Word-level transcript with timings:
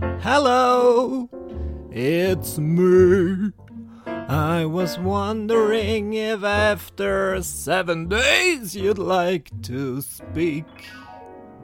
Hello, 0.00 1.28
it's 1.90 2.58
me. 2.58 3.52
I 4.06 4.64
was 4.64 4.98
wondering 4.98 6.14
if 6.14 6.44
after 6.44 7.42
seven 7.42 8.08
days 8.08 8.76
you'd 8.76 8.98
like 8.98 9.50
to 9.62 10.00
speak 10.00 10.66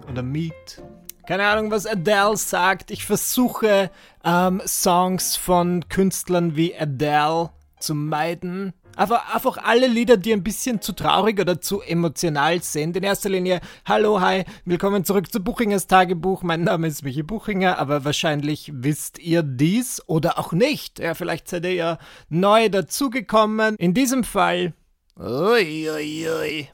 oder 0.08 0.22
meet. 0.22 0.82
Keine 1.28 1.44
Ahnung, 1.44 1.70
was 1.70 1.86
Adele 1.86 2.36
sagt. 2.36 2.90
Ich 2.90 3.04
versuche 3.04 3.90
ähm, 4.24 4.60
Songs 4.66 5.36
von 5.36 5.88
Künstlern 5.88 6.56
wie 6.56 6.74
Adele 6.76 7.50
zu 7.78 7.94
meiden. 7.94 8.72
Einfach, 8.96 9.34
einfach 9.34 9.58
alle 9.58 9.88
Lieder, 9.88 10.16
die 10.16 10.32
ein 10.32 10.44
bisschen 10.44 10.80
zu 10.80 10.92
traurig 10.92 11.40
oder 11.40 11.60
zu 11.60 11.80
emotional 11.80 12.62
sind. 12.62 12.96
In 12.96 13.02
erster 13.02 13.28
Linie, 13.28 13.60
hallo, 13.84 14.20
hi, 14.20 14.44
willkommen 14.64 15.04
zurück 15.04 15.32
zu 15.32 15.40
Buchingers 15.40 15.88
Tagebuch. 15.88 16.44
Mein 16.44 16.62
Name 16.62 16.86
ist 16.86 17.02
Michi 17.02 17.24
Buchinger, 17.24 17.78
aber 17.78 18.04
wahrscheinlich 18.04 18.70
wisst 18.72 19.18
ihr 19.18 19.42
dies 19.42 20.00
oder 20.06 20.38
auch 20.38 20.52
nicht. 20.52 21.00
Ja, 21.00 21.14
vielleicht 21.14 21.48
seid 21.48 21.64
ihr 21.64 21.74
ja 21.74 21.98
neu 22.28 22.68
dazugekommen. 22.68 23.74
In 23.78 23.94
diesem 23.94 24.22
Fall, 24.22 24.74
ui, 25.18 25.90
ui, 25.90 26.28
ui, 26.28 26.68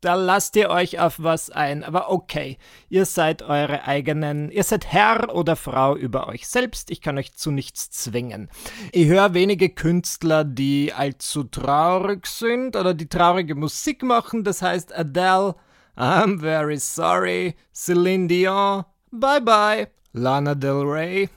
da 0.00 0.14
lasst 0.14 0.56
ihr 0.56 0.70
euch 0.70 0.98
auf 0.98 1.16
was 1.18 1.50
ein. 1.50 1.84
Aber 1.84 2.10
okay, 2.10 2.58
ihr 2.88 3.04
seid 3.04 3.42
eure 3.42 3.84
eigenen, 3.84 4.50
ihr 4.50 4.64
seid 4.64 4.86
Herr 4.86 5.34
oder 5.34 5.56
Frau 5.56 5.96
über 5.96 6.28
euch 6.28 6.48
selbst. 6.48 6.90
Ich 6.90 7.00
kann 7.00 7.18
euch 7.18 7.34
zu 7.34 7.50
nichts 7.50 7.90
zwingen. 7.90 8.48
Ich 8.92 9.06
höre 9.06 9.34
wenige 9.34 9.68
Künstler, 9.68 10.44
die 10.44 10.92
allzu 10.92 11.44
traurig 11.44 12.26
sind 12.26 12.76
oder 12.76 12.94
die 12.94 13.08
traurige 13.08 13.54
Musik 13.54 14.02
machen. 14.02 14.44
Das 14.44 14.62
heißt 14.62 14.96
Adele, 14.96 15.54
I'm 15.96 16.40
very 16.40 16.78
sorry. 16.78 17.56
Celine 17.74 18.26
Dion, 18.28 18.84
bye 19.10 19.40
bye. 19.40 19.88
Lana 20.12 20.54
Del 20.54 20.82
Rey. 20.82 21.28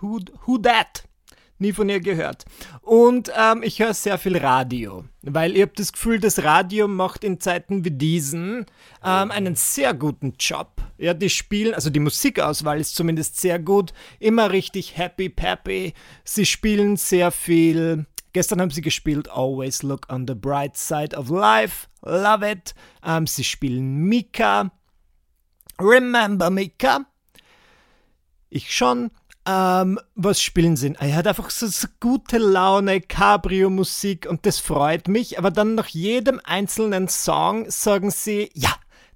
Who, 0.00 0.20
who 0.46 0.58
that? 0.58 1.04
Nie 1.62 1.72
von 1.72 1.88
ihr 1.88 2.00
gehört. 2.00 2.44
Und 2.82 3.32
ähm, 3.34 3.62
ich 3.62 3.78
höre 3.80 3.94
sehr 3.94 4.18
viel 4.18 4.36
Radio, 4.36 5.04
weil 5.22 5.56
ich 5.56 5.62
habe 5.62 5.72
das 5.74 5.92
Gefühl, 5.92 6.20
das 6.20 6.42
Radio 6.44 6.88
macht 6.88 7.24
in 7.24 7.40
Zeiten 7.40 7.86
wie 7.86 7.90
diesen 7.90 8.66
ähm, 9.02 9.30
einen 9.30 9.54
sehr 9.54 9.94
guten 9.94 10.34
Job. 10.38 10.82
Ja, 10.98 11.14
die 11.14 11.30
spielen, 11.30 11.72
also 11.72 11.88
die 11.88 12.00
Musikauswahl 12.00 12.78
ist 12.78 12.94
zumindest 12.94 13.40
sehr 13.40 13.58
gut, 13.58 13.94
immer 14.20 14.50
richtig 14.50 14.98
happy, 14.98 15.30
peppy. 15.30 15.94
Sie 16.24 16.44
spielen 16.44 16.96
sehr 16.96 17.30
viel. 17.30 18.04
Gestern 18.34 18.60
haben 18.60 18.70
sie 18.70 18.82
gespielt 18.82 19.30
Always 19.30 19.82
Look 19.82 20.12
on 20.12 20.26
the 20.26 20.34
Bright 20.34 20.76
Side 20.76 21.16
of 21.16 21.30
Life, 21.30 21.86
love 22.02 22.48
it. 22.48 22.74
Ähm, 23.04 23.26
sie 23.26 23.44
spielen 23.44 24.04
Mika, 24.04 24.70
Remember 25.80 26.50
Mika. 26.50 27.06
Ich 28.54 28.74
schon. 28.74 29.10
Ähm, 29.44 29.98
was 30.14 30.40
spielen 30.40 30.76
sie? 30.76 30.94
Er 30.98 31.16
hat 31.16 31.26
einfach 31.26 31.50
so, 31.50 31.66
so 31.66 31.88
gute 31.98 32.38
Laune, 32.38 33.00
Cabrio-Musik 33.00 34.26
und 34.28 34.46
das 34.46 34.58
freut 34.58 35.08
mich. 35.08 35.38
Aber 35.38 35.50
dann 35.50 35.74
nach 35.74 35.88
jedem 35.88 36.40
einzelnen 36.44 37.08
Song 37.08 37.68
sagen 37.68 38.10
sie, 38.10 38.50
ja, 38.54 38.72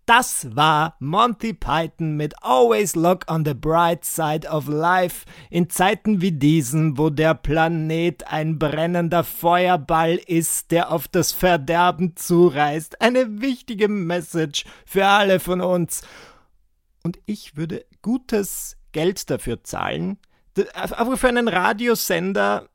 das 0.06 0.54
war 0.54 0.96
Monty 1.00 1.52
Python 1.52 2.16
mit 2.16 2.34
Always 2.40 2.94
Look 2.94 3.28
on 3.28 3.44
the 3.44 3.54
Bright 3.54 4.04
Side 4.04 4.48
of 4.48 4.68
Life 4.68 5.26
in 5.50 5.68
Zeiten 5.68 6.20
wie 6.20 6.30
diesen, 6.30 6.96
wo 6.96 7.10
der 7.10 7.34
Planet 7.34 8.24
ein 8.28 8.56
brennender 8.56 9.24
Feuerball 9.24 10.14
ist, 10.14 10.70
der 10.70 10.92
auf 10.92 11.08
das 11.08 11.32
Verderben 11.32 12.14
zureißt. 12.16 13.00
Eine 13.00 13.40
wichtige 13.40 13.88
Message 13.88 14.64
für 14.84 15.06
alle 15.06 15.40
von 15.40 15.60
uns. 15.60 16.02
Und 17.02 17.18
ich 17.26 17.56
würde 17.56 17.84
gutes 18.00 18.75
Geld 18.96 19.28
dafür 19.28 19.62
zahlen. 19.62 20.16
Aber 20.74 21.18
für 21.18 21.28
einen 21.28 21.48
Radiosender, 21.48 22.70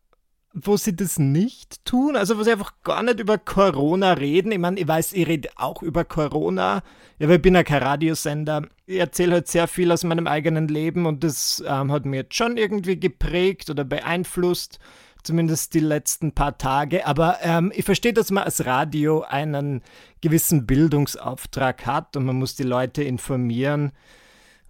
wo 0.54 0.78
sie 0.78 0.96
das 0.96 1.18
nicht 1.18 1.84
tun, 1.84 2.16
also 2.16 2.38
wo 2.38 2.44
sie 2.44 2.52
einfach 2.52 2.74
gar 2.84 3.02
nicht 3.02 3.20
über 3.20 3.40
Corona 3.40 4.14
reden. 4.14 4.52
Ich 4.52 4.60
meine, 4.60 4.80
ich 4.80 4.88
weiß, 4.88 5.14
ich 5.14 5.28
rede 5.28 5.50
auch 5.56 5.82
über 5.82 6.06
Corona, 6.06 6.84
ja, 7.18 7.26
aber 7.26 7.38
ich 7.38 7.42
bin 7.42 7.56
ja 7.56 7.64
kein 7.64 7.82
Radiosender. 7.82 8.68
Ich 8.86 9.00
erzähle 9.00 9.32
halt 9.32 9.48
sehr 9.48 9.68
viel 9.68 9.92
aus 9.92 10.04
meinem 10.04 10.28
eigenen 10.28 10.68
Leben 10.68 11.08
und 11.08 11.24
das 11.24 11.64
ähm, 11.66 11.92
hat 11.92 12.06
mir 12.06 12.18
jetzt 12.18 12.36
schon 12.36 12.56
irgendwie 12.56 13.00
geprägt 13.00 13.72
oder 13.72 13.84
beeinflusst, 13.84 14.78
zumindest 15.24 15.74
die 15.74 15.80
letzten 15.80 16.34
paar 16.34 16.60
Tage. 16.60 17.08
Aber 17.08 17.40
ähm, 17.42 17.72
ich 17.74 17.86
verstehe, 17.86 18.14
dass 18.14 18.30
man 18.30 18.44
als 18.44 18.64
Radio 18.68 19.22
einen 19.22 19.82
gewissen 20.22 20.68
Bildungsauftrag 20.68 21.88
hat 21.88 22.16
und 22.16 22.26
man 22.26 22.36
muss 22.36 22.54
die 22.54 22.62
Leute 22.62 23.02
informieren. 23.02 23.92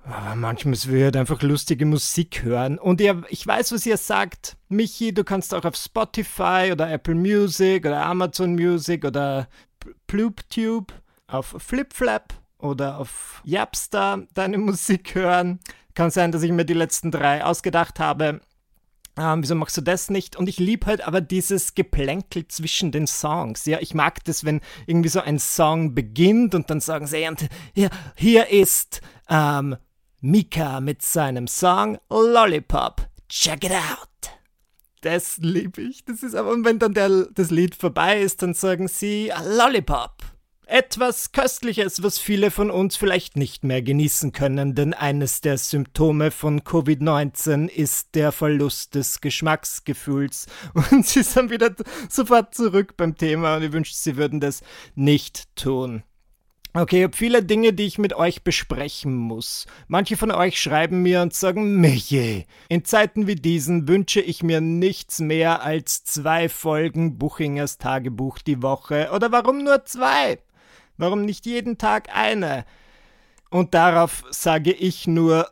Aber 0.03 0.35
manchmal 0.35 0.75
will 0.85 1.09
ich 1.09 1.17
einfach 1.17 1.41
lustige 1.41 1.85
Musik 1.85 2.43
hören. 2.43 2.79
Und 2.79 3.01
ihr, 3.01 3.23
ich 3.29 3.45
weiß, 3.45 3.71
was 3.71 3.85
ihr 3.85 3.97
sagt. 3.97 4.57
Michi, 4.67 5.13
du 5.13 5.23
kannst 5.23 5.53
auch 5.53 5.63
auf 5.63 5.75
Spotify 5.75 6.69
oder 6.71 6.89
Apple 6.89 7.15
Music 7.15 7.85
oder 7.85 8.05
Amazon 8.05 8.55
Music 8.55 9.05
oder 9.05 9.47
PloopTube 10.07 10.93
auf 11.27 11.55
FlipFlap 11.57 12.33
oder 12.57 12.97
auf 12.97 13.41
Yapster 13.43 14.25
deine 14.33 14.57
Musik 14.59 15.13
hören. 15.15 15.59
Kann 15.93 16.09
sein, 16.09 16.31
dass 16.31 16.43
ich 16.43 16.51
mir 16.51 16.65
die 16.65 16.73
letzten 16.73 17.11
drei 17.11 17.43
ausgedacht 17.43 17.99
habe. 17.99 18.41
Ähm, 19.17 19.43
wieso 19.43 19.55
machst 19.55 19.75
du 19.75 19.81
das 19.81 20.09
nicht? 20.09 20.35
Und 20.35 20.47
ich 20.47 20.57
liebe 20.57 20.85
halt 20.85 21.05
aber 21.05 21.19
dieses 21.21 21.75
Geplänkel 21.75 22.47
zwischen 22.47 22.91
den 22.91 23.07
Songs. 23.07 23.65
Ja, 23.65 23.79
ich 23.81 23.93
mag 23.93 24.23
das, 24.23 24.45
wenn 24.45 24.61
irgendwie 24.87 25.09
so 25.09 25.19
ein 25.19 25.37
Song 25.37 25.93
beginnt 25.93 26.55
und 26.55 26.69
dann 26.69 26.79
sagen 26.79 27.07
sie, 27.07 27.27
und 27.27 27.47
hier, 27.73 27.89
hier 28.15 28.47
ist 28.49 29.01
ähm, 29.29 29.75
Mika 30.23 30.81
mit 30.81 31.01
seinem 31.01 31.47
Song 31.47 31.97
Lollipop. 32.07 33.07
Check 33.27 33.63
it 33.63 33.71
out. 33.71 34.07
Das 35.01 35.37
liebe 35.37 35.81
ich. 35.81 36.05
Das 36.05 36.21
ist 36.21 36.35
aber, 36.35 36.51
und 36.51 36.63
wenn 36.63 36.77
dann 36.77 36.93
der, 36.93 37.25
das 37.33 37.49
Lied 37.49 37.73
vorbei 37.73 38.21
ist, 38.21 38.43
dann 38.43 38.53
sagen 38.53 38.87
sie 38.87 39.31
Lollipop. 39.43 40.17
Etwas 40.67 41.31
Köstliches, 41.31 42.03
was 42.03 42.19
viele 42.19 42.51
von 42.51 42.69
uns 42.69 42.97
vielleicht 42.97 43.35
nicht 43.35 43.63
mehr 43.63 43.81
genießen 43.81 44.31
können, 44.31 44.75
denn 44.75 44.93
eines 44.93 45.41
der 45.41 45.57
Symptome 45.57 46.29
von 46.29 46.61
Covid-19 46.61 47.67
ist 47.67 48.13
der 48.13 48.31
Verlust 48.31 48.93
des 48.93 49.21
Geschmacksgefühls. 49.21 50.45
Und 50.91 51.07
sie 51.07 51.23
sind 51.23 51.49
wieder 51.49 51.75
sofort 52.09 52.53
zurück 52.53 52.95
beim 52.95 53.17
Thema 53.17 53.55
und 53.57 53.63
ich 53.63 53.71
wünschte, 53.73 53.97
sie 53.97 54.17
würden 54.17 54.39
das 54.39 54.61
nicht 54.93 55.47
tun. 55.55 56.03
Okay, 56.73 56.99
ich 56.99 57.03
habe 57.03 57.17
viele 57.17 57.43
Dinge, 57.43 57.73
die 57.73 57.83
ich 57.83 57.97
mit 57.97 58.13
euch 58.13 58.43
besprechen 58.43 59.13
muss. 59.13 59.65
Manche 59.89 60.15
von 60.15 60.31
euch 60.31 60.61
schreiben 60.61 61.01
mir 61.01 61.21
und 61.21 61.33
sagen, 61.33 61.81
Michi, 61.81 62.45
in 62.69 62.85
Zeiten 62.85 63.27
wie 63.27 63.35
diesen 63.35 63.89
wünsche 63.89 64.21
ich 64.21 64.41
mir 64.41 64.61
nichts 64.61 65.19
mehr 65.19 65.63
als 65.63 66.05
zwei 66.05 66.47
Folgen 66.47 67.17
Buchingers 67.17 67.77
Tagebuch 67.77 68.37
die 68.37 68.61
Woche. 68.61 69.09
Oder 69.13 69.33
warum 69.33 69.65
nur 69.65 69.83
zwei? 69.83 70.39
Warum 70.95 71.25
nicht 71.25 71.45
jeden 71.45 71.77
Tag 71.77 72.07
eine? 72.15 72.63
Und 73.49 73.73
darauf 73.73 74.23
sage 74.29 74.71
ich 74.71 75.07
nur, 75.07 75.51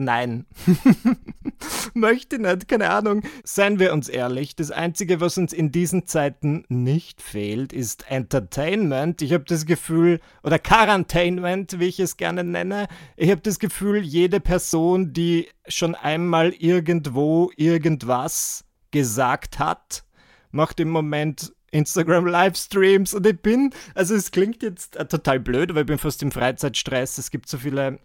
Nein. 0.00 0.46
Möchte 1.94 2.38
nicht, 2.38 2.68
keine 2.68 2.88
Ahnung. 2.88 3.22
Seien 3.44 3.78
wir 3.78 3.92
uns 3.92 4.08
ehrlich, 4.08 4.56
das 4.56 4.70
Einzige, 4.70 5.20
was 5.20 5.36
uns 5.36 5.52
in 5.52 5.72
diesen 5.72 6.06
Zeiten 6.06 6.64
nicht 6.70 7.20
fehlt, 7.20 7.74
ist 7.74 8.10
Entertainment. 8.10 9.20
Ich 9.20 9.34
habe 9.34 9.44
das 9.44 9.66
Gefühl, 9.66 10.20
oder 10.42 10.58
Quarantainment, 10.58 11.78
wie 11.78 11.88
ich 11.88 12.00
es 12.00 12.16
gerne 12.16 12.44
nenne. 12.44 12.88
Ich 13.16 13.30
habe 13.30 13.42
das 13.42 13.58
Gefühl, 13.58 14.02
jede 14.02 14.40
Person, 14.40 15.12
die 15.12 15.48
schon 15.68 15.94
einmal 15.94 16.54
irgendwo 16.54 17.50
irgendwas 17.56 18.64
gesagt 18.92 19.58
hat, 19.58 20.04
macht 20.50 20.80
im 20.80 20.88
Moment 20.88 21.52
Instagram 21.72 22.26
Livestreams 22.26 23.12
und 23.12 23.26
ich 23.26 23.38
bin, 23.38 23.70
also 23.94 24.14
es 24.14 24.30
klingt 24.30 24.62
jetzt 24.62 24.96
äh, 24.96 25.06
total 25.06 25.40
blöd, 25.40 25.70
aber 25.70 25.80
ich 25.80 25.86
bin 25.86 25.98
fast 25.98 26.22
im 26.22 26.32
Freizeitstress. 26.32 27.18
Es 27.18 27.30
gibt 27.30 27.48
so 27.48 27.58
viele 27.58 28.00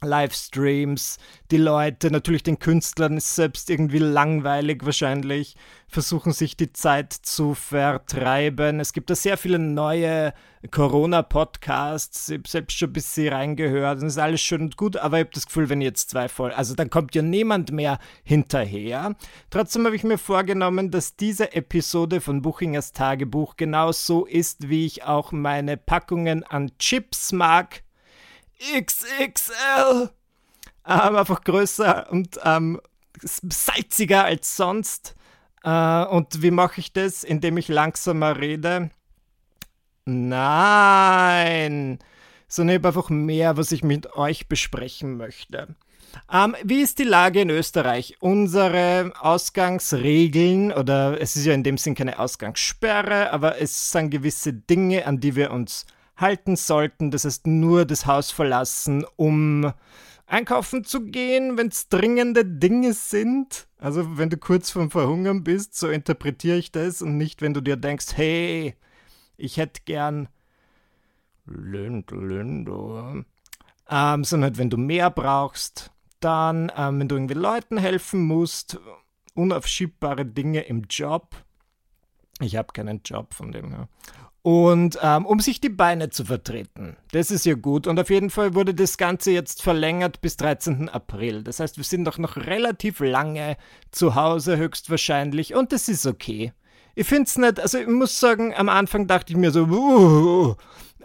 Livestreams, 0.00 1.18
die 1.50 1.56
Leute, 1.56 2.10
natürlich 2.10 2.42
den 2.42 2.58
Künstlern 2.58 3.16
ist 3.16 3.34
selbst 3.34 3.70
irgendwie 3.70 3.98
langweilig 3.98 4.84
wahrscheinlich, 4.84 5.56
versuchen 5.88 6.32
sich 6.32 6.56
die 6.56 6.72
Zeit 6.72 7.12
zu 7.12 7.54
vertreiben. 7.54 8.80
Es 8.80 8.92
gibt 8.92 9.10
da 9.10 9.14
sehr 9.14 9.36
viele 9.36 9.58
neue 9.58 10.34
Corona-Podcasts, 10.70 12.28
ich 12.28 12.38
habe 12.38 12.48
selbst 12.48 12.78
schon 12.78 12.90
ein 12.90 12.94
bisschen 12.94 13.32
reingehört, 13.32 13.98
das 13.98 14.04
ist 14.04 14.18
alles 14.18 14.40
schön 14.40 14.62
und 14.62 14.76
gut, 14.76 14.96
aber 14.96 15.18
ich 15.18 15.24
habe 15.24 15.34
das 15.34 15.46
Gefühl, 15.46 15.68
wenn 15.68 15.80
jetzt 15.80 16.10
zwei 16.10 16.28
voll, 16.28 16.52
also 16.52 16.74
dann 16.74 16.88
kommt 16.88 17.14
ja 17.14 17.22
niemand 17.22 17.70
mehr 17.70 17.98
hinterher. 18.22 19.14
Trotzdem 19.50 19.84
habe 19.84 19.96
ich 19.96 20.04
mir 20.04 20.18
vorgenommen, 20.18 20.90
dass 20.90 21.16
diese 21.16 21.54
Episode 21.54 22.20
von 22.20 22.40
Buchingers 22.40 22.92
Tagebuch 22.92 23.56
genauso 23.56 24.24
ist, 24.24 24.68
wie 24.68 24.86
ich 24.86 25.04
auch 25.04 25.32
meine 25.32 25.76
Packungen 25.76 26.44
an 26.44 26.72
Chips 26.78 27.32
mag 27.32 27.83
XXL. 28.60 30.10
Ähm, 30.86 31.16
einfach 31.16 31.42
größer 31.44 32.10
und 32.10 32.38
ähm, 32.44 32.80
salziger 33.22 34.24
als 34.24 34.56
sonst. 34.56 35.14
Äh, 35.62 36.04
und 36.04 36.42
wie 36.42 36.50
mache 36.50 36.80
ich 36.80 36.92
das? 36.92 37.24
Indem 37.24 37.56
ich 37.56 37.68
langsamer 37.68 38.38
rede? 38.38 38.90
Nein. 40.06 41.98
sondern 42.48 42.76
ich 42.76 42.84
einfach 42.84 43.08
mehr, 43.08 43.56
was 43.56 43.72
ich 43.72 43.82
mit 43.82 44.14
euch 44.14 44.48
besprechen 44.48 45.16
möchte. 45.16 45.74
Ähm, 46.32 46.54
wie 46.62 46.82
ist 46.82 46.98
die 46.98 47.04
Lage 47.04 47.40
in 47.40 47.50
Österreich? 47.50 48.16
Unsere 48.20 49.12
Ausgangsregeln, 49.18 50.72
oder 50.72 51.20
es 51.20 51.36
ist 51.36 51.46
ja 51.46 51.54
in 51.54 51.62
dem 51.64 51.78
Sinn 51.78 51.94
keine 51.94 52.18
Ausgangssperre, 52.18 53.32
aber 53.32 53.60
es 53.60 53.90
sind 53.90 54.10
gewisse 54.10 54.52
Dinge, 54.52 55.06
an 55.06 55.20
die 55.20 55.34
wir 55.34 55.50
uns 55.50 55.86
halten 56.16 56.56
sollten. 56.56 57.10
Das 57.10 57.24
heißt, 57.24 57.46
nur 57.46 57.84
das 57.84 58.06
Haus 58.06 58.30
verlassen, 58.30 59.04
um 59.16 59.72
einkaufen 60.26 60.84
zu 60.84 61.06
gehen, 61.06 61.56
wenn 61.58 61.68
es 61.68 61.88
dringende 61.88 62.44
Dinge 62.44 62.92
sind. 62.92 63.68
Also 63.78 64.16
wenn 64.16 64.30
du 64.30 64.36
kurz 64.36 64.70
vorm 64.70 64.90
Verhungern 64.90 65.44
bist, 65.44 65.76
so 65.76 65.88
interpretiere 65.88 66.56
ich 66.56 66.72
das 66.72 67.02
und 67.02 67.16
nicht, 67.16 67.42
wenn 67.42 67.54
du 67.54 67.60
dir 67.60 67.76
denkst, 67.76 68.16
hey, 68.16 68.74
ich 69.36 69.56
hätte 69.56 69.82
gern 69.84 70.28
Lind, 71.46 72.10
Lindo. 72.10 73.24
Ähm, 73.90 74.24
sondern 74.24 74.50
halt, 74.50 74.58
wenn 74.58 74.70
du 74.70 74.78
mehr 74.78 75.10
brauchst, 75.10 75.90
dann, 76.20 76.72
ähm, 76.74 77.00
wenn 77.00 77.08
du 77.08 77.16
irgendwie 77.16 77.34
Leuten 77.34 77.76
helfen 77.76 78.22
musst, 78.24 78.80
unaufschiebbare 79.34 80.24
Dinge 80.24 80.62
im 80.62 80.84
Job. 80.88 81.36
Ich 82.40 82.56
habe 82.56 82.72
keinen 82.72 83.02
Job 83.04 83.34
von 83.34 83.52
dem 83.52 83.74
her. 83.74 83.88
Und 84.44 84.98
ähm, 85.00 85.24
um 85.24 85.40
sich 85.40 85.58
die 85.62 85.70
Beine 85.70 86.10
zu 86.10 86.26
vertreten. 86.26 86.98
Das 87.12 87.30
ist 87.30 87.46
ja 87.46 87.54
gut. 87.54 87.86
Und 87.86 87.98
auf 87.98 88.10
jeden 88.10 88.28
Fall 88.28 88.54
wurde 88.54 88.74
das 88.74 88.98
Ganze 88.98 89.30
jetzt 89.30 89.62
verlängert 89.62 90.20
bis 90.20 90.36
13. 90.36 90.90
April. 90.90 91.42
Das 91.42 91.60
heißt, 91.60 91.78
wir 91.78 91.84
sind 91.84 92.04
doch 92.04 92.18
noch 92.18 92.36
relativ 92.36 93.00
lange 93.00 93.56
zu 93.90 94.14
Hause 94.14 94.58
höchstwahrscheinlich. 94.58 95.54
Und 95.54 95.72
das 95.72 95.88
ist 95.88 96.04
okay. 96.04 96.52
Ich 96.94 97.06
finde 97.06 97.22
es 97.22 97.38
nicht, 97.38 97.58
also 97.58 97.78
ich 97.78 97.86
muss 97.86 98.20
sagen, 98.20 98.52
am 98.54 98.68
Anfang 98.68 99.06
dachte 99.06 99.32
ich 99.32 99.38
mir 99.38 99.50
so, 99.50 99.62
uh, 99.62 100.56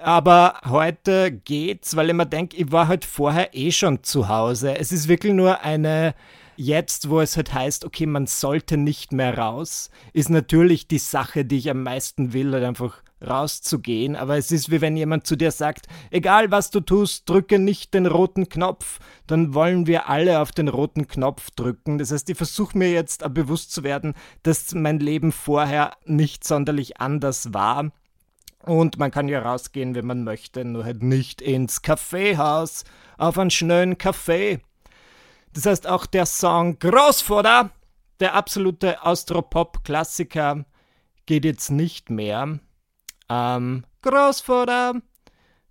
aber 0.01 0.59
heute 0.65 1.31
geht's, 1.31 1.95
weil 1.95 2.09
ich 2.09 2.15
mir 2.15 2.25
denke, 2.25 2.57
ich 2.57 2.74
war 2.74 2.89
halt 2.89 3.06
vorher 3.06 3.56
eh 3.56 3.71
schon 3.71 4.03
zu 4.03 4.27
Hause. 4.27 4.77
Es 4.77 4.91
ist 4.91 5.07
wirklich 5.07 5.31
nur 5.31 5.62
eine 5.62 6.13
jetzt, 6.57 7.09
wo 7.09 7.21
es 7.21 7.38
halt 7.38 7.53
heißt, 7.53 7.86
okay, 7.86 8.06
man 8.06 8.27
sollte 8.27 8.75
nicht 8.75 9.13
mehr 9.13 9.38
raus, 9.38 9.91
ist 10.12 10.30
natürlich 10.30 10.89
die 10.89 11.00
Sache, 11.00 11.45
die 11.45 11.57
ich 11.57 11.69
am 11.69 11.83
meisten 11.83 12.33
will, 12.33 12.51
halt 12.51 12.65
einfach 12.65 13.01
rauszugehen. 13.25 14.16
Aber 14.16 14.38
es 14.38 14.51
ist 14.51 14.71
wie 14.71 14.81
wenn 14.81 14.98
jemand 14.98 15.27
zu 15.27 15.36
dir 15.36 15.51
sagt, 15.51 15.88
egal 16.12 16.51
was 16.51 16.71
du 16.71 16.80
tust, 16.80 17.30
drücke 17.30 17.60
nicht 17.60 17.94
den 17.94 18.06
roten 18.06 18.50
Knopf. 18.50 19.00
Dann 19.27 19.54
wollen 19.54 19.88
wir 19.88 20.10
alle 20.10 20.39
auf 20.39 20.51
den 20.51 20.68
roten 20.68 21.07
Knopf 21.07 21.51
drücken. 21.51 21.98
Das 21.98 22.12
heißt, 22.12 22.30
ich 22.30 22.38
versuche 22.38 22.77
mir 22.77 22.92
jetzt 22.92 23.24
bewusst 23.33 23.71
zu 23.71 23.83
werden, 23.83 24.13
dass 24.44 24.74
mein 24.74 25.00
Leben 25.00 25.31
vorher 25.31 25.94
nicht 26.06 26.44
sonderlich 26.44 27.00
anders 27.00 27.54
war. 27.54 27.92
Und 28.63 29.00
man 29.00 29.12
kann 29.12 29.30
ja 29.30 29.42
rausgehen, 29.42 29.95
wenn 29.95 30.06
man 30.06 30.24
möchte, 30.24 30.65
nur 30.65 30.83
halt 30.83 31.01
nicht 31.01 31.42
ins 31.42 31.81
Kaffeehaus, 31.81 32.83
auf 33.18 33.38
einen 33.38 33.51
schnellen 33.51 33.98
Kaffee. 33.98 34.60
Das 35.54 35.65
heißt, 35.65 35.88
auch 35.88 36.06
der 36.06 36.25
Song 36.25 36.77
Großvater, 36.77 37.72
der 38.19 38.36
absolute 38.36 39.04
Austropop-Klassiker, 39.04 40.65
geht 41.25 41.45
jetzt 41.45 41.69
nicht 41.72 42.10
mehr. 42.10 42.60
Ähm, 43.30 43.86
Großvater, 44.02 45.02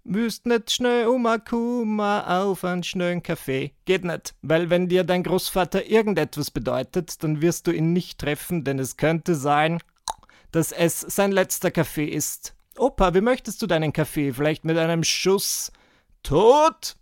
müsst 0.05 0.46
nicht 0.46 0.70
schnell 0.70 1.06
Kuma 1.49 2.43
auf 2.43 2.64
einen 2.64 2.82
schnellen 2.82 3.22
Kaffee. 3.22 3.72
Geht 3.84 4.05
nicht, 4.05 4.34
weil 4.43 4.70
wenn 4.70 4.88
dir 4.88 5.05
dein 5.05 5.22
Großvater 5.22 5.87
irgendetwas 5.87 6.50
bedeutet, 6.50 7.22
dann 7.22 7.40
wirst 7.43 7.66
du 7.66 7.72
ihn 7.72 7.93
nicht 7.93 8.19
treffen, 8.19 8.64
denn 8.64 8.78
es 8.78 8.96
könnte 8.96 9.34
sein, 9.34 9.81
dass 10.50 10.72
es 10.72 11.00
sein 11.00 11.32
letzter 11.32 11.70
Kaffee 11.70 12.06
ist. 12.06 12.55
Opa, 12.76 13.14
wie 13.14 13.20
möchtest 13.20 13.61
du 13.61 13.66
deinen 13.66 13.93
Kaffee? 13.93 14.32
Vielleicht 14.32 14.64
mit 14.64 14.78
einem 14.78 15.04
Schuss 15.04 15.72
Tod? 16.22 16.96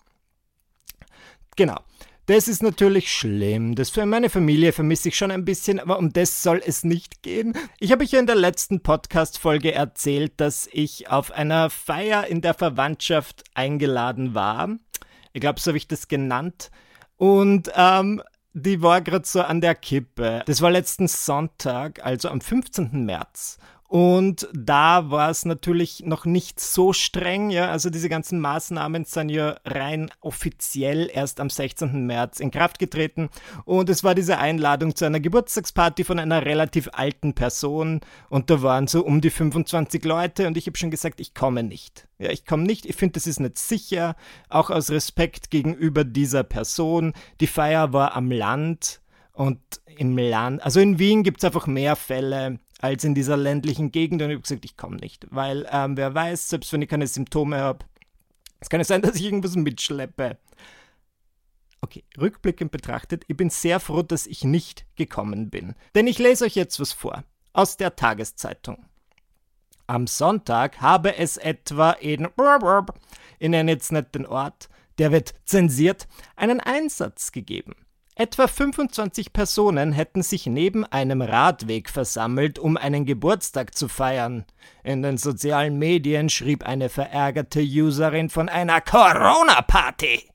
Genau. 1.54 1.80
Das 2.26 2.48
ist 2.48 2.60
natürlich 2.60 3.12
schlimm. 3.12 3.76
Das 3.76 3.90
für 3.90 4.04
meine 4.04 4.28
Familie 4.28 4.72
vermisse 4.72 5.10
ich 5.10 5.16
schon 5.16 5.30
ein 5.30 5.44
bisschen, 5.44 5.78
aber 5.78 5.96
um 5.96 6.12
das 6.12 6.42
soll 6.42 6.60
es 6.64 6.82
nicht 6.82 7.22
gehen. 7.22 7.56
Ich 7.78 7.92
habe 7.92 8.02
euch 8.02 8.10
ja 8.10 8.18
in 8.18 8.26
der 8.26 8.34
letzten 8.34 8.82
Podcast-Folge 8.82 9.72
erzählt, 9.72 10.32
dass 10.38 10.68
ich 10.72 11.08
auf 11.08 11.30
einer 11.30 11.70
Feier 11.70 12.26
in 12.26 12.40
der 12.40 12.54
Verwandtschaft 12.54 13.44
eingeladen 13.54 14.34
war. 14.34 14.76
Ich 15.34 15.40
glaube, 15.40 15.60
so 15.60 15.70
habe 15.70 15.78
ich 15.78 15.86
das 15.86 16.08
genannt. 16.08 16.72
Und 17.16 17.70
ähm, 17.76 18.20
die 18.54 18.82
war 18.82 19.02
gerade 19.02 19.24
so 19.24 19.42
an 19.42 19.60
der 19.60 19.76
Kippe. 19.76 20.42
Das 20.46 20.60
war 20.62 20.72
letzten 20.72 21.06
Sonntag, 21.06 22.04
also 22.04 22.28
am 22.28 22.40
15. 22.40 23.04
März. 23.04 23.58
Und 23.88 24.48
da 24.52 25.10
war 25.10 25.30
es 25.30 25.44
natürlich 25.44 26.02
noch 26.04 26.24
nicht 26.24 26.58
so 26.58 26.92
streng, 26.92 27.50
ja. 27.50 27.70
Also 27.70 27.90
diese 27.90 28.08
ganzen 28.08 28.40
Maßnahmen 28.40 29.04
sind 29.04 29.28
ja 29.28 29.56
rein 29.64 30.10
offiziell 30.20 31.08
erst 31.12 31.40
am 31.40 31.50
16. 31.50 32.04
März 32.04 32.40
in 32.40 32.50
Kraft 32.50 32.78
getreten. 32.78 33.28
Und 33.64 33.88
es 33.88 34.02
war 34.02 34.14
diese 34.14 34.38
Einladung 34.38 34.96
zu 34.96 35.04
einer 35.04 35.20
Geburtstagsparty 35.20 36.04
von 36.04 36.18
einer 36.18 36.44
relativ 36.44 36.88
alten 36.92 37.34
Person. 37.34 38.00
Und 38.28 38.50
da 38.50 38.62
waren 38.62 38.88
so 38.88 39.04
um 39.04 39.20
die 39.20 39.30
25 39.30 40.04
Leute 40.04 40.46
und 40.46 40.56
ich 40.56 40.66
habe 40.66 40.76
schon 40.76 40.90
gesagt, 40.90 41.20
ich 41.20 41.34
komme 41.34 41.62
nicht. 41.62 42.08
Ja, 42.18 42.30
ich 42.30 42.44
komme 42.44 42.64
nicht. 42.64 42.86
Ich 42.86 42.96
finde, 42.96 43.14
das 43.14 43.26
ist 43.26 43.40
nicht 43.40 43.58
sicher. 43.58 44.16
Auch 44.48 44.70
aus 44.70 44.90
Respekt 44.90 45.50
gegenüber 45.50 46.02
dieser 46.02 46.42
Person. 46.42 47.12
Die 47.40 47.46
Feier 47.46 47.92
war 47.92 48.16
am 48.16 48.30
Land. 48.30 49.00
Und 49.32 49.60
im 49.98 50.16
Land, 50.16 50.62
also 50.62 50.80
in 50.80 50.98
Wien 50.98 51.22
gibt 51.22 51.40
es 51.40 51.44
einfach 51.44 51.66
mehr 51.66 51.94
Fälle 51.94 52.58
als 52.80 53.04
in 53.04 53.14
dieser 53.14 53.36
ländlichen 53.36 53.92
Gegend. 53.92 54.22
Und 54.22 54.30
ich 54.30 54.34
habe 54.34 54.42
gesagt, 54.42 54.64
ich 54.64 54.76
komme 54.76 54.96
nicht, 54.96 55.26
weil 55.30 55.66
ähm, 55.70 55.96
wer 55.96 56.14
weiß, 56.14 56.48
selbst 56.48 56.72
wenn 56.72 56.82
ich 56.82 56.88
keine 56.88 57.06
Symptome 57.06 57.58
habe, 57.58 57.84
es 58.60 58.68
kann 58.68 58.80
ja 58.80 58.84
sein, 58.84 59.02
dass 59.02 59.16
ich 59.16 59.24
irgendwas 59.24 59.56
mitschleppe. 59.56 60.38
Okay, 61.82 62.04
rückblickend 62.18 62.72
betrachtet, 62.72 63.24
ich 63.28 63.36
bin 63.36 63.50
sehr 63.50 63.80
froh, 63.80 64.02
dass 64.02 64.26
ich 64.26 64.44
nicht 64.44 64.86
gekommen 64.96 65.50
bin. 65.50 65.74
Denn 65.94 66.06
ich 66.06 66.18
lese 66.18 66.44
euch 66.44 66.56
jetzt 66.56 66.80
was 66.80 66.92
vor 66.92 67.24
aus 67.52 67.76
der 67.76 67.96
Tageszeitung. 67.96 68.86
Am 69.86 70.06
Sonntag 70.06 70.80
habe 70.80 71.16
es 71.16 71.36
etwa 71.36 71.92
in, 71.92 72.28
in 73.38 73.50
nenne 73.52 73.70
jetzt 73.70 73.92
nicht 73.92 74.14
den 74.14 74.26
Ort, 74.26 74.68
der 74.98 75.12
wird 75.12 75.34
zensiert, 75.44 76.08
einen 76.34 76.60
Einsatz 76.60 77.30
gegeben. 77.30 77.74
Etwa 78.18 78.48
25 78.48 79.34
Personen 79.34 79.92
hätten 79.92 80.22
sich 80.22 80.46
neben 80.46 80.86
einem 80.86 81.20
Radweg 81.20 81.90
versammelt, 81.90 82.58
um 82.58 82.78
einen 82.78 83.04
Geburtstag 83.04 83.74
zu 83.74 83.88
feiern. 83.88 84.46
In 84.82 85.02
den 85.02 85.18
sozialen 85.18 85.78
Medien 85.78 86.30
schrieb 86.30 86.64
eine 86.64 86.88
verärgerte 86.88 87.60
Userin 87.60 88.30
von 88.30 88.48
einer 88.48 88.80
Corona-Party. 88.80 90.30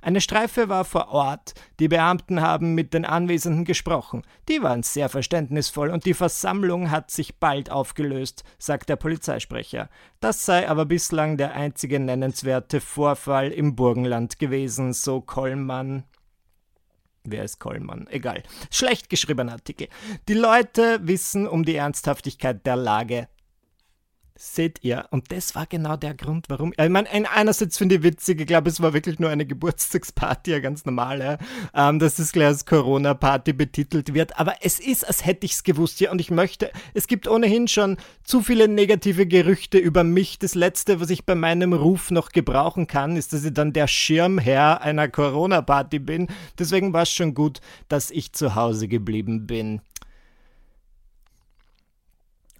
Eine 0.00 0.20
Streife 0.20 0.68
war 0.68 0.84
vor 0.84 1.08
Ort, 1.08 1.54
die 1.80 1.88
Beamten 1.88 2.40
haben 2.40 2.76
mit 2.76 2.94
den 2.94 3.04
Anwesenden 3.04 3.64
gesprochen. 3.64 4.22
Die 4.48 4.62
waren 4.62 4.84
sehr 4.84 5.08
verständnisvoll 5.08 5.90
und 5.90 6.04
die 6.04 6.14
Versammlung 6.14 6.92
hat 6.92 7.10
sich 7.10 7.40
bald 7.40 7.68
aufgelöst, 7.68 8.44
sagt 8.60 8.88
der 8.88 8.96
Polizeisprecher. 8.96 9.88
Das 10.20 10.44
sei 10.44 10.68
aber 10.68 10.84
bislang 10.84 11.36
der 11.36 11.54
einzige 11.54 11.98
nennenswerte 11.98 12.80
Vorfall 12.80 13.50
im 13.50 13.74
Burgenland 13.74 14.38
gewesen, 14.38 14.92
so 14.92 15.20
Kollmann. 15.20 16.04
Wer 17.24 17.44
ist 17.44 17.60
Kollmann? 17.60 18.08
Egal. 18.10 18.42
Schlecht 18.70 19.08
geschriebener 19.08 19.52
Artikel. 19.52 19.88
Die 20.28 20.34
Leute 20.34 20.98
wissen 21.02 21.46
um 21.46 21.64
die 21.64 21.76
Ernsthaftigkeit 21.76 22.66
der 22.66 22.76
Lage. 22.76 23.28
Seht 24.44 24.82
ihr, 24.82 25.06
und 25.12 25.30
das 25.30 25.54
war 25.54 25.66
genau 25.66 25.96
der 25.96 26.14
Grund, 26.14 26.46
warum. 26.48 26.72
Ich 26.76 26.88
meine, 26.88 27.08
einerseits 27.08 27.78
finde 27.78 27.94
ich 27.94 28.02
witzig, 28.02 28.40
ich 28.40 28.46
glaube, 28.48 28.70
es 28.70 28.82
war 28.82 28.92
wirklich 28.92 29.20
nur 29.20 29.30
eine 29.30 29.46
Geburtstagsparty, 29.46 30.52
eine 30.52 30.60
ganz 30.60 30.84
normale, 30.84 31.38
ähm, 31.72 32.00
dass 32.00 32.16
das 32.16 32.32
gleich 32.32 32.48
als 32.48 32.66
Corona-Party 32.66 33.52
betitelt 33.52 34.14
wird. 34.14 34.40
Aber 34.40 34.56
es 34.60 34.80
ist, 34.80 35.06
als 35.06 35.24
hätte 35.24 35.46
ich 35.46 35.52
es 35.52 35.62
gewusst, 35.62 36.00
ja. 36.00 36.10
Und 36.10 36.20
ich 36.20 36.32
möchte, 36.32 36.72
es 36.92 37.06
gibt 37.06 37.28
ohnehin 37.28 37.68
schon 37.68 37.98
zu 38.24 38.42
viele 38.42 38.66
negative 38.66 39.26
Gerüchte 39.26 39.78
über 39.78 40.02
mich. 40.02 40.40
Das 40.40 40.56
Letzte, 40.56 41.00
was 41.00 41.10
ich 41.10 41.24
bei 41.24 41.36
meinem 41.36 41.72
Ruf 41.72 42.10
noch 42.10 42.30
gebrauchen 42.30 42.88
kann, 42.88 43.16
ist, 43.16 43.32
dass 43.32 43.44
ich 43.44 43.54
dann 43.54 43.72
der 43.72 43.86
Schirmherr 43.86 44.80
einer 44.80 45.06
Corona-Party 45.06 46.00
bin. 46.00 46.26
Deswegen 46.58 46.92
war 46.92 47.02
es 47.02 47.12
schon 47.12 47.34
gut, 47.34 47.60
dass 47.86 48.10
ich 48.10 48.32
zu 48.32 48.56
Hause 48.56 48.88
geblieben 48.88 49.46
bin. 49.46 49.82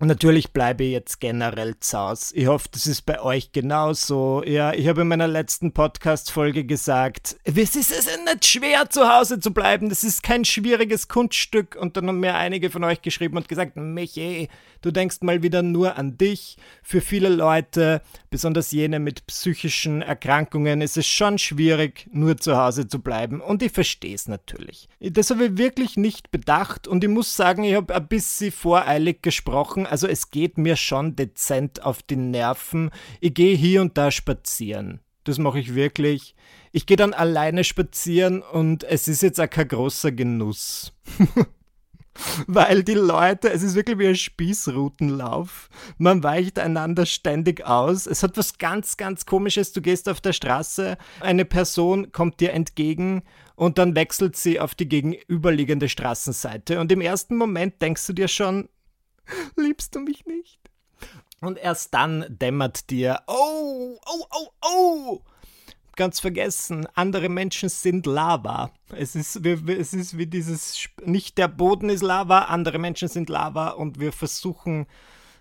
Und 0.02 0.08
natürlich 0.08 0.52
bleibe 0.52 0.82
ich 0.82 0.90
jetzt 0.90 1.20
generell 1.20 1.78
zaus. 1.78 2.32
Ich 2.34 2.48
hoffe, 2.48 2.68
das 2.72 2.88
ist 2.88 3.02
bei 3.02 3.22
euch 3.22 3.52
genauso. 3.52 4.42
Ja, 4.44 4.72
ich 4.72 4.88
habe 4.88 5.02
in 5.02 5.06
meiner 5.06 5.28
letzten 5.28 5.70
Podcast-Folge 5.70 6.64
gesagt, 6.64 7.36
es 7.44 7.76
ist 7.76 7.92
es 7.92 8.08
nicht 8.24 8.44
schwer, 8.44 8.90
zu 8.90 9.08
Hause 9.08 9.38
zu 9.38 9.52
bleiben. 9.52 9.90
Das 9.90 10.02
ist 10.02 10.24
kein 10.24 10.44
schwieriges 10.44 11.06
Kunststück. 11.06 11.76
Und 11.80 11.96
dann 11.96 12.08
haben 12.08 12.18
mir 12.18 12.34
einige 12.34 12.68
von 12.68 12.82
euch 12.82 13.00
geschrieben 13.00 13.36
und 13.36 13.48
gesagt, 13.48 13.76
Michi, 13.76 14.48
du 14.80 14.90
denkst 14.90 15.18
mal 15.20 15.44
wieder 15.44 15.62
nur 15.62 15.96
an 15.96 16.18
dich. 16.18 16.56
Für 16.82 17.00
viele 17.00 17.28
Leute, 17.28 18.02
besonders 18.28 18.72
jene 18.72 18.98
mit 18.98 19.28
psychischen 19.28 20.02
Erkrankungen, 20.02 20.80
ist 20.80 20.96
es 20.96 21.06
schon 21.06 21.38
schwierig, 21.38 22.08
nur 22.10 22.38
zu 22.38 22.56
Hause 22.56 22.88
zu 22.88 22.98
bleiben. 22.98 23.40
Und 23.40 23.62
ich 23.62 23.70
verstehe 23.70 24.16
es 24.16 24.26
natürlich. 24.26 24.88
Das 24.98 25.30
habe 25.30 25.44
ich 25.44 25.58
wirklich 25.58 25.96
nicht 25.96 26.32
bedacht. 26.32 26.88
Und 26.88 27.04
ich 27.04 27.10
muss 27.10 27.36
sagen, 27.36 27.62
ich 27.62 27.76
habe 27.76 27.94
ein 27.94 28.08
bisschen 28.08 28.50
voreilig 28.50 29.22
gesprochen 29.22 29.86
also 29.92 30.06
es 30.06 30.30
geht 30.30 30.56
mir 30.56 30.76
schon 30.76 31.16
dezent 31.16 31.82
auf 31.82 32.02
die 32.02 32.16
Nerven. 32.16 32.90
Ich 33.20 33.34
gehe 33.34 33.54
hier 33.54 33.82
und 33.82 33.98
da 33.98 34.10
spazieren. 34.10 35.00
Das 35.24 35.36
mache 35.36 35.60
ich 35.60 35.74
wirklich. 35.74 36.34
Ich 36.72 36.86
gehe 36.86 36.96
dann 36.96 37.12
alleine 37.12 37.62
spazieren 37.62 38.40
und 38.40 38.84
es 38.84 39.06
ist 39.06 39.20
jetzt 39.20 39.38
auch 39.38 39.50
kein 39.50 39.68
großer 39.68 40.10
Genuss. 40.10 40.94
Weil 42.46 42.84
die 42.84 42.94
Leute, 42.94 43.50
es 43.50 43.62
ist 43.62 43.74
wirklich 43.74 43.98
wie 43.98 44.08
ein 44.08 44.16
Spießrutenlauf. 44.16 45.68
Man 45.98 46.22
weicht 46.22 46.58
einander 46.58 47.04
ständig 47.04 47.66
aus. 47.66 48.06
Es 48.06 48.22
hat 48.22 48.38
was 48.38 48.56
ganz, 48.56 48.96
ganz 48.96 49.26
komisches. 49.26 49.74
Du 49.74 49.82
gehst 49.82 50.08
auf 50.08 50.22
der 50.22 50.32
Straße, 50.32 50.96
eine 51.20 51.44
Person 51.44 52.12
kommt 52.12 52.40
dir 52.40 52.54
entgegen 52.54 53.24
und 53.56 53.76
dann 53.76 53.94
wechselt 53.94 54.36
sie 54.36 54.58
auf 54.58 54.74
die 54.74 54.88
gegenüberliegende 54.88 55.90
Straßenseite. 55.90 56.80
Und 56.80 56.90
im 56.92 57.02
ersten 57.02 57.36
Moment 57.36 57.82
denkst 57.82 58.06
du 58.06 58.14
dir 58.14 58.28
schon, 58.28 58.70
liebst 59.56 59.94
du 59.94 60.00
mich 60.00 60.26
nicht? 60.26 60.60
Und 61.40 61.58
erst 61.58 61.92
dann 61.94 62.24
dämmert 62.28 62.90
dir, 62.90 63.20
oh, 63.26 63.98
oh, 64.06 64.26
oh, 64.30 64.48
oh, 64.64 65.22
ganz 65.96 66.20
vergessen, 66.20 66.86
andere 66.94 67.28
Menschen 67.28 67.68
sind 67.68 68.06
Lava. 68.06 68.70
Es 68.96 69.14
ist, 69.14 69.44
es 69.44 69.92
ist 69.94 70.18
wie 70.18 70.26
dieses, 70.26 70.88
nicht 71.04 71.38
der 71.38 71.48
Boden 71.48 71.90
ist 71.90 72.02
Lava, 72.02 72.40
andere 72.42 72.78
Menschen 72.78 73.08
sind 73.08 73.28
Lava 73.28 73.70
und 73.70 74.00
wir 74.00 74.12
versuchen 74.12 74.86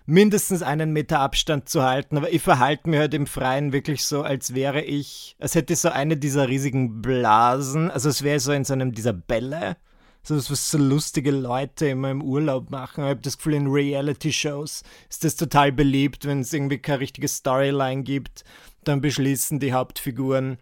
mindestens 0.04 0.62
einen 0.62 0.92
Meter 0.92 1.20
Abstand 1.20 1.68
zu 1.68 1.82
halten. 1.82 2.16
Aber 2.16 2.32
ich 2.32 2.42
verhalte 2.42 2.88
mich 2.88 2.98
halt 2.98 3.14
im 3.14 3.26
Freien 3.26 3.72
wirklich 3.72 4.04
so, 4.04 4.22
als 4.22 4.54
wäre 4.54 4.82
ich, 4.82 5.36
als 5.38 5.54
hätte 5.54 5.72
ich 5.72 5.80
so 5.80 5.88
eine 5.88 6.16
dieser 6.16 6.48
riesigen 6.48 7.00
Blasen, 7.02 7.90
also 7.90 8.08
es 8.08 8.22
wäre 8.22 8.40
so 8.40 8.52
in 8.52 8.64
so 8.64 8.72
einem 8.72 8.92
dieser 8.92 9.12
Bälle. 9.12 9.76
So 10.24 10.36
was, 10.36 10.50
was 10.50 10.70
so 10.70 10.78
lustige 10.78 11.32
Leute 11.32 11.88
immer 11.88 12.10
im 12.10 12.22
Urlaub 12.22 12.70
machen. 12.70 13.04
Ich 13.04 13.10
habe 13.10 13.20
das 13.20 13.36
Gefühl, 13.36 13.54
in 13.54 13.66
Reality-Shows 13.66 14.82
ist 15.10 15.24
das 15.24 15.36
total 15.36 15.72
beliebt, 15.72 16.26
wenn 16.26 16.40
es 16.40 16.52
irgendwie 16.52 16.78
keine 16.78 17.00
richtige 17.00 17.26
Storyline 17.26 18.04
gibt 18.04 18.44
dann 18.84 19.00
beschließen 19.00 19.60
die 19.60 19.72
Hauptfiguren, 19.72 20.58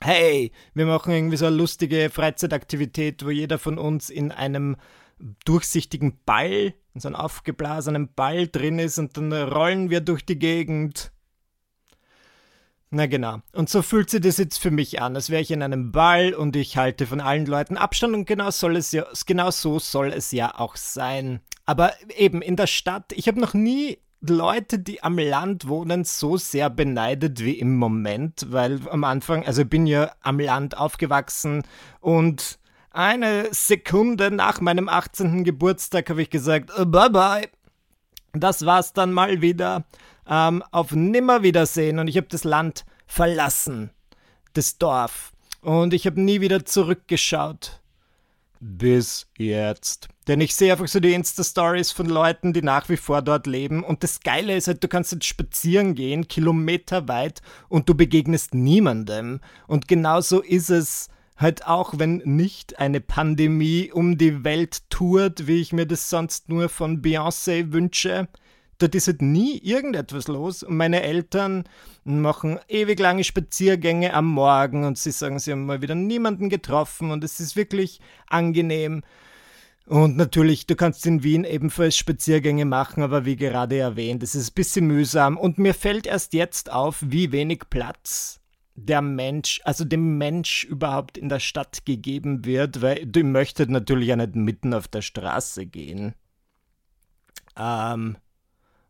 hey, 0.00 0.52
wir 0.74 0.86
machen 0.86 1.12
irgendwie 1.12 1.36
so 1.36 1.46
eine 1.46 1.56
lustige 1.56 2.10
Freizeitaktivität, 2.10 3.24
wo 3.24 3.30
jeder 3.30 3.58
von 3.58 3.78
uns 3.78 4.10
in 4.10 4.32
einem 4.32 4.76
durchsichtigen 5.44 6.18
Ball, 6.24 6.74
in 6.94 7.00
so 7.00 7.08
einem 7.08 7.16
aufgeblasenen 7.16 8.12
Ball 8.14 8.48
drin 8.48 8.78
ist 8.78 8.98
und 8.98 9.16
dann 9.16 9.32
rollen 9.32 9.90
wir 9.90 10.00
durch 10.00 10.24
die 10.24 10.38
Gegend. 10.38 11.12
Na 12.94 13.06
genau. 13.06 13.38
Und 13.54 13.70
so 13.70 13.80
fühlt 13.80 14.10
sich 14.10 14.20
das 14.20 14.36
jetzt 14.36 14.58
für 14.58 14.70
mich 14.70 15.00
an, 15.00 15.16
als 15.16 15.30
wäre 15.30 15.40
ich 15.40 15.50
in 15.50 15.62
einem 15.62 15.92
Ball 15.92 16.34
und 16.34 16.54
ich 16.56 16.76
halte 16.76 17.06
von 17.06 17.22
allen 17.22 17.46
Leuten 17.46 17.78
Abstand 17.78 18.14
und 18.14 18.26
genau 18.26 18.50
soll 18.50 18.76
es 18.76 18.92
ja, 18.92 19.06
genau 19.26 19.50
so 19.50 19.78
soll 19.78 20.12
es 20.12 20.30
ja 20.30 20.58
auch 20.58 20.76
sein. 20.76 21.40
Aber 21.64 21.94
eben 22.14 22.42
in 22.42 22.56
der 22.56 22.66
Stadt, 22.66 23.12
ich 23.14 23.28
habe 23.28 23.40
noch 23.40 23.54
nie 23.54 23.96
Leute, 24.20 24.78
die 24.78 25.02
am 25.02 25.18
Land 25.18 25.68
wohnen, 25.68 26.04
so 26.04 26.36
sehr 26.36 26.68
beneidet 26.68 27.42
wie 27.42 27.58
im 27.58 27.78
Moment, 27.78 28.48
weil 28.50 28.78
am 28.90 29.04
Anfang, 29.04 29.46
also 29.46 29.62
ich 29.62 29.70
bin 29.70 29.86
ja 29.86 30.12
am 30.20 30.38
Land 30.38 30.76
aufgewachsen 30.76 31.62
und 32.00 32.58
eine 32.90 33.48
Sekunde 33.52 34.30
nach 34.30 34.60
meinem 34.60 34.90
18. 34.90 35.44
Geburtstag 35.44 36.10
habe 36.10 36.20
ich 36.20 36.28
gesagt, 36.28 36.70
bye 36.90 37.08
bye. 37.08 37.48
Das 38.32 38.64
war's 38.64 38.92
dann 38.92 39.12
mal 39.12 39.42
wieder. 39.42 39.84
Ähm, 40.26 40.62
auf 40.70 40.92
Nimmerwiedersehen 40.92 41.98
und 41.98 42.08
ich 42.08 42.16
habe 42.16 42.28
das 42.30 42.44
Land 42.44 42.84
verlassen, 43.06 43.90
das 44.54 44.78
Dorf. 44.78 45.32
Und 45.60 45.94
ich 45.94 46.06
habe 46.06 46.20
nie 46.20 46.40
wieder 46.40 46.64
zurückgeschaut 46.64 47.82
bis 48.62 49.26
jetzt. 49.36 50.08
Denn 50.28 50.40
ich 50.40 50.54
sehe 50.54 50.70
einfach 50.70 50.86
so 50.86 51.00
die 51.00 51.14
Insta-Stories 51.14 51.90
von 51.90 52.06
Leuten, 52.06 52.52
die 52.52 52.62
nach 52.62 52.88
wie 52.88 52.96
vor 52.96 53.20
dort 53.20 53.48
leben. 53.48 53.82
Und 53.82 54.04
das 54.04 54.20
Geile 54.20 54.56
ist 54.56 54.68
halt, 54.68 54.84
du 54.84 54.88
kannst 54.88 55.10
jetzt 55.10 55.26
spazieren 55.26 55.96
gehen, 55.96 56.28
kilometerweit, 56.28 57.42
und 57.68 57.88
du 57.88 57.94
begegnest 57.96 58.54
niemandem. 58.54 59.40
Und 59.66 59.88
genauso 59.88 60.40
ist 60.40 60.70
es 60.70 61.08
halt 61.36 61.66
auch, 61.66 61.98
wenn 61.98 62.18
nicht 62.24 62.78
eine 62.78 63.00
Pandemie 63.00 63.90
um 63.92 64.18
die 64.18 64.44
Welt 64.44 64.88
tourt, 64.90 65.46
wie 65.46 65.60
ich 65.60 65.72
mir 65.72 65.86
das 65.86 66.10
sonst 66.10 66.48
nur 66.48 66.68
von 66.68 67.02
Beyoncé 67.02 67.72
wünsche 67.72 68.28
dort 68.82 68.94
ist 68.94 69.06
halt 69.06 69.22
nie 69.22 69.58
irgendetwas 69.58 70.28
los. 70.28 70.62
Und 70.62 70.76
meine 70.76 71.02
Eltern 71.02 71.64
machen 72.04 72.58
ewig 72.68 72.98
lange 72.98 73.24
Spaziergänge 73.24 74.12
am 74.12 74.26
Morgen 74.26 74.84
und 74.84 74.98
sie 74.98 75.12
sagen, 75.12 75.38
sie 75.38 75.52
haben 75.52 75.66
mal 75.66 75.82
wieder 75.82 75.94
niemanden 75.94 76.48
getroffen 76.48 77.10
und 77.10 77.22
es 77.24 77.40
ist 77.40 77.56
wirklich 77.56 78.00
angenehm. 78.26 79.02
Und 79.86 80.16
natürlich, 80.16 80.66
du 80.66 80.76
kannst 80.76 81.04
in 81.06 81.22
Wien 81.22 81.44
ebenfalls 81.44 81.96
Spaziergänge 81.96 82.64
machen, 82.64 83.02
aber 83.02 83.24
wie 83.24 83.36
gerade 83.36 83.78
erwähnt, 83.78 84.22
es 84.22 84.34
ist 84.34 84.50
ein 84.50 84.54
bisschen 84.54 84.86
mühsam. 84.86 85.36
Und 85.36 85.58
mir 85.58 85.74
fällt 85.74 86.06
erst 86.06 86.34
jetzt 86.34 86.70
auf, 86.70 87.02
wie 87.06 87.32
wenig 87.32 87.62
Platz 87.68 88.41
der 88.74 89.02
Mensch, 89.02 89.60
also 89.64 89.84
dem 89.84 90.18
Mensch 90.18 90.64
überhaupt 90.64 91.18
in 91.18 91.28
der 91.28 91.40
Stadt 91.40 91.84
gegeben 91.84 92.44
wird, 92.44 92.80
weil 92.82 93.06
du 93.06 93.22
möchtest 93.22 93.70
natürlich 93.70 94.08
ja 94.08 94.16
nicht 94.16 94.34
mitten 94.34 94.74
auf 94.74 94.88
der 94.88 95.02
Straße 95.02 95.66
gehen. 95.66 96.14
Ähm, 97.56 98.16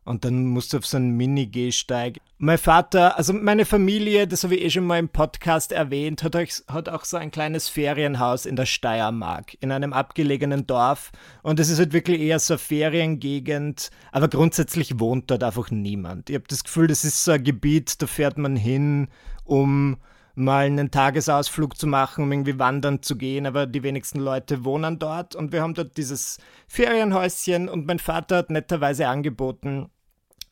und 0.05 0.25
dann 0.25 0.47
musst 0.47 0.73
du 0.73 0.77
auf 0.77 0.85
so 0.85 0.97
einen 0.97 1.11
Mini-Gehsteig. 1.15 2.19
Mein 2.37 2.57
Vater, 2.57 3.17
also 3.17 3.31
meine 3.31 3.63
Familie, 3.63 4.27
das 4.27 4.43
habe 4.43 4.55
ich 4.55 4.63
eh 4.63 4.69
schon 4.69 4.85
mal 4.85 4.99
im 4.99 5.07
Podcast 5.07 5.71
erwähnt, 5.71 6.23
hat, 6.23 6.35
hat 6.35 6.89
auch 6.89 7.05
so 7.05 7.15
ein 7.15 7.31
kleines 7.31 7.69
Ferienhaus 7.69 8.45
in 8.45 8.57
der 8.57 8.65
Steiermark, 8.65 9.55
in 9.61 9.71
einem 9.71 9.93
abgelegenen 9.93 10.67
Dorf. 10.67 11.11
Und 11.41 11.61
es 11.61 11.69
ist 11.69 11.79
halt 11.79 11.93
wirklich 11.93 12.19
eher 12.19 12.39
so 12.39 12.55
eine 12.55 12.59
Feriengegend, 12.59 13.91
aber 14.11 14.27
grundsätzlich 14.27 14.99
wohnt 14.99 15.31
dort 15.31 15.43
einfach 15.43 15.71
niemand. 15.71 16.29
Ich 16.29 16.35
habe 16.35 16.47
das 16.49 16.65
Gefühl, 16.65 16.87
das 16.87 17.05
ist 17.05 17.23
so 17.23 17.31
ein 17.31 17.43
Gebiet, 17.43 18.01
da 18.01 18.07
fährt 18.07 18.37
man 18.37 18.57
hin, 18.57 19.07
um 19.43 19.97
mal 20.35 20.65
einen 20.65 20.89
Tagesausflug 20.89 21.77
zu 21.77 21.85
machen, 21.85 22.23
um 22.23 22.31
irgendwie 22.31 22.57
wandern 22.57 23.03
zu 23.03 23.15
gehen, 23.15 23.45
aber 23.45 23.67
die 23.67 23.83
wenigsten 23.83 24.19
Leute 24.19 24.65
wohnen 24.65 24.97
dort 24.97 25.35
und 25.35 25.51
wir 25.51 25.61
haben 25.61 25.75
dort 25.75 25.95
dieses 25.97 26.39
Ferienhäuschen 26.67 27.69
und 27.69 27.85
mein 27.85 27.99
Vater 27.99 28.37
hat 28.37 28.49
netterweise 28.49 29.07
angeboten, 29.07 29.89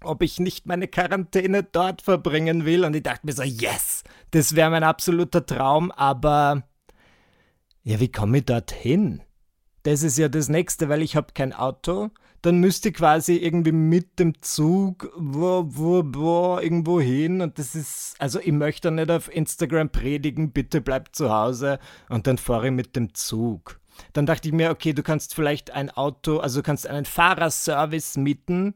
ob 0.04 0.22
ich 0.24 0.40
nicht 0.40 0.66
meine 0.66 0.88
Quarantäne 0.88 1.64
dort 1.64 2.02
verbringen 2.02 2.66
will. 2.66 2.86
Und 2.86 2.96
ich 2.96 3.04
dachte 3.04 3.26
mir 3.26 3.34
so, 3.34 3.44
yes, 3.44 4.04
das 4.32 4.56
wäre 4.56 4.70
mein 4.70 4.84
absoluter 4.84 5.46
Traum, 5.46 5.92
aber 5.92 6.64
ja, 7.84 8.00
wie 8.00 8.12
komme 8.12 8.40
ich 8.40 8.46
dorthin? 8.46 9.22
Das 9.84 10.04
ist 10.04 10.18
ja 10.18 10.30
das 10.30 10.50
Nächste, 10.50 10.90
weil 10.90 11.02
ich 11.02 11.16
habe 11.16 11.34
kein 11.34 11.54
Auto. 11.54 12.12
Dann 12.42 12.60
müsste 12.60 12.90
ich 12.90 12.96
quasi 12.96 13.36
irgendwie 13.36 13.72
mit 13.72 14.18
dem 14.20 14.42
Zug 14.42 15.12
wo, 15.16 15.64
wo, 15.68 16.04
wo, 16.06 16.60
irgendwo 16.60 17.00
hin. 17.00 17.42
Und 17.42 17.60
das 17.60 17.76
ist, 17.76 18.16
also 18.20 18.40
ich 18.40 18.52
möchte 18.52 18.92
nicht 18.92 19.12
auf 19.12 19.34
Instagram 19.34 19.90
predigen, 19.90 20.52
bitte 20.52 20.82
bleib 20.82 21.16
zu 21.16 21.32
Hause. 21.32 21.80
Und 22.10 22.28
dann 22.28 22.38
fahre 22.38 22.68
ich 22.68 22.74
mit 22.74 22.96
dem 22.96 23.14
Zug. 23.14 23.80
Dann 24.14 24.26
dachte 24.26 24.48
ich 24.48 24.54
mir, 24.54 24.72
okay, 24.72 24.94
du 24.94 25.04
kannst 25.04 25.36
vielleicht 25.36 25.72
ein 25.72 25.92
Auto, 25.92 26.38
also 26.40 26.62
du 26.62 26.64
kannst 26.64 26.88
einen 26.88 27.06
Fahrerservice 27.06 28.18
mieten. 28.18 28.74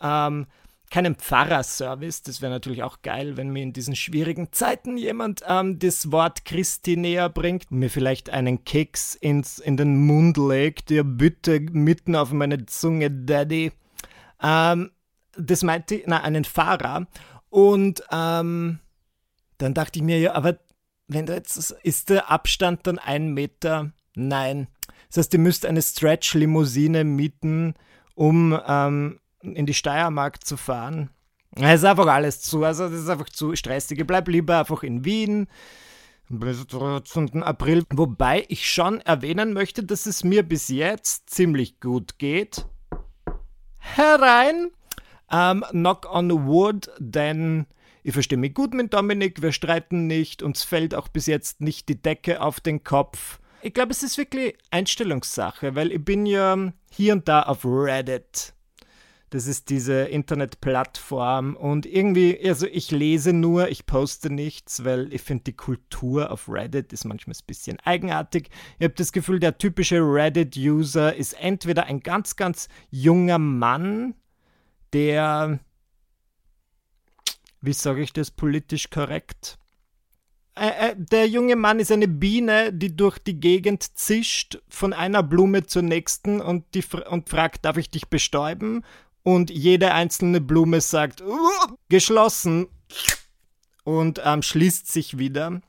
Ähm, 0.00 0.46
keinen 0.92 1.14
Pfarrerservice. 1.14 2.22
Das 2.22 2.42
wäre 2.42 2.52
natürlich 2.52 2.82
auch 2.82 3.00
geil, 3.00 3.38
wenn 3.38 3.48
mir 3.48 3.62
in 3.62 3.72
diesen 3.72 3.96
schwierigen 3.96 4.52
Zeiten 4.52 4.98
jemand 4.98 5.42
ähm, 5.48 5.78
das 5.78 6.12
Wort 6.12 6.44
Christi 6.44 6.98
näher 6.98 7.30
bringt, 7.30 7.70
mir 7.70 7.88
vielleicht 7.88 8.28
einen 8.28 8.64
Keks 8.64 9.14
ins, 9.14 9.58
in 9.58 9.78
den 9.78 10.04
Mund 10.04 10.36
legt, 10.36 10.90
ja 10.90 11.02
bitte 11.02 11.60
mitten 11.60 12.14
auf 12.14 12.32
meine 12.32 12.66
Zunge, 12.66 13.10
Daddy. 13.10 13.72
Ähm, 14.42 14.90
das 15.34 15.62
meinte 15.62 15.94
ich, 15.94 16.04
na, 16.06 16.22
einen 16.22 16.44
Fahrer. 16.44 17.06
Und 17.48 18.02
ähm, 18.12 18.78
dann 19.56 19.72
dachte 19.72 19.98
ich 19.98 20.04
mir, 20.04 20.18
ja, 20.18 20.34
aber 20.34 20.58
wenn 21.08 21.24
du 21.24 21.32
jetzt, 21.32 21.70
ist 21.82 22.10
der 22.10 22.30
Abstand 22.30 22.86
dann 22.86 22.98
ein 22.98 23.32
Meter? 23.32 23.92
Nein. 24.14 24.68
Das 25.08 25.16
heißt, 25.16 25.32
ihr 25.32 25.40
müsst 25.40 25.64
eine 25.64 25.80
Stretch-Limousine 25.80 27.04
mieten, 27.04 27.76
um 28.14 28.60
ähm, 28.66 29.20
in 29.42 29.66
die 29.66 29.74
Steiermark 29.74 30.44
zu 30.44 30.56
fahren. 30.56 31.10
Es 31.54 31.80
ist 31.80 31.84
einfach 31.84 32.06
alles 32.06 32.40
zu, 32.40 32.64
also 32.64 32.88
das 32.88 33.00
ist 33.00 33.08
einfach 33.08 33.28
zu 33.28 33.54
stressig. 33.54 33.98
Ich 33.98 34.06
bleib 34.06 34.28
lieber 34.28 34.58
einfach 34.58 34.82
in 34.82 35.04
Wien 35.04 35.48
bis 36.28 36.66
zum 36.66 37.42
April. 37.42 37.84
Wobei 37.90 38.46
ich 38.48 38.70
schon 38.70 39.00
erwähnen 39.00 39.52
möchte, 39.52 39.84
dass 39.84 40.06
es 40.06 40.24
mir 40.24 40.42
bis 40.42 40.68
jetzt 40.68 41.28
ziemlich 41.28 41.78
gut 41.80 42.18
geht. 42.18 42.66
Herein! 43.78 44.70
Ähm, 45.30 45.64
knock 45.70 46.06
on 46.12 46.46
wood, 46.46 46.90
denn 46.98 47.66
ich 48.02 48.12
verstehe 48.12 48.38
mich 48.38 48.54
gut 48.54 48.74
mit 48.74 48.92
Dominik, 48.92 49.42
wir 49.42 49.52
streiten 49.52 50.06
nicht, 50.06 50.42
uns 50.42 50.62
fällt 50.62 50.94
auch 50.94 51.08
bis 51.08 51.26
jetzt 51.26 51.60
nicht 51.60 51.88
die 51.88 52.00
Decke 52.00 52.42
auf 52.42 52.60
den 52.60 52.84
Kopf. 52.84 53.38
Ich 53.62 53.72
glaube, 53.72 53.92
es 53.92 54.02
ist 54.02 54.18
wirklich 54.18 54.58
Einstellungssache, 54.70 55.74
weil 55.74 55.92
ich 55.92 56.04
bin 56.04 56.26
ja 56.26 56.72
hier 56.90 57.12
und 57.12 57.28
da 57.28 57.44
auf 57.44 57.64
Reddit 57.64 58.54
das 59.32 59.46
ist 59.46 59.70
diese 59.70 60.02
Internetplattform 60.02 61.56
und 61.56 61.86
irgendwie, 61.86 62.38
also 62.46 62.66
ich 62.66 62.90
lese 62.90 63.32
nur, 63.32 63.68
ich 63.68 63.86
poste 63.86 64.28
nichts, 64.28 64.84
weil 64.84 65.10
ich 65.10 65.22
finde, 65.22 65.44
die 65.44 65.52
Kultur 65.54 66.30
auf 66.30 66.50
Reddit 66.50 66.92
ist 66.92 67.04
manchmal 67.06 67.34
ein 67.34 67.46
bisschen 67.46 67.80
eigenartig. 67.80 68.50
Ich 68.78 68.84
habe 68.84 68.94
das 68.94 69.10
Gefühl, 69.10 69.40
der 69.40 69.56
typische 69.56 70.00
Reddit-User 70.00 71.16
ist 71.16 71.32
entweder 71.32 71.86
ein 71.86 72.00
ganz, 72.00 72.36
ganz 72.36 72.68
junger 72.90 73.38
Mann 73.38 74.14
der, 74.92 75.60
wie 77.62 77.72
sage 77.72 78.02
ich 78.02 78.12
das 78.12 78.30
politisch 78.30 78.90
korrekt? 78.90 79.58
Äh, 80.54 80.90
äh, 80.90 80.94
der 80.98 81.26
junge 81.26 81.56
Mann 81.56 81.80
ist 81.80 81.90
eine 81.90 82.08
Biene, 82.08 82.70
die 82.70 82.94
durch 82.94 83.18
die 83.18 83.40
Gegend 83.40 83.96
zischt, 83.96 84.60
von 84.68 84.92
einer 84.92 85.22
Blume 85.22 85.64
zur 85.64 85.80
nächsten 85.80 86.42
und, 86.42 86.74
die, 86.74 86.84
und 87.08 87.30
fragt, 87.30 87.64
darf 87.64 87.78
ich 87.78 87.88
dich 87.88 88.08
bestäuben? 88.08 88.84
Und 89.24 89.50
jede 89.50 89.92
einzelne 89.92 90.40
Blume 90.40 90.80
sagt, 90.80 91.22
geschlossen 91.88 92.66
und 93.84 94.20
ähm, 94.24 94.42
schließt 94.42 94.90
sich 94.90 95.18
wieder. 95.18 95.60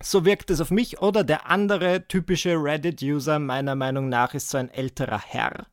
So 0.00 0.24
wirkt 0.24 0.50
es 0.50 0.60
auf 0.60 0.70
mich. 0.70 1.00
Oder 1.00 1.24
der 1.24 1.46
andere 1.50 2.06
typische 2.06 2.54
Reddit-User 2.54 3.38
meiner 3.38 3.74
Meinung 3.74 4.08
nach 4.08 4.34
ist 4.34 4.48
so 4.48 4.58
ein 4.58 4.70
älterer 4.70 5.20
Herr, 5.20 5.66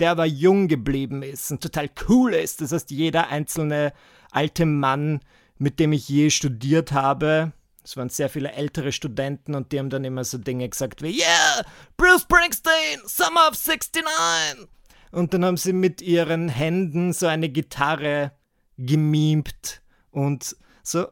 der 0.00 0.12
aber 0.12 0.24
jung 0.24 0.68
geblieben 0.68 1.22
ist 1.22 1.50
und 1.50 1.62
total 1.62 1.90
cool 2.08 2.32
ist. 2.32 2.62
Das 2.62 2.72
heißt, 2.72 2.90
jeder 2.90 3.28
einzelne 3.28 3.92
alte 4.30 4.64
Mann, 4.64 5.20
mit 5.58 5.78
dem 5.78 5.92
ich 5.92 6.08
je 6.08 6.30
studiert 6.30 6.92
habe, 6.92 7.52
es 7.86 7.96
waren 7.96 8.08
sehr 8.08 8.28
viele 8.28 8.50
ältere 8.50 8.90
Studenten 8.90 9.54
und 9.54 9.70
die 9.70 9.78
haben 9.78 9.90
dann 9.90 10.04
immer 10.04 10.24
so 10.24 10.38
Dinge 10.38 10.68
gesagt 10.68 11.02
wie 11.02 11.20
Yeah, 11.20 11.62
Bruce 11.96 12.22
Springsteen, 12.22 13.00
Summer 13.06 13.48
of 13.48 13.54
69. 13.54 14.68
Und 15.10 15.34
dann 15.34 15.44
haben 15.44 15.56
sie 15.56 15.72
mit 15.72 16.02
ihren 16.02 16.48
Händen 16.48 17.12
so 17.12 17.26
eine 17.26 17.48
Gitarre 17.48 18.32
gemimt 18.76 19.80
und 20.10 20.56
so 20.82 21.08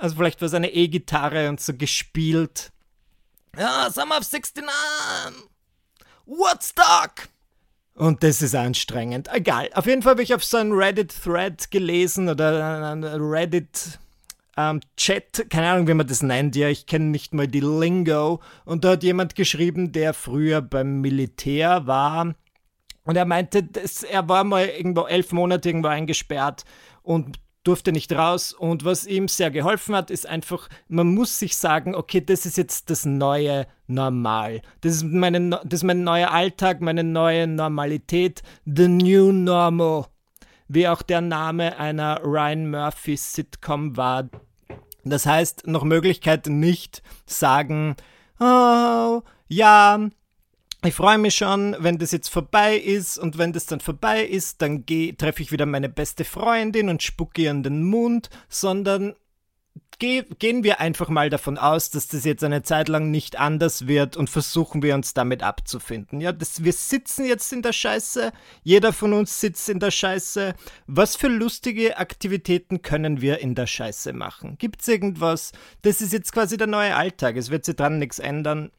also 0.00 0.16
vielleicht 0.16 0.40
war 0.40 0.46
es 0.46 0.54
eine 0.54 0.72
E-Gitarre 0.72 1.48
und 1.50 1.60
so 1.60 1.74
gespielt. 1.74 2.72
Ja, 3.56 3.90
Summer 3.90 4.18
of 4.18 4.24
69! 4.24 5.46
Woodstock! 6.24 7.28
Und 7.94 8.22
das 8.22 8.40
ist 8.40 8.54
anstrengend. 8.54 9.28
Egal. 9.30 9.68
Auf 9.74 9.84
jeden 9.84 10.00
Fall 10.00 10.12
habe 10.12 10.22
ich 10.22 10.32
auf 10.32 10.42
so 10.42 10.56
einen 10.56 10.72
Reddit-Thread 10.72 11.70
gelesen 11.70 12.30
oder 12.30 12.90
einen 12.92 13.04
Reddit- 13.04 13.98
ähm, 14.70 14.80
Chat, 14.96 15.50
keine 15.50 15.70
Ahnung, 15.70 15.88
wie 15.88 15.94
man 15.94 16.06
das 16.06 16.22
nennt, 16.22 16.56
ja, 16.56 16.68
ich 16.68 16.86
kenne 16.86 17.06
nicht 17.06 17.34
mal 17.34 17.48
die 17.48 17.60
Lingo. 17.60 18.40
Und 18.64 18.84
da 18.84 18.90
hat 18.90 19.02
jemand 19.02 19.34
geschrieben, 19.34 19.92
der 19.92 20.14
früher 20.14 20.60
beim 20.60 21.00
Militär 21.00 21.86
war. 21.86 22.34
Und 23.04 23.16
er 23.16 23.24
meinte, 23.24 23.62
dass 23.62 24.02
er 24.02 24.28
war 24.28 24.44
mal 24.44 24.66
irgendwo 24.66 25.06
elf 25.06 25.32
Monate 25.32 25.68
irgendwo 25.68 25.88
eingesperrt 25.88 26.64
und 27.02 27.38
durfte 27.64 27.92
nicht 27.92 28.12
raus. 28.12 28.52
Und 28.52 28.84
was 28.84 29.06
ihm 29.06 29.28
sehr 29.28 29.50
geholfen 29.50 29.94
hat, 29.94 30.10
ist 30.10 30.26
einfach, 30.26 30.68
man 30.88 31.14
muss 31.14 31.38
sich 31.38 31.56
sagen, 31.56 31.94
okay, 31.94 32.20
das 32.20 32.46
ist 32.46 32.56
jetzt 32.56 32.90
das 32.90 33.04
neue 33.04 33.66
Normal. 33.86 34.62
Das 34.82 34.96
ist, 34.96 35.04
meine, 35.04 35.50
das 35.50 35.80
ist 35.80 35.84
mein 35.84 36.04
neuer 36.04 36.30
Alltag, 36.30 36.80
meine 36.80 37.04
neue 37.04 37.46
Normalität. 37.46 38.42
The 38.64 38.88
new 38.88 39.32
normal. 39.32 40.06
Wie 40.68 40.86
auch 40.86 41.02
der 41.02 41.20
Name 41.20 41.78
einer 41.78 42.20
Ryan 42.22 42.70
Murphy 42.70 43.16
Sitcom 43.16 43.96
war. 43.96 44.30
Das 45.04 45.26
heißt, 45.26 45.66
noch 45.66 45.84
Möglichkeit 45.84 46.46
nicht 46.46 47.02
sagen, 47.26 47.96
oh, 48.38 49.22
ja, 49.48 50.10
ich 50.82 50.94
freue 50.94 51.18
mich 51.18 51.34
schon, 51.34 51.76
wenn 51.78 51.98
das 51.98 52.10
jetzt 52.10 52.28
vorbei 52.28 52.76
ist 52.76 53.18
und 53.18 53.36
wenn 53.36 53.52
das 53.52 53.66
dann 53.66 53.80
vorbei 53.80 54.24
ist, 54.24 54.62
dann 54.62 54.86
treffe 54.86 55.42
ich 55.42 55.52
wieder 55.52 55.66
meine 55.66 55.90
beste 55.90 56.24
Freundin 56.24 56.88
und 56.88 57.02
spucke 57.02 57.42
ihr 57.42 57.50
in 57.50 57.62
den 57.62 57.82
Mund, 57.82 58.30
sondern 58.48 59.14
geh, 60.00 60.24
gehen 60.40 60.64
wir 60.64 60.80
einfach 60.80 61.08
mal 61.08 61.30
davon 61.30 61.56
aus, 61.56 61.90
dass 61.90 62.08
das 62.08 62.24
jetzt 62.24 62.42
eine 62.42 62.62
Zeit 62.62 62.88
lang 62.88 63.12
nicht 63.12 63.38
anders 63.38 63.86
wird 63.86 64.16
und 64.16 64.28
versuchen 64.28 64.82
wir 64.82 64.96
uns 64.96 65.14
damit 65.14 65.44
abzufinden. 65.44 66.20
Ja, 66.20 66.32
das, 66.32 66.64
wir 66.64 66.72
sitzen 66.72 67.24
jetzt 67.24 67.52
in 67.52 67.62
der 67.62 67.72
Scheiße, 67.72 68.32
jeder 68.64 68.92
von 68.92 69.12
uns 69.12 69.40
sitzt 69.40 69.68
in 69.68 69.78
der 69.78 69.92
Scheiße. 69.92 70.54
Was 70.88 71.14
für 71.14 71.28
lustige 71.28 71.98
Aktivitäten 71.98 72.82
können 72.82 73.20
wir 73.20 73.38
in 73.38 73.54
der 73.54 73.68
Scheiße 73.68 74.12
machen? 74.12 74.56
Gibt 74.58 74.82
es 74.82 74.88
irgendwas? 74.88 75.52
Das 75.82 76.00
ist 76.00 76.12
jetzt 76.12 76.32
quasi 76.32 76.56
der 76.56 76.66
neue 76.66 76.96
Alltag, 76.96 77.36
es 77.36 77.50
wird 77.50 77.64
sich 77.64 77.76
dran 77.76 78.00
nichts 78.00 78.18
ändern 78.18 78.72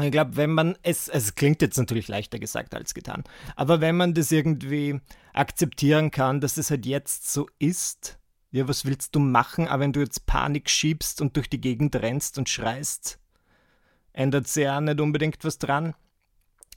ich 0.00 0.12
glaube, 0.12 0.36
wenn 0.36 0.50
man 0.50 0.76
es, 0.82 1.08
es 1.08 1.34
klingt 1.34 1.60
jetzt 1.60 1.76
natürlich 1.76 2.08
leichter 2.08 2.38
gesagt 2.38 2.74
als 2.74 2.94
getan, 2.94 3.24
aber 3.56 3.80
wenn 3.80 3.96
man 3.96 4.14
das 4.14 4.30
irgendwie 4.30 5.00
akzeptieren 5.32 6.10
kann, 6.10 6.40
dass 6.40 6.56
es 6.56 6.70
halt 6.70 6.86
jetzt 6.86 7.32
so 7.32 7.48
ist, 7.58 8.17
ja, 8.50 8.66
was 8.66 8.84
willst 8.84 9.14
du 9.14 9.20
machen, 9.20 9.68
aber 9.68 9.80
wenn 9.80 9.92
du 9.92 10.00
jetzt 10.00 10.26
Panik 10.26 10.70
schiebst 10.70 11.20
und 11.20 11.36
durch 11.36 11.50
die 11.50 11.60
Gegend 11.60 11.94
rennst 11.96 12.38
und 12.38 12.48
schreist, 12.48 13.18
ändert 14.12 14.48
sich 14.48 14.64
ja 14.64 14.80
nicht 14.80 15.00
unbedingt 15.00 15.44
was 15.44 15.58
dran. 15.58 15.94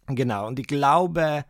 Genau, 0.08 0.48
und 0.48 0.60
ich 0.60 0.68
glaube, 0.68 1.46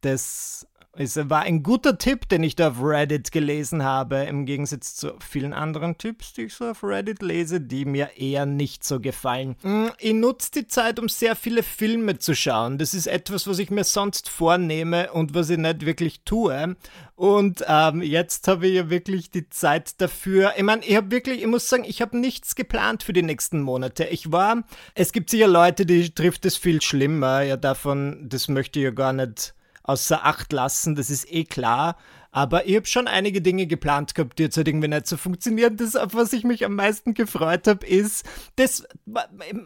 das 0.00 0.66
es 0.94 1.16
war 1.30 1.42
ein 1.42 1.62
guter 1.62 1.96
Tipp, 1.96 2.28
den 2.28 2.42
ich 2.42 2.54
da 2.54 2.68
auf 2.68 2.82
Reddit 2.82 3.32
gelesen 3.32 3.82
habe, 3.82 4.24
im 4.24 4.44
Gegensatz 4.44 4.94
zu 4.94 5.14
vielen 5.20 5.54
anderen 5.54 5.96
Tipps, 5.96 6.34
die 6.34 6.42
ich 6.42 6.54
so 6.54 6.66
auf 6.66 6.84
Reddit 6.84 7.22
lese, 7.22 7.62
die 7.62 7.86
mir 7.86 8.10
eher 8.18 8.44
nicht 8.44 8.84
so 8.84 9.00
gefallen. 9.00 9.56
Hm, 9.62 9.90
ich 9.98 10.12
nutze 10.12 10.50
die 10.50 10.66
Zeit, 10.66 10.98
um 10.98 11.08
sehr 11.08 11.34
viele 11.34 11.62
Filme 11.62 12.18
zu 12.18 12.34
schauen. 12.34 12.76
Das 12.76 12.92
ist 12.92 13.06
etwas, 13.06 13.46
was 13.46 13.58
ich 13.58 13.70
mir 13.70 13.84
sonst 13.84 14.28
vornehme 14.28 15.10
und 15.12 15.34
was 15.34 15.48
ich 15.48 15.56
nicht 15.56 15.86
wirklich 15.86 16.24
tue. 16.24 16.76
Und 17.14 17.64
ähm, 17.66 18.02
jetzt 18.02 18.46
habe 18.46 18.66
ich 18.66 18.74
ja 18.74 18.90
wirklich 18.90 19.30
die 19.30 19.48
Zeit 19.48 19.98
dafür. 19.98 20.52
Ich 20.58 20.62
meine, 20.62 20.84
ich 20.84 20.96
habe 20.96 21.10
wirklich, 21.10 21.40
ich 21.40 21.46
muss 21.46 21.70
sagen, 21.70 21.84
ich 21.86 22.02
habe 22.02 22.18
nichts 22.18 22.54
geplant 22.54 23.02
für 23.02 23.14
die 23.14 23.22
nächsten 23.22 23.62
Monate. 23.62 24.04
Ich 24.04 24.30
war, 24.30 24.62
es 24.94 25.12
gibt 25.12 25.30
sicher 25.30 25.48
Leute, 25.48 25.86
die 25.86 26.10
trifft 26.10 26.44
es 26.44 26.58
viel 26.58 26.82
schlimmer. 26.82 27.40
Ja, 27.40 27.56
davon, 27.56 28.28
das 28.28 28.48
möchte 28.48 28.78
ich 28.78 28.84
ja 28.84 28.90
gar 28.90 29.14
nicht 29.14 29.54
außer 29.82 30.24
Acht 30.24 30.52
lassen, 30.52 30.94
das 30.94 31.10
ist 31.10 31.30
eh 31.32 31.44
klar. 31.44 31.96
Aber 32.34 32.66
ich 32.66 32.76
habe 32.76 32.86
schon 32.86 33.08
einige 33.08 33.42
Dinge 33.42 33.66
geplant 33.66 34.14
gehabt, 34.14 34.38
die 34.38 34.44
jetzt 34.44 34.56
halt 34.56 34.66
irgendwie 34.66 34.88
nicht 34.88 35.06
so 35.06 35.18
funktionieren. 35.18 35.76
Das, 35.76 35.96
auf 35.96 36.14
was 36.14 36.32
ich 36.32 36.44
mich 36.44 36.64
am 36.64 36.74
meisten 36.74 37.12
gefreut 37.12 37.66
habe, 37.66 37.86
ist, 37.86 38.26
dass 38.56 38.84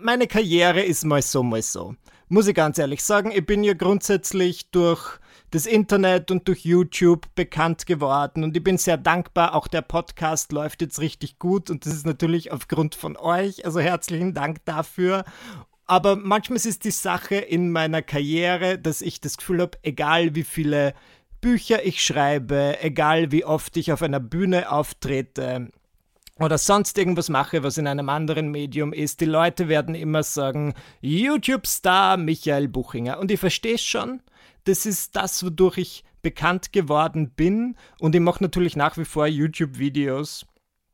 meine 0.01 0.27
Karriere 0.27 0.83
ist 0.83 1.05
mal 1.05 1.23
so, 1.23 1.45
mal 1.45 1.63
so. 1.63 1.95
Muss 2.29 2.49
ich 2.49 2.57
ganz 2.57 2.77
ehrlich 2.79 3.05
sagen, 3.05 3.31
ich 3.31 3.47
bin 3.47 3.63
ja 3.63 3.75
grundsätzlich 3.75 4.69
durch 4.73 5.21
das 5.53 5.67
Internet 5.67 6.33
und 6.33 6.49
durch 6.49 6.65
YouTube 6.65 7.33
bekannt 7.37 7.87
geworden 7.87 8.43
und 8.43 8.57
ich 8.57 8.65
bin 8.65 8.79
sehr 8.79 8.97
dankbar. 8.97 9.55
Auch 9.55 9.69
der 9.69 9.83
Podcast 9.83 10.51
läuft 10.51 10.83
jetzt 10.83 10.99
richtig 10.99 11.39
gut 11.39 11.71
und 11.71 11.87
das 11.87 11.95
ist 11.95 12.05
natürlich 12.05 12.51
aufgrund 12.51 12.97
von 12.97 13.17
euch. 13.17 13.65
Also 13.65 13.79
herzlichen 13.79 14.35
Dank 14.35 14.65
dafür. 14.65 15.25
Aber 15.87 16.17
manchmal 16.17 16.57
ist 16.57 16.85
die 16.85 16.91
Sache 16.91 17.37
in 17.37 17.71
meiner 17.71 18.03
Karriere, 18.03 18.79
dass 18.79 19.03
ich 19.03 19.21
das 19.21 19.37
Gefühl 19.37 19.61
habe, 19.61 19.79
egal 19.83 20.35
wie 20.35 20.43
viele 20.43 20.95
Bücher 21.41 21.85
ich 21.85 22.03
schreibe, 22.03 22.79
egal 22.81 23.31
wie 23.31 23.45
oft 23.45 23.77
ich 23.77 23.93
auf 23.93 24.03
einer 24.03 24.19
Bühne 24.19 24.73
auftrete 24.73 25.71
oder 26.39 26.59
sonst 26.59 26.99
irgendwas 26.99 27.29
mache, 27.29 27.63
was 27.63 27.79
in 27.79 27.87
einem 27.87 28.09
anderen 28.09 28.51
Medium 28.51 28.93
ist, 28.93 29.21
die 29.21 29.27
Leute 29.27 29.69
werden 29.69 29.95
immer 29.95 30.23
sagen, 30.23 30.75
YouTube-Star 31.01 32.17
Michael 32.17 32.69
Buchinger. 32.69 33.19
Und 33.19 33.31
ich 33.31 33.41
verstehe 33.41 33.77
es 33.77 33.83
schon, 33.85 34.23
das 34.65 34.85
ist 34.85 35.17
das, 35.17 35.45
wodurch 35.45 35.79
ich 35.79 36.05
bekannt 36.21 36.73
geworden 36.73 37.31
bin. 37.31 37.77
Und 38.01 38.15
ich 38.15 38.21
mache 38.21 38.43
natürlich 38.43 38.77
nach 38.77 38.99
wie 38.99 39.05
vor 39.05 39.27
YouTube-Videos. 39.27 40.47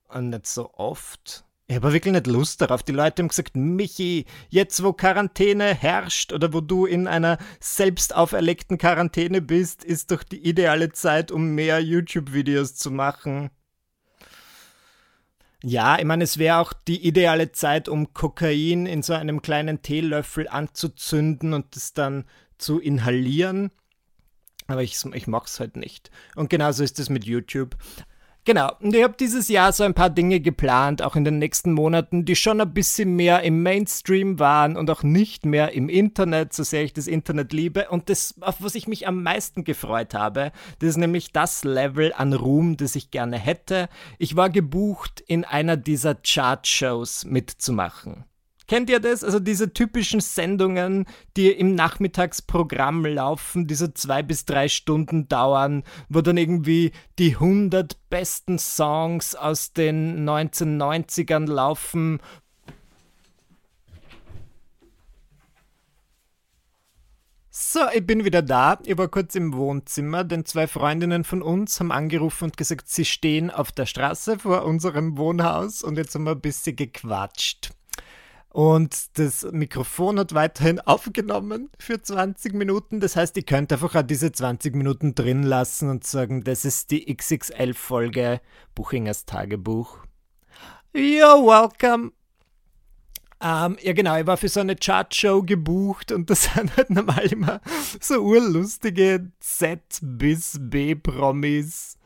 Und 0.09 0.28
nicht 0.28 0.46
so 0.46 0.74
oft. 0.74 1.44
Ich 1.72 1.76
habe 1.76 1.94
wirklich 1.94 2.12
nicht 2.12 2.26
Lust 2.26 2.61
darauf. 2.61 2.82
Die 2.82 2.92
Leute 2.92 3.22
haben 3.22 3.28
gesagt, 3.28 3.56
Michi, 3.56 4.26
jetzt 4.50 4.82
wo 4.82 4.92
Quarantäne 4.92 5.74
herrscht 5.74 6.35
oder 6.35 6.52
wo 6.52 6.61
du 6.61 6.85
in 6.85 7.06
einer 7.06 7.38
selbst 7.61 8.14
auferlegten 8.14 8.76
Quarantäne 8.76 9.40
bist, 9.40 9.82
ist 9.82 10.11
doch 10.11 10.22
die 10.22 10.46
ideale 10.46 10.92
Zeit, 10.92 11.32
um 11.32 11.54
mehr 11.54 11.80
YouTube-Videos 11.80 12.74
zu 12.74 12.90
machen. 12.90 13.48
Ja, 15.62 15.98
ich 15.98 16.04
meine, 16.04 16.24
es 16.24 16.37
wäre 16.37 16.58
auch 16.58 16.74
die 16.74 17.06
ideale 17.08 17.52
Zeit, 17.52 17.88
um 17.88 18.12
Kokain 18.12 18.85
in 18.85 19.02
so 19.02 19.14
einem 19.14 19.40
kleinen 19.40 19.80
Teelöffel 19.80 20.48
anzuzünden 20.48 21.54
und 21.54 21.74
das 21.74 21.94
dann 21.94 22.26
zu 22.58 22.80
inhalieren. 22.80 23.70
Aber 24.66 24.82
ich, 24.82 25.02
ich 25.14 25.26
mache 25.26 25.46
es 25.46 25.58
halt 25.58 25.76
nicht. 25.76 26.11
Und 26.37 26.50
genauso 26.50 26.85
ist 26.85 26.98
es 26.98 27.08
mit 27.08 27.24
YouTube. 27.24 27.78
Genau, 28.44 28.72
und 28.81 28.92
ich 28.92 29.05
habe 29.05 29.14
dieses 29.18 29.48
Jahr 29.48 29.72
so 29.72 29.85
ein 29.85 29.94
paar 29.94 30.11
Dinge 30.11 30.40
geplant, 30.40 31.00
auch 31.00 31.14
in 31.14 31.22
den 31.22 31.38
nächsten 31.38 31.72
Monaten, 31.72 32.24
die 32.24 32.35
schon 32.35 32.61
ein 32.61 32.74
bisschen 32.74 33.14
mehr 33.14 33.42
im 33.42 33.62
Mainstream 33.62 34.40
waren 34.40 34.76
und 34.76 34.90
auch 34.90 35.05
nicht 35.05 35.46
mehr 35.46 35.72
im 35.74 35.88
Internet, 35.88 36.52
so 36.52 36.64
sehr 36.64 36.83
ich 36.83 36.92
das 36.92 37.07
Internet 37.07 37.52
liebe. 37.52 37.88
Und 37.88 38.11
das, 38.11 38.35
auf 38.40 38.57
was 38.59 38.74
ich 38.74 38.88
mich 38.88 39.07
am 39.07 39.22
meisten 39.22 39.62
gefreut 39.62 40.14
habe, 40.14 40.50
das 40.81 40.90
ist 40.90 40.96
nämlich 40.96 41.31
das 41.31 41.62
Level 41.62 42.12
an 42.16 42.33
Ruhm, 42.33 42.76
das 42.76 42.96
ich 42.96 43.12
gerne 43.12 43.38
hätte. 43.38 43.88
Ich 44.18 44.35
war 44.35 44.50
gebucht, 44.50 45.22
in 45.24 45.44
einer 45.44 45.76
dieser 45.76 46.16
Chart-Shows 46.16 47.24
mitzumachen. 47.26 48.24
Kennt 48.72 48.88
ihr 48.88 49.00
das? 49.00 49.22
Also 49.22 49.38
diese 49.38 49.74
typischen 49.74 50.20
Sendungen, 50.20 51.04
die 51.37 51.50
im 51.50 51.74
Nachmittagsprogramm 51.74 53.04
laufen, 53.04 53.66
die 53.66 53.74
so 53.74 53.87
zwei 53.88 54.22
bis 54.22 54.46
drei 54.46 54.68
Stunden 54.68 55.28
dauern, 55.28 55.82
wo 56.08 56.22
dann 56.22 56.38
irgendwie 56.38 56.92
die 57.18 57.35
100 57.35 57.98
besten 58.08 58.58
Songs 58.58 59.35
aus 59.35 59.74
den 59.74 60.26
1990ern 60.26 61.46
laufen, 61.50 62.18
So, 67.50 67.80
ich 67.92 68.06
bin 68.06 68.24
wieder 68.24 68.40
da. 68.40 68.78
Ich 68.87 68.96
war 68.96 69.08
kurz 69.08 69.35
im 69.35 69.52
Wohnzimmer, 69.52 70.24
denn 70.24 70.46
zwei 70.46 70.66
Freundinnen 70.66 71.24
von 71.24 71.42
uns 71.42 71.78
haben 71.78 71.92
angerufen 71.92 72.44
und 72.44 72.56
gesagt, 72.56 72.88
sie 72.88 73.04
stehen 73.04 73.50
auf 73.50 73.70
der 73.70 73.85
Straße 73.85 74.38
vor 74.38 74.64
unserem 74.64 75.18
Wohnhaus 75.18 75.82
und 75.82 75.98
jetzt 75.98 76.14
haben 76.14 76.24
wir 76.24 76.30
ein 76.30 76.40
bisschen 76.40 76.76
gequatscht. 76.76 77.74
Und 78.52 79.18
das 79.18 79.46
Mikrofon 79.50 80.18
hat 80.18 80.34
weiterhin 80.34 80.78
aufgenommen 80.84 81.70
für 81.78 82.02
20 82.02 82.52
Minuten. 82.52 83.00
Das 83.00 83.16
heißt, 83.16 83.36
ihr 83.38 83.44
könnt 83.44 83.72
einfach 83.72 83.94
auch 83.94 84.02
diese 84.02 84.30
20 84.30 84.74
Minuten 84.74 85.14
drin 85.14 85.42
lassen 85.42 85.88
und 85.88 86.04
sagen, 86.04 86.44
das 86.44 86.66
ist 86.66 86.90
die 86.90 87.14
XXL-Folge 87.14 88.40
Buchingers 88.74 89.24
Tagebuch. 89.24 89.98
You're 90.94 91.42
welcome. 91.42 92.12
Ähm, 93.40 93.76
ja, 93.80 93.92
genau, 93.92 94.20
ich 94.20 94.26
war 94.26 94.36
für 94.36 94.48
so 94.48 94.60
eine 94.60 94.76
Chartshow 94.76 95.42
gebucht 95.42 96.12
und 96.12 96.28
das 96.28 96.44
sind 96.54 96.76
halt 96.76 96.90
normal 96.90 97.24
immer 97.32 97.60
so 98.00 98.20
urlustige 98.20 99.32
Z- 99.40 99.98
bis 100.02 100.58
B-Promis, 100.60 101.96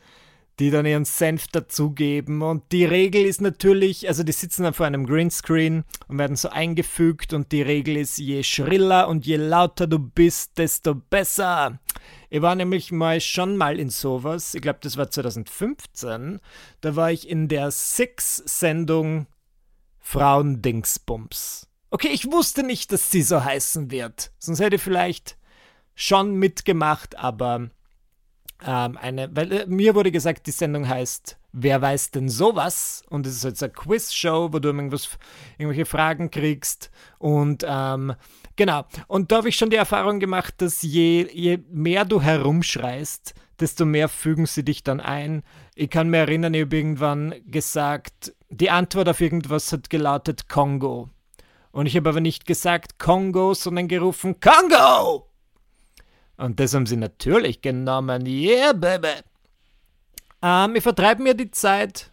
die 0.59 0.71
dann 0.71 0.87
ihren 0.87 1.05
Senf 1.05 1.49
dazugeben. 1.49 2.43
Und 2.43 2.73
die 2.73 2.85
Regel 2.85 3.25
ist 3.25 3.41
natürlich, 3.41 4.09
also 4.09 4.23
die 4.23 4.33
sitzen 4.33 4.63
dann 4.63 4.75
vor 4.75 4.87
einem 4.87 5.07
Greenscreen 5.07 5.85
und 6.09 6.19
werden 6.19 6.37
so 6.37 6.49
eingefügt 6.49 7.33
und 7.33 7.53
die 7.53 7.63
Regel 7.63 7.97
ist, 7.97 8.19
je 8.19 8.43
schriller 8.43 9.09
und 9.09 9.27
je 9.27 9.37
lauter 9.37 9.87
du 9.87 9.99
bist, 9.99 10.59
desto 10.59 10.95
besser. 10.95 11.79
Ich 12.31 12.43
war 12.43 12.55
nämlich 12.55 12.91
mal 12.91 13.21
schon 13.21 13.57
mal 13.57 13.79
in 13.79 13.91
sowas, 13.91 14.55
ich 14.55 14.63
glaube, 14.63 14.79
das 14.83 14.97
war 14.97 15.11
2015, 15.11 16.41
da 16.81 16.97
war 16.97 17.13
ich 17.13 17.29
in 17.29 17.49
der 17.49 17.71
Six-Sendung 17.71 19.27
Frauendingsbums. 20.01 21.69
Okay, 21.91 22.09
ich 22.09 22.31
wusste 22.31 22.63
nicht, 22.63 22.93
dass 22.93 23.11
sie 23.11 23.23
so 23.23 23.45
heißen 23.45 23.91
wird. 23.91 24.33
Sonst 24.39 24.61
hätte 24.61 24.77
ich 24.77 24.83
vielleicht 24.83 25.37
schon 25.95 26.35
mitgemacht, 26.35 27.17
aber 27.19 27.71
ähm, 28.65 28.97
eine, 28.97 29.35
weil 29.35 29.53
äh, 29.53 29.67
mir 29.67 29.95
wurde 29.95 30.11
gesagt, 30.11 30.47
die 30.47 30.53
Sendung 30.53 30.89
heißt 30.89 31.39
Wer 31.59 31.81
weiß 31.81 32.11
denn 32.11 32.29
sowas? 32.29 33.03
Und 33.09 33.27
es 33.27 33.37
ist 33.37 33.45
jetzt 33.45 33.63
eine 33.63 33.73
Quiz-Show, 33.73 34.53
wo 34.53 34.59
du 34.59 34.69
irgendwelche 34.69 35.87
Fragen 35.87 36.31
kriegst. 36.31 36.91
Und 37.19 37.65
ähm, 37.67 38.13
genau. 38.57 38.85
Und 39.07 39.33
da 39.33 39.39
habe 39.39 39.49
ich 39.49 39.57
schon 39.57 39.71
die 39.71 39.77
Erfahrung 39.77 40.21
gemacht, 40.21 40.57
dass 40.59 40.83
je, 40.83 41.27
je 41.33 41.59
mehr 41.71 42.05
du 42.05 42.21
herumschreist, 42.21 43.35
desto 43.59 43.87
mehr 43.87 44.11
fügen 44.11 44.45
sie 44.45 44.67
dich 44.67 44.85
dann 44.85 45.01
ein. 45.01 45.45
Ich 45.75 45.89
kann 45.89 46.11
mir 46.11 46.19
erinnern, 46.19 46.53
ich 46.53 46.65
habe 46.67 46.77
irgendwann 46.77 47.35
gesagt, 47.47 48.35
die 48.51 48.69
Antwort 48.69 49.09
auf 49.09 49.23
irgendwas 49.23 49.73
hat 49.73 49.89
gelautet 49.89 50.51
Kongo. 50.51 51.09
Und 51.73 51.87
ich 51.87 51.97
habe 51.97 52.11
aber 52.11 52.21
nicht 52.21 52.45
gesagt 52.45 52.99
Kongo, 52.99 53.55
sondern 53.55 53.89
gerufen 53.89 54.41
Kongo! 54.41 55.27
Und 56.37 56.61
das 56.61 56.75
haben 56.75 56.87
sie 56.87 56.97
natürlich 56.97 57.63
genommen. 57.63 58.27
Yeah, 58.27 58.73
baby! 58.73 59.23
Ähm, 60.43 60.77
ich 60.77 60.83
vertreibe 60.83 61.23
mir 61.23 61.35
die 61.35 61.51
Zeit. 61.51 62.13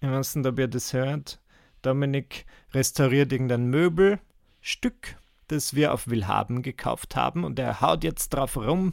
Ich 0.00 0.08
weiß 0.08 0.36
nicht, 0.36 0.46
ob 0.46 0.58
ihr 0.58 0.68
das 0.68 0.92
hört. 0.92 1.40
Dominik 1.82 2.46
restauriert 2.72 3.32
irgendein 3.32 3.66
Möbelstück, 3.66 5.16
das 5.48 5.74
wir 5.74 5.92
auf 5.92 6.08
Willhaben 6.08 6.62
gekauft 6.62 7.14
haben. 7.16 7.44
Und 7.44 7.58
er 7.58 7.80
haut 7.80 8.04
jetzt 8.04 8.30
drauf 8.30 8.56
rum. 8.56 8.92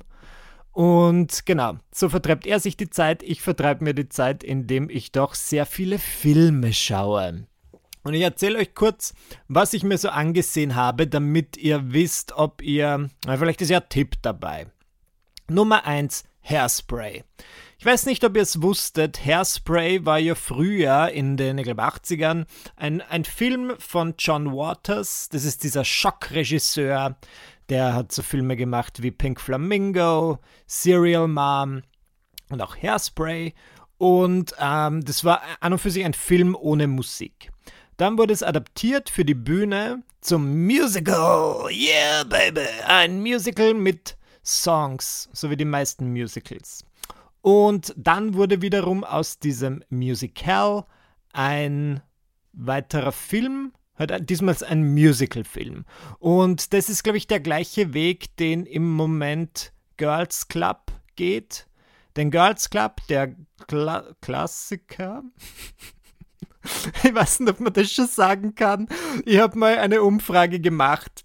Und 0.71 1.45
genau, 1.45 1.77
so 1.91 2.09
vertreibt 2.09 2.45
er 2.45 2.59
sich 2.59 2.77
die 2.77 2.89
Zeit. 2.89 3.23
Ich 3.23 3.41
vertreibe 3.41 3.83
mir 3.83 3.93
die 3.93 4.09
Zeit, 4.09 4.43
indem 4.43 4.89
ich 4.89 5.11
doch 5.11 5.33
sehr 5.35 5.65
viele 5.65 5.99
Filme 5.99 6.73
schaue. 6.73 7.47
Und 8.03 8.13
ich 8.13 8.21
erzähle 8.21 8.59
euch 8.59 8.73
kurz, 8.75 9.13
was 9.47 9.73
ich 9.73 9.83
mir 9.83 9.97
so 9.97 10.09
angesehen 10.09 10.75
habe, 10.75 11.07
damit 11.07 11.57
ihr 11.57 11.91
wisst, 11.91 12.31
ob 12.33 12.61
ihr. 12.61 13.09
Vielleicht 13.25 13.61
ist 13.61 13.69
ja 13.69 13.79
ein 13.79 13.89
Tipp 13.89 14.15
dabei. 14.21 14.67
Nummer 15.49 15.85
1, 15.85 16.23
Hairspray. 16.41 17.23
Ich 17.77 17.85
weiß 17.85 18.07
nicht, 18.07 18.25
ob 18.25 18.35
ihr 18.35 18.41
es 18.41 18.61
wusstet, 18.61 19.25
Hairspray 19.25 20.05
war 20.05 20.19
ja 20.19 20.35
früher 20.35 21.09
in 21.09 21.37
den, 21.37 21.57
ich 21.57 21.63
glaube, 21.63 21.83
80ern 21.83 22.45
ein, 22.75 23.01
ein 23.01 23.23
Film 23.23 23.73
von 23.79 24.15
John 24.19 24.51
Waters. 24.51 25.29
Das 25.29 25.45
ist 25.45 25.63
dieser 25.63 25.85
Schockregisseur, 25.85 27.15
der 27.69 27.93
hat 27.93 28.11
so 28.11 28.21
Filme 28.21 28.57
gemacht 28.57 29.01
wie 29.01 29.11
Pink 29.11 29.39
Flamingo, 29.39 30.39
Serial 30.67 31.29
Mom 31.29 31.83
und 32.49 32.61
auch 32.61 32.75
Hairspray. 32.75 33.53
Und 33.97 34.53
ähm, 34.59 35.03
das 35.05 35.23
war 35.23 35.41
an 35.61 35.73
und 35.73 35.79
für 35.79 35.91
sich 35.91 36.03
ein 36.03 36.13
Film 36.13 36.57
ohne 36.59 36.87
Musik. 36.87 37.49
Dann 37.99 38.17
wurde 38.17 38.31
es 38.31 38.43
adaptiert 38.43 39.09
für 39.09 39.25
die 39.25 39.33
Bühne 39.33 40.03
zum 40.21 40.65
Musical. 40.65 41.69
Yeah, 41.69 42.23
baby! 42.23 42.65
Ein 42.87 43.19
Musical 43.19 43.73
mit 43.73 44.15
Songs, 44.41 45.27
so 45.33 45.49
wie 45.49 45.57
die 45.57 45.65
meisten 45.65 46.09
Musicals. 46.13 46.85
Und 47.41 47.93
dann 47.97 48.35
wurde 48.35 48.61
wiederum 48.61 49.03
aus 49.03 49.39
diesem 49.39 49.83
Musical 49.89 50.85
ein 51.33 52.01
weiterer 52.53 53.11
Film 53.11 53.73
diesmal 54.21 54.55
ein 54.65 54.93
Musical-Film. 54.93 55.83
Und 56.19 56.71
das 56.71 56.87
ist, 56.87 57.03
glaube 57.03 57.17
ich, 57.17 57.27
der 57.27 57.41
gleiche 57.41 57.93
Weg, 57.93 58.33
den 58.37 58.65
im 58.65 58.89
Moment 58.93 59.73
Girls 59.97 60.47
Club 60.47 60.93
geht. 61.17 61.67
Denn 62.15 62.31
Girls 62.31 62.69
Club, 62.69 63.01
der 63.09 63.35
Kla 63.67 64.15
Klassiker, 64.21 65.23
ich 67.03 67.13
weiß 67.13 67.41
nicht, 67.41 67.51
ob 67.51 67.59
man 67.59 67.73
das 67.73 67.91
schon 67.91 68.07
sagen 68.07 68.55
kann. 68.55 68.87
Ich 69.25 69.39
habe 69.39 69.57
mal 69.57 69.77
eine 69.77 70.01
Umfrage 70.01 70.59
gemacht 70.59 71.23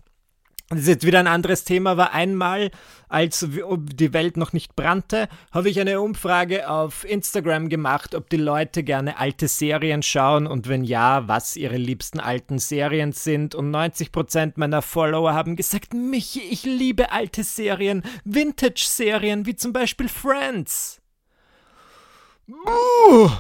das 0.71 0.81
ist 0.81 0.89
jetzt 0.89 1.07
wieder 1.07 1.19
ein 1.19 1.27
anderes 1.27 1.65
Thema, 1.65 1.91
aber 1.91 2.13
einmal, 2.15 2.71
als 3.09 3.47
die 3.47 4.13
Welt 4.13 4.37
noch 4.39 4.53
nicht 4.53 4.75
brannte, 4.75 5.29
habe 5.53 5.69
ich 5.69 5.79
eine 5.79 6.01
Umfrage 6.01 6.71
auf 6.71 7.05
Instagram 7.05 7.69
gemacht, 7.69 8.15
ob 8.15 8.31
die 8.31 8.39
Leute 8.39 8.83
gerne 8.83 9.19
alte 9.19 9.47
Serien 9.47 10.03
schauen 10.03 10.47
und 10.47 10.67
wenn 10.67 10.83
ja, 10.83 11.29
was 11.29 11.57
ihre 11.57 11.77
liebsten 11.77 12.19
alten 12.19 12.59
Serien 12.59 13.13
sind. 13.13 13.55
Und 13.55 13.71
90% 13.71 14.55
meiner 14.57 14.81
Follower 14.81 15.35
haben 15.35 15.55
gesagt, 15.55 15.93
Michi, 15.93 16.41
ich 16.41 16.65
liebe 16.65 17.13
alte 17.13 17.45
Serien, 17.45 18.03
Vintage-Serien, 18.25 19.47
wie 19.47 19.57
zum 19.57 19.73
Beispiel 19.73 20.09
Friends. 20.09 21.01
Uh. 22.49 23.31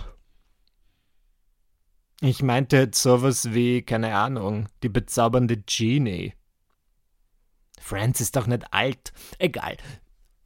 Ich 2.26 2.42
meinte 2.42 2.78
jetzt 2.78 3.02
sowas 3.02 3.52
wie, 3.52 3.82
keine 3.82 4.16
Ahnung, 4.16 4.70
die 4.82 4.88
bezaubernde 4.88 5.58
Genie. 5.58 6.32
Friends 7.78 8.22
ist 8.22 8.34
doch 8.34 8.46
nicht 8.46 8.64
alt. 8.72 9.12
Egal. 9.38 9.76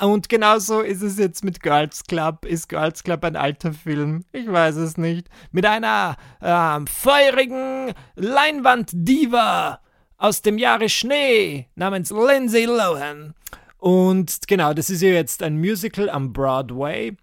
Und 0.01 0.29
genauso 0.29 0.81
ist 0.81 1.03
es 1.03 1.19
jetzt 1.19 1.45
mit 1.45 1.63
Girls 1.63 2.03
Club. 2.03 2.45
Ist 2.45 2.69
Girls 2.69 3.05
Club 3.05 3.23
ein 3.23 3.37
alter 3.37 3.73
Film? 3.73 4.25
Ich 4.33 4.51
weiß 4.51 4.75
es 4.75 4.97
nicht. 4.97 5.29
Mit 5.53 5.67
einer 5.67 6.17
ähm, 6.43 6.89
feurigen 6.89 7.95
Leinwand-Diva 8.17 9.79
aus 10.17 10.43
dem 10.43 10.59
Jahre 10.59 10.89
Schnee 10.89 11.69
namens 11.77 12.11
Lindsay 12.11 12.65
Lohan. 12.65 13.35
Und 13.77 14.49
genau, 14.49 14.75
das 14.75 14.91
ist 14.91 15.03
ja 15.03 15.11
jetzt 15.11 15.45
ein 15.45 15.57
Musical 15.57 16.11
am 16.11 16.33
Broadway. 16.33 17.17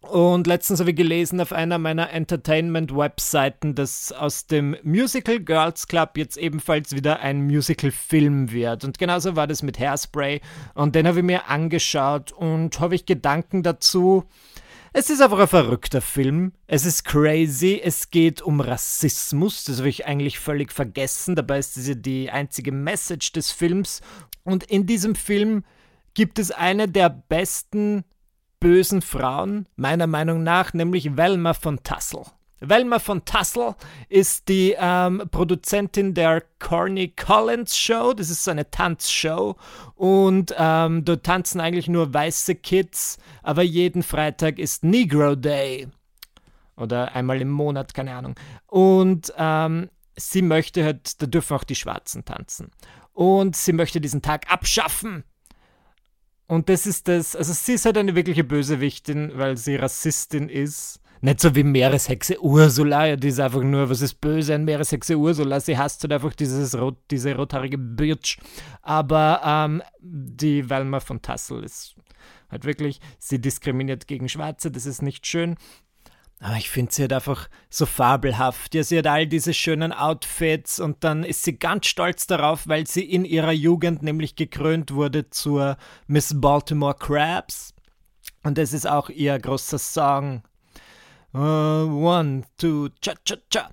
Und 0.00 0.46
letztens 0.46 0.78
habe 0.78 0.90
ich 0.90 0.96
gelesen 0.96 1.40
auf 1.40 1.52
einer 1.52 1.76
meiner 1.76 2.10
Entertainment-Webseiten, 2.10 3.74
dass 3.74 4.12
aus 4.12 4.46
dem 4.46 4.76
Musical 4.84 5.40
Girls 5.40 5.88
Club 5.88 6.16
jetzt 6.16 6.36
ebenfalls 6.36 6.94
wieder 6.94 7.20
ein 7.20 7.42
Musical-Film 7.42 8.52
wird. 8.52 8.84
Und 8.84 8.98
genauso 8.98 9.34
war 9.34 9.48
das 9.48 9.62
mit 9.62 9.78
Hairspray. 9.78 10.40
Und 10.74 10.94
den 10.94 11.08
habe 11.08 11.18
ich 11.18 11.24
mir 11.24 11.48
angeschaut 11.48 12.30
und 12.30 12.78
habe 12.78 12.94
ich 12.94 13.06
Gedanken 13.06 13.64
dazu. 13.64 14.24
Es 14.92 15.10
ist 15.10 15.20
einfach 15.20 15.40
ein 15.40 15.48
verrückter 15.48 16.00
Film. 16.00 16.52
Es 16.68 16.86
ist 16.86 17.04
crazy. 17.04 17.80
Es 17.82 18.10
geht 18.10 18.40
um 18.40 18.60
Rassismus. 18.60 19.64
Das 19.64 19.78
habe 19.78 19.88
ich 19.88 20.06
eigentlich 20.06 20.38
völlig 20.38 20.72
vergessen. 20.72 21.34
Dabei 21.34 21.58
ist 21.58 21.76
ja 21.76 21.94
die 21.94 22.30
einzige 22.30 22.70
Message 22.70 23.32
des 23.32 23.50
Films. 23.50 24.00
Und 24.44 24.62
in 24.64 24.86
diesem 24.86 25.16
Film 25.16 25.64
gibt 26.14 26.38
es 26.38 26.50
eine 26.52 26.88
der 26.88 27.10
besten 27.10 28.04
bösen 28.60 29.02
Frauen, 29.02 29.66
meiner 29.76 30.06
Meinung 30.06 30.42
nach, 30.42 30.72
nämlich 30.72 31.16
Velma 31.16 31.54
von 31.54 31.82
Tassel. 31.82 32.22
Velma 32.60 32.98
von 32.98 33.24
Tassel 33.24 33.74
ist 34.08 34.48
die 34.48 34.74
ähm, 34.78 35.22
Produzentin 35.30 36.14
der 36.14 36.42
Corny 36.58 37.08
Collins 37.08 37.78
Show. 37.78 38.12
Das 38.14 38.30
ist 38.30 38.42
so 38.42 38.50
eine 38.50 38.68
Tanzshow. 38.70 39.56
Und 39.94 40.54
ähm, 40.58 41.04
dort 41.04 41.24
tanzen 41.24 41.60
eigentlich 41.60 41.88
nur 41.88 42.12
weiße 42.12 42.56
Kids, 42.56 43.18
aber 43.42 43.62
jeden 43.62 44.02
Freitag 44.02 44.58
ist 44.58 44.82
Negro 44.82 45.36
Day. 45.36 45.88
Oder 46.76 47.14
einmal 47.14 47.40
im 47.40 47.50
Monat, 47.50 47.94
keine 47.94 48.14
Ahnung. 48.14 48.34
Und 48.66 49.32
ähm, 49.36 49.88
sie 50.16 50.42
möchte 50.42 50.84
halt, 50.84 51.20
da 51.22 51.26
dürfen 51.26 51.56
auch 51.56 51.64
die 51.64 51.74
Schwarzen 51.74 52.24
tanzen. 52.24 52.70
Und 53.12 53.56
sie 53.56 53.72
möchte 53.72 54.00
diesen 54.00 54.22
Tag 54.22 54.52
abschaffen. 54.52 55.24
Und 56.48 56.70
das 56.70 56.86
ist 56.86 57.08
das, 57.08 57.36
also 57.36 57.52
sie 57.52 57.74
ist 57.74 57.84
halt 57.84 57.98
eine 57.98 58.14
wirkliche 58.14 58.42
Bösewichtin, 58.42 59.32
weil 59.34 59.58
sie 59.58 59.76
Rassistin 59.76 60.48
ist. 60.48 61.00
Nicht 61.20 61.40
so 61.40 61.54
wie 61.54 61.62
Meereshexe 61.62 62.40
Ursula, 62.40 63.16
die 63.16 63.28
ist 63.28 63.40
einfach 63.40 63.62
nur, 63.62 63.90
was 63.90 64.00
ist 64.00 64.20
böse 64.20 64.54
an 64.54 64.64
Meereshexe 64.64 65.16
Ursula? 65.16 65.60
Sie 65.60 65.76
hasst 65.76 66.02
halt 66.02 66.12
einfach 66.12 66.32
dieses 66.32 66.78
rot, 66.78 66.96
diese 67.10 67.36
rothaarige 67.36 67.76
Bitch. 67.76 68.38
Aber 68.82 69.40
ähm, 69.44 69.82
die 70.00 70.70
Velma 70.70 71.00
von 71.00 71.20
Tassel 71.20 71.64
ist 71.64 71.96
halt 72.50 72.64
wirklich, 72.64 73.00
sie 73.18 73.40
diskriminiert 73.40 74.06
gegen 74.06 74.28
Schwarze, 74.28 74.70
das 74.70 74.86
ist 74.86 75.02
nicht 75.02 75.26
schön. 75.26 75.56
Aber 76.40 76.56
ich 76.56 76.70
finde 76.70 76.92
sie 76.92 77.02
halt 77.02 77.12
einfach 77.12 77.48
so 77.68 77.84
fabelhaft. 77.84 78.74
Ja, 78.74 78.84
sie 78.84 78.98
hat 78.98 79.08
all 79.08 79.26
diese 79.26 79.52
schönen 79.52 79.92
Outfits 79.92 80.78
und 80.78 81.02
dann 81.02 81.24
ist 81.24 81.42
sie 81.42 81.58
ganz 81.58 81.86
stolz 81.86 82.28
darauf, 82.28 82.68
weil 82.68 82.86
sie 82.86 83.04
in 83.04 83.24
ihrer 83.24 83.52
Jugend 83.52 84.02
nämlich 84.02 84.36
gekrönt 84.36 84.92
wurde 84.92 85.30
zur 85.30 85.76
Miss 86.06 86.40
Baltimore 86.40 86.94
Crabs. 86.94 87.74
Und 88.44 88.56
das 88.56 88.72
ist 88.72 88.86
auch 88.86 89.08
ihr 89.10 89.38
großer 89.38 89.78
Song. 89.78 90.42
Uh, 91.34 91.84
one, 91.90 92.42
two, 92.56 92.88
cha 93.00 93.14
cha 93.24 93.36
cha. 93.50 93.70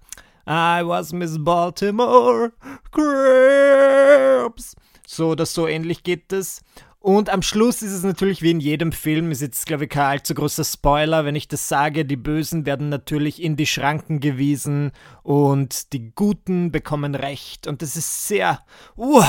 I 0.48 0.86
was 0.86 1.14
Miss 1.14 1.38
Baltimore 1.44 2.52
Crabs. 2.92 4.76
So 5.08 5.30
oder 5.30 5.46
so 5.46 5.68
ähnlich 5.68 6.04
geht 6.04 6.34
es. 6.34 6.62
Und 7.06 7.30
am 7.30 7.44
Schluss 7.44 7.84
ist 7.84 7.92
es 7.92 8.02
natürlich 8.02 8.42
wie 8.42 8.50
in 8.50 8.60
jedem 8.60 8.92
Film, 8.92 9.30
ist 9.30 9.44
jetzt, 9.44 9.68
glaube 9.68 9.84
ich, 9.84 9.92
kein 9.92 10.06
allzu 10.06 10.34
großer 10.34 10.64
Spoiler, 10.64 11.24
wenn 11.24 11.36
ich 11.36 11.48
das 11.48 11.70
sage, 11.70 12.04
die 12.04 12.16
Bösen 12.16 12.66
werden 12.66 12.90
natürlich 12.90 13.44
in 13.44 13.56
die 13.56 13.68
Schranken 13.68 14.20
gewiesen 14.20 14.92
und 15.22 15.94
die 15.94 16.10
Guten 16.16 16.72
bekommen 16.72 17.14
Recht. 17.14 17.68
Und 17.68 17.84
das 17.84 17.96
ist 17.96 18.28
sehr, 18.28 18.60
uh, 18.98 19.22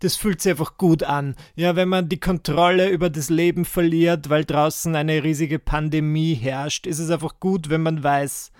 das 0.00 0.16
fühlt 0.16 0.42
sich 0.42 0.50
einfach 0.50 0.76
gut 0.76 1.02
an. 1.02 1.34
Ja, 1.54 1.76
wenn 1.76 1.88
man 1.88 2.10
die 2.10 2.20
Kontrolle 2.20 2.90
über 2.90 3.08
das 3.08 3.30
Leben 3.30 3.64
verliert, 3.64 4.28
weil 4.28 4.44
draußen 4.44 4.94
eine 4.94 5.24
riesige 5.24 5.58
Pandemie 5.58 6.34
herrscht, 6.34 6.86
ist 6.86 6.98
es 6.98 7.08
einfach 7.08 7.40
gut, 7.40 7.70
wenn 7.70 7.80
man 7.80 8.02
weiß, 8.02 8.52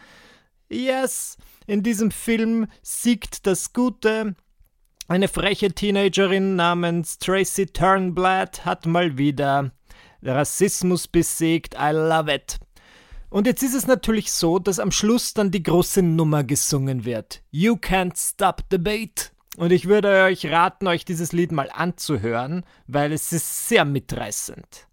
yes, 0.70 1.36
in 1.66 1.82
diesem 1.82 2.10
Film 2.10 2.68
siegt 2.80 3.46
das 3.46 3.74
Gute 3.74 4.36
eine 5.06 5.28
freche 5.28 5.70
Teenagerin 5.70 6.56
namens 6.56 7.18
Tracy 7.18 7.66
Turnblad 7.66 8.64
hat 8.64 8.86
mal 8.86 9.18
wieder 9.18 9.70
Rassismus 10.22 11.08
besiegt. 11.08 11.74
I 11.74 11.90
love 11.92 12.32
it. 12.32 12.58
Und 13.28 13.46
jetzt 13.46 13.62
ist 13.62 13.74
es 13.74 13.86
natürlich 13.86 14.32
so, 14.32 14.58
dass 14.58 14.78
am 14.78 14.92
Schluss 14.92 15.34
dann 15.34 15.50
die 15.50 15.62
große 15.62 16.02
Nummer 16.02 16.42
gesungen 16.42 17.04
wird. 17.04 17.42
You 17.50 17.74
can't 17.74 18.16
stop 18.16 18.62
the 18.70 18.78
beat. 18.78 19.32
Und 19.56 19.72
ich 19.72 19.88
würde 19.88 20.24
euch 20.24 20.46
raten, 20.46 20.86
euch 20.86 21.04
dieses 21.04 21.32
Lied 21.32 21.52
mal 21.52 21.68
anzuhören, 21.70 22.64
weil 22.86 23.12
es 23.12 23.32
ist 23.32 23.68
sehr 23.68 23.84
mitreißend. 23.84 24.88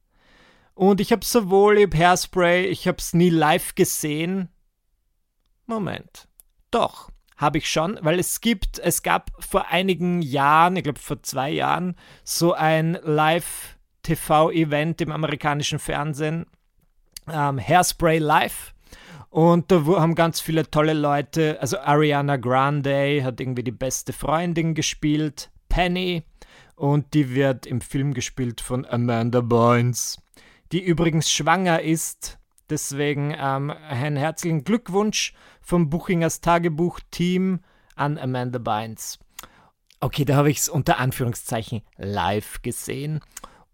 Und 0.74 1.00
ich 1.00 1.12
habe 1.12 1.24
sowohl 1.24 1.78
im 1.78 1.92
Hairspray, 1.92 2.66
ich 2.66 2.88
habe 2.88 2.98
es 2.98 3.14
nie 3.14 3.30
live 3.30 3.76
gesehen. 3.76 4.50
Moment. 5.68 6.28
Doch 6.70 7.10
habe 7.42 7.58
ich 7.58 7.70
schon, 7.70 7.98
weil 8.02 8.20
es 8.20 8.40
gibt, 8.40 8.78
es 8.78 9.02
gab 9.02 9.32
vor 9.44 9.68
einigen 9.70 10.22
Jahren, 10.22 10.76
ich 10.76 10.84
glaube 10.84 11.00
vor 11.00 11.22
zwei 11.24 11.50
Jahren, 11.50 11.96
so 12.24 12.54
ein 12.54 13.00
Live-TV-Event 13.04 15.02
im 15.02 15.12
amerikanischen 15.12 15.80
Fernsehen, 15.80 16.46
ähm, 17.28 17.60
Hairspray 17.60 18.20
Live. 18.20 18.76
Und 19.30 19.72
da 19.72 19.84
haben 19.86 20.14
ganz 20.14 20.40
viele 20.40 20.70
tolle 20.70 20.94
Leute, 20.94 21.58
also 21.60 21.80
Ariana 21.80 22.38
Grande 22.38 23.24
hat 23.24 23.42
irgendwie 23.42 23.64
die 23.64 23.72
beste 23.72 24.14
Freundin 24.14 24.76
gespielt, 24.76 25.50
Penny, 25.68 26.24
und 26.76 27.14
die 27.14 27.34
wird 27.34 27.66
im 27.66 27.82
Film 27.82 28.14
gespielt 28.14 28.62
von 28.62 28.86
Amanda 28.86 29.42
Bynes, 29.42 30.22
die 30.72 30.82
übrigens 30.84 31.32
schwanger 31.32 31.82
ist 31.82 32.38
Deswegen 32.72 33.36
ähm, 33.38 33.70
einen 33.70 34.16
herzlichen 34.16 34.64
Glückwunsch 34.64 35.34
vom 35.62 35.90
Buchingers 35.90 36.40
Tagebuch-Team 36.40 37.60
an 37.96 38.18
Amanda 38.18 38.60
Bynes. 38.60 39.20
Okay, 40.00 40.24
da 40.24 40.36
habe 40.38 40.50
ich 40.50 40.60
es 40.60 40.70
unter 40.70 40.98
Anführungszeichen 40.98 41.82
live 41.98 42.62
gesehen. 42.62 43.20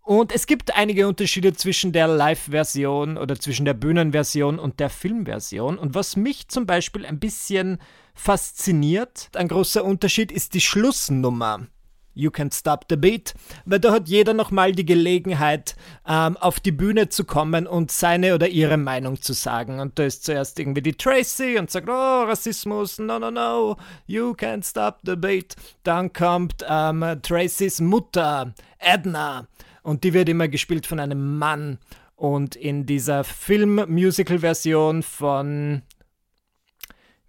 Und 0.02 0.34
es 0.34 0.48
gibt 0.48 0.76
einige 0.76 1.08
Unterschiede 1.08 1.54
zwischen 1.54 1.92
der 1.92 2.08
Live-Version 2.08 3.18
oder 3.18 3.40
zwischen 3.40 3.66
der 3.66 3.76
Bühnenversion 3.76 4.58
und 4.58 4.80
der 4.80 4.90
Filmversion. 4.90 5.78
Und 5.78 5.94
was 5.94 6.16
mich 6.16 6.48
zum 6.48 6.66
Beispiel 6.66 7.06
ein 7.06 7.20
bisschen 7.20 7.78
fasziniert, 8.16 9.30
ein 9.36 9.48
großer 9.48 9.86
Unterschied 9.86 10.32
ist 10.32 10.56
die 10.56 10.62
Schlussnummer. 10.62 11.68
You 12.18 12.32
Can't 12.32 12.54
Stop 12.54 12.86
the 12.90 12.96
Beat, 12.96 13.34
weil 13.66 13.80
da 13.80 13.92
hat 13.92 14.10
jeder 14.10 14.34
nochmal 14.34 14.72
die 14.72 14.86
Gelegenheit, 14.86 15.76
ähm, 16.08 16.36
auf 16.38 16.60
die 16.60 16.72
Bühne 16.72 17.10
zu 17.10 17.26
kommen 17.26 17.68
und 17.68 17.92
seine 17.92 18.34
oder 18.34 18.50
ihre 18.50 18.78
Meinung 18.78 19.22
zu 19.22 19.34
sagen. 19.34 19.80
Und 19.80 20.00
da 20.00 20.04
ist 20.04 20.24
zuerst 20.26 20.60
irgendwie 20.60 20.82
die 20.82 20.94
Tracy 20.94 21.58
und 21.58 21.70
sagt, 21.70 21.88
oh, 21.88 22.24
Rassismus, 22.24 22.98
no, 22.98 23.20
no, 23.20 23.30
no, 23.30 23.78
you 24.08 24.32
can't 24.32 24.68
stop 24.68 25.00
the 25.06 25.16
beat. 25.16 25.56
Dann 25.84 26.12
kommt 26.12 26.66
ähm, 26.68 27.04
Tracys 27.22 27.80
Mutter, 27.80 28.54
Edna, 28.80 29.48
und 29.84 30.04
die 30.04 30.14
wird 30.14 30.28
immer 30.28 30.48
gespielt 30.48 30.86
von 30.86 31.00
einem 31.00 31.38
Mann. 31.38 31.78
Und 32.16 32.56
in 32.56 32.88
dieser 32.88 33.24
Film-Musical-Version 33.24 35.04
von, 35.04 35.84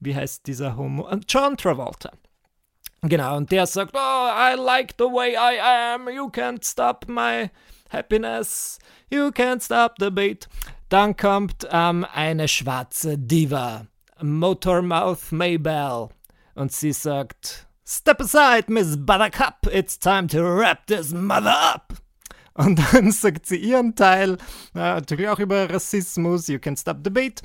wie 0.01 0.17
heißt 0.17 0.47
dieser 0.47 0.77
Homo? 0.77 1.09
John 1.29 1.59
Travolta. 1.59 2.11
Genau, 3.03 3.37
und 3.37 3.53
der 3.53 3.67
sagt, 3.67 3.95
oh, 3.95 3.99
I 3.99 4.55
like 4.57 4.95
the 4.99 5.05
way 5.05 5.35
I 5.35 5.59
am, 5.61 6.09
you 6.09 6.29
can't 6.29 6.65
stop 6.65 7.07
my 7.09 7.51
happiness, 7.91 8.79
you 9.11 9.29
can't 9.29 9.63
stop 9.63 9.95
the 10.01 10.11
beat. 10.11 10.49
Dann 10.89 11.17
kommt 11.17 11.69
ähm, 11.71 12.07
eine 12.13 12.49
schwarze 12.49 13.17
Diva, 13.17 13.87
Motormouth 14.21 15.31
Maybell, 15.31 16.09
und 16.55 16.73
sie 16.73 16.93
sagt, 16.93 17.69
Step 17.87 18.21
aside, 18.21 18.65
Miss 18.69 18.97
Buttercup, 18.97 19.67
it's 19.73 19.99
time 19.99 20.27
to 20.29 20.43
wrap 20.43 20.87
this 20.87 21.13
mother 21.13 21.55
up. 21.57 21.95
Und 22.59 22.81
dann 22.93 23.13
sagt 23.13 23.47
sie 23.47 23.57
ihren 23.57 23.95
Teil, 23.95 24.37
natürlich 24.75 25.29
auch 25.29 25.39
über 25.39 25.71
Rassismus, 25.71 26.49
You 26.49 26.59
Can 26.59 26.77
Stop 26.77 26.99
the 27.05 27.11
Beat. 27.11 27.41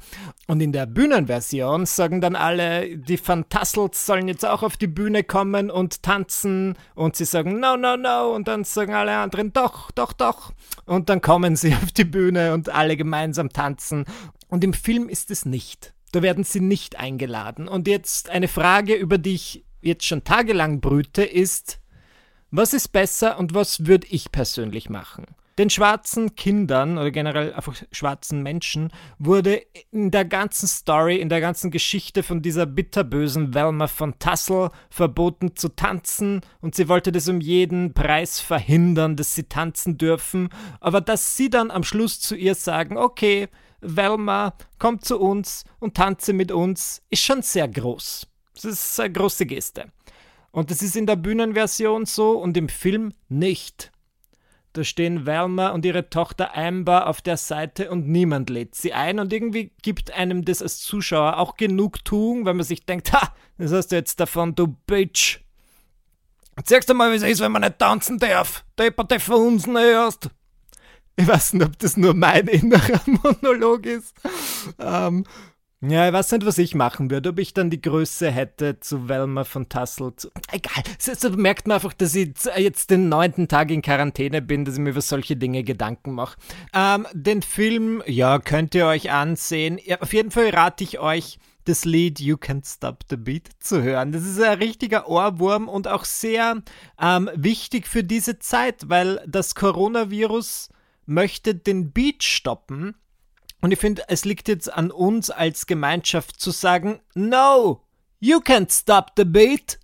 Und 0.47 0.59
in 0.59 0.71
der 0.71 0.87
Bühnenversion 0.87 1.85
sagen 1.85 2.19
dann 2.19 2.35
alle, 2.35 2.97
die 2.97 3.17
Fantassels 3.17 4.07
sollen 4.07 4.27
jetzt 4.27 4.43
auch 4.43 4.63
auf 4.63 4.75
die 4.75 4.87
Bühne 4.87 5.23
kommen 5.23 5.69
und 5.69 6.01
tanzen. 6.01 6.75
Und 6.95 7.15
sie 7.15 7.25
sagen, 7.25 7.59
no, 7.59 7.77
no, 7.77 7.95
no. 7.95 8.33
Und 8.33 8.47
dann 8.47 8.63
sagen 8.63 8.95
alle 8.95 9.15
anderen, 9.15 9.53
doch, 9.53 9.91
doch, 9.91 10.13
doch. 10.13 10.51
Und 10.85 11.09
dann 11.09 11.21
kommen 11.21 11.55
sie 11.55 11.75
auf 11.83 11.91
die 11.91 12.05
Bühne 12.05 12.53
und 12.55 12.69
alle 12.69 12.97
gemeinsam 12.97 13.49
tanzen. 13.49 14.05
Und 14.47 14.63
im 14.63 14.73
Film 14.73 15.09
ist 15.09 15.29
es 15.29 15.45
nicht. 15.45 15.93
Da 16.11 16.23
werden 16.23 16.43
sie 16.43 16.59
nicht 16.59 16.99
eingeladen. 16.99 17.67
Und 17.67 17.87
jetzt 17.87 18.31
eine 18.31 18.47
Frage, 18.47 18.95
über 18.95 19.19
die 19.19 19.35
ich 19.35 19.63
jetzt 19.81 20.05
schon 20.05 20.23
tagelang 20.23 20.79
brüte, 20.79 21.23
ist, 21.23 21.79
was 22.55 22.73
ist 22.73 22.89
besser 22.89 23.39
und 23.39 23.55
was 23.55 23.87
würde 23.87 24.05
ich 24.11 24.31
persönlich 24.31 24.87
machen? 24.87 25.25
Den 25.57 25.71
schwarzen 25.71 26.35
Kindern 26.35 26.99
oder 26.99 27.09
generell 27.09 27.51
einfach 27.51 27.75
schwarzen 27.91 28.43
Menschen 28.43 28.91
wurde 29.17 29.63
in 29.89 30.11
der 30.11 30.23
ganzen 30.23 30.67
Story, 30.67 31.17
in 31.17 31.29
der 31.29 31.41
ganzen 31.41 31.71
Geschichte 31.71 32.21
von 32.21 32.43
dieser 32.43 32.67
bitterbösen 32.67 33.55
Velma 33.55 33.87
von 33.87 34.19
Tassel 34.19 34.69
verboten 34.91 35.55
zu 35.55 35.69
tanzen 35.69 36.41
und 36.61 36.75
sie 36.75 36.89
wollte 36.89 37.11
das 37.11 37.27
um 37.27 37.41
jeden 37.41 37.95
Preis 37.95 38.39
verhindern, 38.39 39.15
dass 39.15 39.33
sie 39.33 39.45
tanzen 39.45 39.97
dürfen. 39.97 40.49
Aber 40.79 41.01
dass 41.01 41.35
sie 41.35 41.49
dann 41.49 41.71
am 41.71 41.83
Schluss 41.83 42.19
zu 42.19 42.35
ihr 42.35 42.53
sagen, 42.53 42.97
okay, 42.97 43.47
Velma, 43.81 44.53
komm 44.77 45.01
zu 45.01 45.19
uns 45.19 45.65
und 45.79 45.95
tanze 45.95 46.33
mit 46.33 46.51
uns, 46.51 47.01
ist 47.09 47.23
schon 47.23 47.41
sehr 47.41 47.67
groß. 47.67 48.27
Das 48.53 48.65
ist 48.65 48.99
eine 48.99 49.11
große 49.11 49.47
Geste. 49.47 49.85
Und 50.53 50.69
das 50.69 50.83
ist 50.83 50.95
in 50.95 51.07
der 51.07 51.15
Bühnenversion 51.15 52.05
so 52.05 52.37
und 52.37 52.55
im 52.55 52.69
Film 52.69 53.13
nicht. 53.27 53.91
Da 54.73 54.83
stehen 54.83 55.25
Velma 55.25 55.69
und 55.69 55.83
ihre 55.83 56.11
Tochter 56.11 56.55
Amber 56.55 57.07
auf 57.07 57.21
der 57.21 57.37
Seite 57.37 57.89
und 57.89 58.07
niemand 58.07 58.51
lädt 58.51 58.75
sie 58.75 58.93
ein 58.93 59.19
und 59.19 59.33
irgendwie 59.33 59.71
gibt 59.81 60.11
einem 60.13 60.45
das 60.45 60.61
als 60.61 60.79
Zuschauer 60.79 61.37
auch 61.37 61.57
Genugtuung, 61.57 62.45
weil 62.45 62.53
man 62.53 62.65
sich 62.65 62.85
denkt, 62.85 63.11
ha, 63.13 63.33
das 63.57 63.71
hast 63.71 63.87
du 63.87 63.95
jetzt 63.95 64.19
davon, 64.19 64.53
du 64.53 64.67
Bitch. 64.67 65.39
Zeigst 66.63 66.87
du 66.87 66.93
mal, 66.93 67.11
wie 67.11 67.15
es 67.15 67.23
ist, 67.23 67.41
wenn 67.41 67.51
man 67.51 67.63
nicht 67.63 67.79
tanzen 67.79 68.19
darf. 68.19 68.63
Depperte 68.77 69.19
uns 69.35 69.65
erst. 69.65 70.29
Ich 71.15 71.27
weiß 71.27 71.53
nicht, 71.53 71.65
ob 71.65 71.79
das 71.79 71.97
nur 71.97 72.13
mein 72.13 72.47
innerer 72.47 73.01
Monolog 73.05 73.87
ist. 73.87 74.13
Ähm, 74.77 75.25
ja, 75.85 76.07
ich 76.07 76.13
weiß 76.13 76.31
nicht, 76.31 76.45
was 76.45 76.57
ich 76.57 76.75
machen 76.75 77.11
würde, 77.11 77.29
ob 77.29 77.39
ich 77.39 77.53
dann 77.53 77.69
die 77.69 77.81
Größe 77.81 78.31
hätte 78.31 78.79
zu 78.79 79.09
Velma 79.09 79.43
von 79.43 79.67
Tassel. 79.67 80.15
Zu, 80.15 80.29
egal, 80.51 80.83
so, 80.97 81.29
merkt 81.31 81.67
man 81.67 81.75
einfach, 81.75 81.93
dass 81.93 82.15
ich 82.15 82.31
jetzt 82.55 82.89
den 82.89 83.09
neunten 83.09 83.49
Tag 83.49 83.69
in 83.69 83.81
Quarantäne 83.81 84.41
bin, 84.41 84.63
dass 84.63 84.75
ich 84.75 84.79
mir 84.79 84.91
über 84.91 85.01
solche 85.01 85.35
Dinge 85.35 85.63
Gedanken 85.63 86.13
mache. 86.13 86.37
Ähm, 86.73 87.05
den 87.13 87.41
Film, 87.41 88.01
ja, 88.05 88.39
könnt 88.39 88.75
ihr 88.75 88.85
euch 88.87 89.11
ansehen. 89.11 89.77
Ja, 89.83 89.99
auf 90.01 90.13
jeden 90.13 90.31
Fall 90.31 90.49
rate 90.51 90.83
ich 90.85 90.99
euch, 90.99 91.37
das 91.65 91.85
Lied 91.85 92.19
You 92.19 92.35
Can't 92.35 92.65
Stop 92.65 93.03
the 93.09 93.17
Beat 93.17 93.49
zu 93.59 93.81
hören. 93.81 94.11
Das 94.11 94.23
ist 94.23 94.41
ein 94.41 94.57
richtiger 94.59 95.09
Ohrwurm 95.09 95.67
und 95.67 95.87
auch 95.87 96.05
sehr 96.05 96.61
ähm, 97.01 97.29
wichtig 97.35 97.87
für 97.87 98.03
diese 98.03 98.39
Zeit, 98.39 98.89
weil 98.89 99.21
das 99.27 99.55
Coronavirus 99.55 100.69
möchte 101.05 101.55
den 101.55 101.91
Beat 101.91 102.23
stoppen 102.23 102.95
Und 103.63 103.71
ich 103.71 103.79
finde, 103.79 104.03
es 104.09 104.25
liegt 104.25 104.49
jetzt 104.49 104.73
an 104.73 104.91
uns 104.91 105.29
als 105.29 105.67
Gemeinschaft 105.67 106.37
zu 106.37 106.51
sagen, 106.51 106.99
no, 107.13 107.81
you 108.19 108.39
can't 108.39 108.77
stop 108.77 109.11
the 109.15 109.23
beat. 109.23 109.79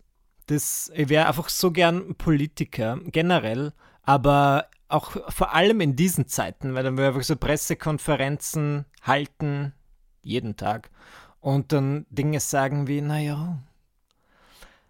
Das, 0.48 0.92
ich 0.94 1.08
wäre 1.08 1.28
einfach 1.28 1.48
so 1.48 1.72
gern 1.72 2.16
Politiker, 2.16 3.00
generell, 3.06 3.72
aber 4.04 4.68
auch 4.90 5.12
vor 5.32 5.54
allem 5.54 5.80
in 5.80 5.96
diesen 5.96 6.28
Zeiten, 6.28 6.76
weil 6.76 6.84
dann 6.84 6.98
wir 6.98 7.08
einfach 7.08 7.24
so 7.24 7.38
Pressekonferenzen 7.38 8.84
halten, 9.02 9.72
jeden 10.24 10.58
Tag, 10.58 10.90
und 11.40 11.72
dann 11.72 12.06
Dinge 12.10 12.42
sagen 12.42 12.86
wie, 12.90 13.00
naja. 13.00 13.60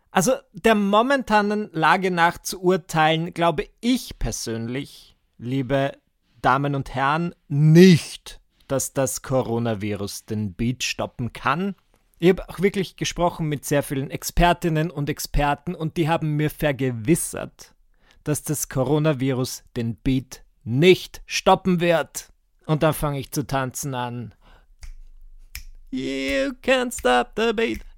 Also 0.09 0.33
der 0.53 0.73
momentanen 0.73 1.69
Lage 1.73 2.09
nach 2.09 2.39
zu 2.39 2.59
urteilen, 2.59 3.35
glaube 3.35 3.69
ich 3.81 4.17
persönlich, 4.17 5.15
liebe 5.37 5.91
Damen 6.41 6.73
und 6.73 6.95
Herren, 6.95 7.35
nicht, 7.49 8.38
dass 8.71 8.93
das 8.93 9.21
Coronavirus 9.21 10.25
den 10.25 10.53
Beat 10.53 10.83
stoppen 10.83 11.33
kann. 11.33 11.75
Ich 12.19 12.29
habe 12.29 12.47
auch 12.49 12.59
wirklich 12.59 12.95
gesprochen 12.95 13.47
mit 13.47 13.65
sehr 13.65 13.83
vielen 13.83 14.11
Expertinnen 14.11 14.91
und 14.91 15.09
Experten 15.09 15.75
und 15.75 15.97
die 15.97 16.09
haben 16.09 16.35
mir 16.35 16.49
vergewissert, 16.49 17.73
dass 18.23 18.43
das 18.43 18.69
Coronavirus 18.69 19.63
den 19.75 19.95
Beat 19.95 20.43
nicht 20.63 21.21
stoppen 21.25 21.79
wird. 21.79 22.31
Und 22.65 22.83
dann 22.83 22.93
fange 22.93 23.19
ich 23.19 23.31
zu 23.31 23.47
tanzen 23.47 23.95
an. 23.95 24.33
You 25.91 26.51
can't 26.61 26.91
stop 26.91 27.31
the 27.35 27.51
beat. 27.53 27.88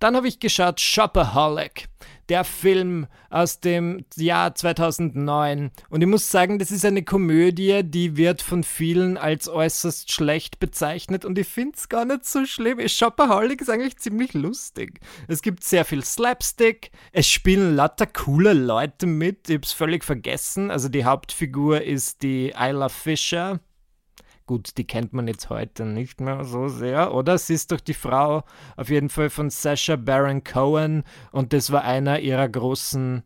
Dann 0.00 0.16
habe 0.16 0.28
ich 0.28 0.40
geschaut 0.40 0.80
Shopaholic 0.80 1.88
der 2.28 2.44
Film 2.44 3.06
aus 3.28 3.60
dem 3.60 4.06
Jahr 4.16 4.54
2009. 4.54 5.70
Und 5.90 6.00
ich 6.00 6.06
muss 6.08 6.30
sagen, 6.30 6.58
das 6.58 6.70
ist 6.70 6.84
eine 6.86 7.02
Komödie, 7.02 7.82
die 7.84 8.16
wird 8.16 8.40
von 8.40 8.64
vielen 8.64 9.18
als 9.18 9.50
äußerst 9.50 10.10
schlecht 10.10 10.58
bezeichnet 10.58 11.26
und 11.26 11.38
ich 11.38 11.46
finde 11.46 11.74
es 11.76 11.90
gar 11.90 12.06
nicht 12.06 12.24
so 12.24 12.46
schlimm. 12.46 12.78
Shopaholic 12.88 13.60
ist 13.60 13.68
eigentlich 13.68 13.98
ziemlich 13.98 14.32
lustig. 14.32 15.00
Es 15.28 15.42
gibt 15.42 15.62
sehr 15.62 15.84
viel 15.84 16.02
Slapstick, 16.04 16.90
es 17.12 17.28
spielen 17.28 17.76
lauter 17.76 18.06
coole 18.06 18.54
Leute 18.54 19.06
mit, 19.06 19.50
ich 19.50 19.56
habe 19.56 19.66
es 19.66 19.72
völlig 19.72 20.02
vergessen. 20.02 20.70
Also 20.70 20.88
die 20.88 21.04
Hauptfigur 21.04 21.82
ist 21.82 22.22
die 22.22 22.54
Isla 22.58 22.88
Fisher 22.88 23.60
Gut, 24.46 24.76
die 24.76 24.86
kennt 24.86 25.12
man 25.12 25.28
jetzt 25.28 25.50
heute 25.50 25.84
nicht 25.84 26.20
mehr 26.20 26.44
so 26.44 26.68
sehr, 26.68 27.14
oder? 27.14 27.38
Sie 27.38 27.54
ist 27.54 27.70
doch 27.70 27.80
die 27.80 27.94
Frau 27.94 28.42
auf 28.76 28.88
jeden 28.88 29.08
Fall 29.08 29.30
von 29.30 29.50
Sasha 29.50 29.96
Baron 29.96 30.42
Cohen 30.42 31.04
und 31.30 31.52
das 31.52 31.70
war 31.70 31.84
einer 31.84 32.18
ihrer 32.20 32.48
großen 32.48 33.22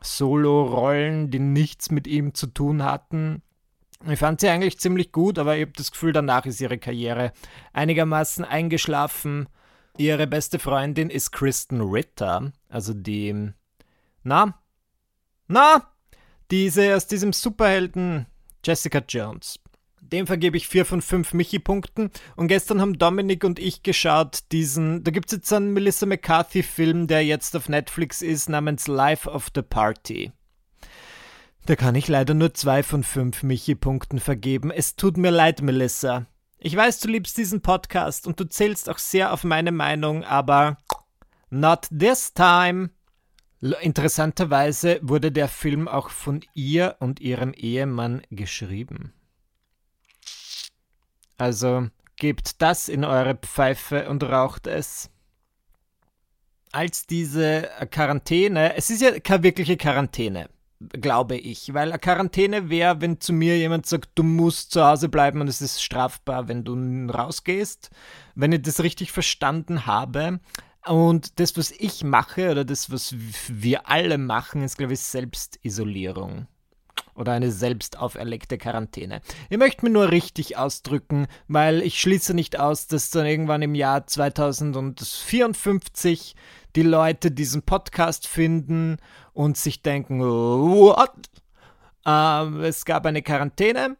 Solo-Rollen, 0.00 1.30
die 1.30 1.38
nichts 1.38 1.90
mit 1.90 2.06
ihm 2.06 2.34
zu 2.34 2.46
tun 2.46 2.82
hatten. 2.82 3.42
Ich 4.06 4.18
fand 4.18 4.40
sie 4.40 4.48
eigentlich 4.48 4.78
ziemlich 4.78 5.12
gut, 5.12 5.38
aber 5.38 5.56
ich 5.56 5.62
habe 5.62 5.72
das 5.76 5.90
Gefühl, 5.90 6.12
danach 6.12 6.44
ist 6.44 6.60
ihre 6.60 6.78
Karriere 6.78 7.32
einigermaßen 7.72 8.44
eingeschlafen. 8.44 9.48
Ihre 9.96 10.26
beste 10.26 10.58
Freundin 10.58 11.08
ist 11.08 11.30
Kristen 11.30 11.80
Ritter, 11.80 12.52
also 12.68 12.92
die. 12.92 13.52
Na? 14.22 14.60
Na? 15.46 15.90
Diese 16.50 16.96
aus 16.96 17.06
diesem 17.06 17.32
Superhelden 17.32 18.26
Jessica 18.64 19.02
Jones. 19.08 19.58
Dem 20.14 20.28
vergebe 20.28 20.56
ich 20.56 20.68
4 20.68 20.84
von 20.84 21.02
5 21.02 21.34
Michi-Punkten. 21.34 22.12
Und 22.36 22.46
gestern 22.46 22.80
haben 22.80 23.00
Dominik 23.00 23.42
und 23.42 23.58
ich 23.58 23.82
geschaut, 23.82 24.44
diesen. 24.52 25.02
Da 25.02 25.10
gibt 25.10 25.26
es 25.26 25.38
jetzt 25.38 25.52
einen 25.52 25.72
Melissa 25.72 26.06
McCarthy-Film, 26.06 27.08
der 27.08 27.24
jetzt 27.24 27.56
auf 27.56 27.68
Netflix 27.68 28.22
ist, 28.22 28.48
namens 28.48 28.86
Life 28.86 29.28
of 29.28 29.48
the 29.56 29.62
Party. 29.62 30.30
Da 31.66 31.74
kann 31.74 31.96
ich 31.96 32.06
leider 32.06 32.32
nur 32.32 32.54
2 32.54 32.84
von 32.84 33.02
5 33.02 33.42
Michi-Punkten 33.42 34.20
vergeben. 34.20 34.70
Es 34.70 34.94
tut 34.94 35.16
mir 35.16 35.32
leid, 35.32 35.62
Melissa. 35.62 36.26
Ich 36.58 36.76
weiß, 36.76 37.00
du 37.00 37.08
liebst 37.08 37.36
diesen 37.36 37.60
Podcast 37.60 38.28
und 38.28 38.38
du 38.38 38.48
zählst 38.48 38.88
auch 38.88 38.98
sehr 38.98 39.32
auf 39.32 39.42
meine 39.42 39.72
Meinung, 39.72 40.22
aber 40.22 40.78
not 41.50 41.88
this 41.90 42.32
time. 42.34 42.90
Interessanterweise 43.80 45.00
wurde 45.02 45.32
der 45.32 45.48
Film 45.48 45.88
auch 45.88 46.10
von 46.10 46.40
ihr 46.54 46.94
und 47.00 47.18
ihrem 47.18 47.52
Ehemann 47.52 48.22
geschrieben. 48.30 49.12
Also 51.36 51.88
gebt 52.16 52.62
das 52.62 52.88
in 52.88 53.04
eure 53.04 53.34
Pfeife 53.34 54.08
und 54.08 54.22
raucht 54.22 54.66
es. 54.66 55.10
Als 56.72 57.06
diese 57.06 57.68
Quarantäne, 57.90 58.74
es 58.76 58.90
ist 58.90 59.00
ja 59.00 59.18
keine 59.20 59.44
wirkliche 59.44 59.76
Quarantäne, 59.76 60.48
glaube 60.80 61.36
ich, 61.36 61.72
weil 61.72 61.90
eine 61.90 62.00
Quarantäne 62.00 62.68
wäre, 62.68 63.00
wenn 63.00 63.20
zu 63.20 63.32
mir 63.32 63.56
jemand 63.56 63.86
sagt, 63.86 64.10
du 64.16 64.24
musst 64.24 64.72
zu 64.72 64.84
Hause 64.84 65.08
bleiben 65.08 65.40
und 65.40 65.46
es 65.46 65.60
ist 65.60 65.82
strafbar, 65.82 66.48
wenn 66.48 66.64
du 66.64 66.74
rausgehst. 67.12 67.90
Wenn 68.34 68.52
ich 68.52 68.62
das 68.62 68.82
richtig 68.82 69.12
verstanden 69.12 69.86
habe, 69.86 70.40
und 70.86 71.40
das, 71.40 71.56
was 71.56 71.70
ich 71.70 72.04
mache 72.04 72.50
oder 72.50 72.64
das, 72.64 72.90
was 72.90 73.14
wir 73.48 73.88
alle 73.88 74.18
machen, 74.18 74.62
ist, 74.62 74.76
glaube 74.76 74.92
ich, 74.92 75.00
Selbstisolierung 75.00 76.46
oder 77.14 77.32
eine 77.32 77.50
selbst 77.50 77.98
auferlegte 77.98 78.58
Quarantäne. 78.58 79.20
Ich 79.50 79.58
möchte 79.58 79.84
mir 79.84 79.90
nur 79.90 80.10
richtig 80.10 80.56
ausdrücken, 80.56 81.26
weil 81.48 81.82
ich 81.82 82.00
schließe 82.00 82.34
nicht 82.34 82.58
aus, 82.58 82.86
dass 82.86 83.10
dann 83.10 83.26
irgendwann 83.26 83.62
im 83.62 83.74
Jahr 83.74 84.06
2054 84.06 86.36
die 86.76 86.82
Leute 86.82 87.30
diesen 87.30 87.62
Podcast 87.62 88.26
finden 88.26 88.98
und 89.32 89.56
sich 89.56 89.80
denken, 89.82 90.20
what? 90.20 91.12
Ähm, 92.06 92.60
es 92.60 92.84
gab 92.84 93.06
eine 93.06 93.22
Quarantäne 93.22 93.96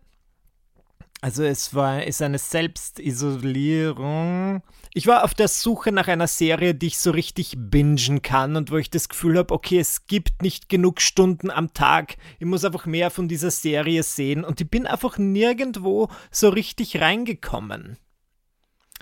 also 1.25 1.43
es 1.43 1.75
war 1.75 2.05
ist 2.05 2.21
eine 2.21 2.37
Selbstisolierung. 2.37 4.63
Ich 4.93 5.07
war 5.07 5.25
auf 5.25 5.33
der 5.33 5.49
Suche 5.49 5.91
nach 5.91 6.07
einer 6.07 6.27
Serie, 6.27 6.75
die 6.75 6.89
ich 6.89 6.99
so 6.99 7.13
richtig 7.13 7.55
bingen 7.57 8.21
kann 8.21 8.57
und 8.57 8.71
wo 8.71 8.77
ich 8.77 8.91
das 8.91 9.09
Gefühl 9.09 9.39
habe, 9.39 9.55
okay, 9.55 9.79
es 9.79 10.07
gibt 10.07 10.43
nicht 10.43 10.69
genug 10.69 11.01
Stunden 11.01 11.51
am 11.51 11.73
Tag. 11.73 12.17
Ich 12.41 12.47
muss 12.47 12.67
einfach 12.67 12.85
mehr 12.85 13.11
von 13.11 13.27
dieser 13.27 13.51
Serie 13.51 14.03
sehen 14.03 14.45
und 14.45 14.61
ich 14.61 14.69
bin 14.69 14.87
einfach 14.87 15.17
nirgendwo 15.17 16.11
so 16.31 16.51
richtig 16.51 17.01
reingekommen. 17.01 17.97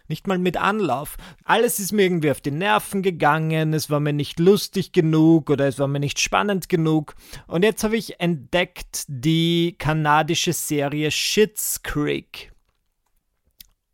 Nicht 0.09 0.27
mal 0.27 0.39
mit 0.39 0.57
Anlauf. 0.57 1.17
Alles 1.45 1.79
ist 1.79 1.93
mir 1.93 2.03
irgendwie 2.03 2.31
auf 2.31 2.41
die 2.41 2.51
Nerven 2.51 3.03
gegangen, 3.03 3.73
es 3.73 3.91
war 3.91 4.01
mir 4.01 4.13
nicht 4.13 4.39
lustig 4.39 4.93
genug 4.93 5.51
oder 5.51 5.67
es 5.67 5.79
war 5.79 5.89
mir 5.89 6.01
nicht 6.01 6.21
spannend 6.21 6.69
genug. 6.69 7.15
Und 7.47 7.63
jetzt 7.63 7.85
habe 7.85 7.97
ich 7.97 8.21
entdeckt 8.21 9.05
die 9.09 9.77
kanadische 9.79 10.53
Serie 10.53 11.11
Shits 11.11 11.83
Creek. 11.83 12.53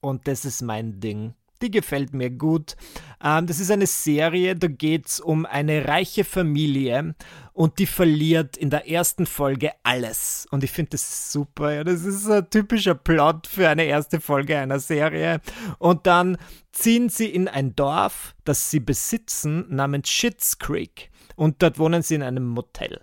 Und 0.01 0.27
das 0.29 0.45
ist 0.45 0.63
mein 0.63 1.01
Ding. 1.01 1.35
Die 1.63 1.71
gefällt 1.71 2.15
mir 2.15 2.31
gut. 2.31 2.77
Ähm, 3.23 3.47
das 3.47 3.59
ist 3.59 3.71
eine 3.71 3.87
Serie, 3.87 4.55
da 4.55 4.69
geht 4.69 5.07
es 5.07 5.21
um 5.21 5.45
eine 5.45 5.89
reiche 5.89 6.25
Familie 6.25 7.15
und 7.53 7.81
die 7.81 7.87
verliert 7.87 8.57
in 8.57 8.71
der 8.71 8.89
ersten 8.89 9.27
Folge 9.27 9.73
alles. 9.83 10.47
Und 10.53 10.63
ich 10.63 10.71
finde 10.71 10.91
das 10.91 11.33
super. 11.33 11.73
Ja. 11.73 11.85
Das 11.85 12.05
ist 12.05 12.31
ein 12.31 12.49
typischer 12.51 12.95
Plot 12.95 13.49
für 13.49 13.69
eine 13.69 13.85
erste 13.85 14.21
Folge 14.21 14.57
einer 14.57 14.79
Serie. 14.79 15.41
Und 15.79 16.07
dann 16.07 16.39
ziehen 16.71 17.09
sie 17.09 17.27
in 17.27 17.49
ein 17.49 17.75
Dorf, 17.75 18.37
das 18.45 18.71
sie 18.71 18.79
besitzen, 18.79 19.67
namens 19.69 20.09
Shits 20.09 20.61
Creek. 20.61 21.11
Und 21.35 21.63
dort 21.63 21.81
wohnen 21.81 22.03
sie 22.03 22.15
in 22.15 22.23
einem 22.23 22.47
Motel. 22.47 23.01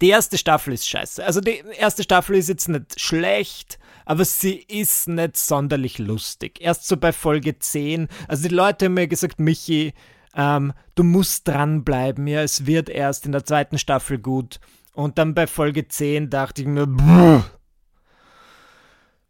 Die 0.00 0.08
erste 0.08 0.38
Staffel 0.38 0.72
ist 0.72 0.88
scheiße. 0.88 1.22
Also 1.22 1.40
die 1.42 1.62
erste 1.76 2.02
Staffel 2.02 2.36
ist 2.36 2.48
jetzt 2.48 2.68
nicht 2.68 2.98
schlecht, 2.98 3.78
aber 4.10 4.24
sie 4.24 4.56
ist 4.56 5.06
nicht 5.06 5.36
sonderlich 5.36 5.98
lustig. 5.98 6.60
Erst 6.60 6.88
so 6.88 6.96
bei 6.96 7.12
Folge 7.12 7.60
10. 7.60 8.08
Also 8.26 8.48
die 8.48 8.54
Leute 8.56 8.86
haben 8.86 8.94
mir 8.94 9.06
gesagt, 9.06 9.38
Michi, 9.38 9.94
ähm, 10.34 10.72
du 10.96 11.04
musst 11.04 11.46
dranbleiben. 11.46 12.26
Ja, 12.26 12.42
es 12.42 12.66
wird 12.66 12.88
erst 12.88 13.24
in 13.24 13.30
der 13.30 13.44
zweiten 13.44 13.78
Staffel 13.78 14.18
gut. 14.18 14.58
Und 14.94 15.16
dann 15.18 15.34
bei 15.34 15.46
Folge 15.46 15.86
10 15.86 16.28
dachte 16.28 16.62
ich 16.62 16.66
mir, 16.66 16.88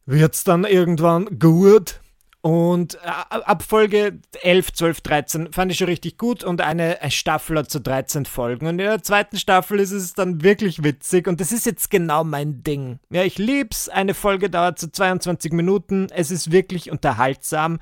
wird's 0.07 0.45
dann 0.45 0.65
irgendwann 0.65 1.39
gut? 1.39 2.01
Und 2.43 2.95
äh, 2.95 2.99
ab 3.07 3.63
Folge 3.63 4.19
11, 4.43 4.73
12, 4.73 5.01
13 5.03 5.53
fand 5.53 5.73
ich 5.73 5.79
schon 5.79 5.89
richtig 5.89 6.17
gut 6.17 6.43
und 6.43 6.63
eine 6.63 6.99
Staffel 7.09 7.59
hat 7.59 7.71
so 7.71 7.79
13 7.79 8.25
Folgen. 8.25 8.67
Und 8.67 8.79
in 8.79 8.87
der 8.87 9.03
zweiten 9.03 9.37
Staffel 9.37 9.79
ist 9.79 9.91
es 9.91 10.15
dann 10.15 10.43
wirklich 10.43 10.83
witzig 10.83 11.29
und 11.29 11.41
das 11.41 11.53
ist 11.53 11.67
jetzt 11.67 11.91
genau 11.91 12.25
mein 12.25 12.63
Ding. 12.63 12.99
Ja, 13.11 13.25
ich 13.25 13.37
lieb's. 13.37 13.91
Eine 13.91 14.15
Folge 14.15 14.49
dauert 14.49 14.79
so 14.79 14.87
22 14.87 15.53
Minuten. 15.53 16.07
Es 16.15 16.31
ist 16.31 16.51
wirklich 16.51 16.91
unterhaltsam. 16.91 17.79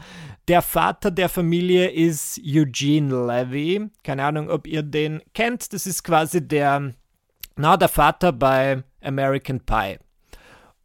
Der 0.49 0.62
Vater 0.62 1.12
der 1.12 1.28
Familie 1.28 1.91
ist 1.91 2.41
Eugene 2.45 3.14
Levy. 3.26 3.89
Keine 4.03 4.24
Ahnung, 4.24 4.51
ob 4.51 4.66
ihr 4.66 4.82
den 4.82 5.22
kennt. 5.35 5.72
Das 5.72 5.87
ist 5.87 6.03
quasi 6.03 6.47
der, 6.47 6.95
na, 7.55 7.76
der 7.76 7.89
Vater 7.89 8.32
bei 8.32 8.82
American 9.03 9.61
Pie. 9.61 9.99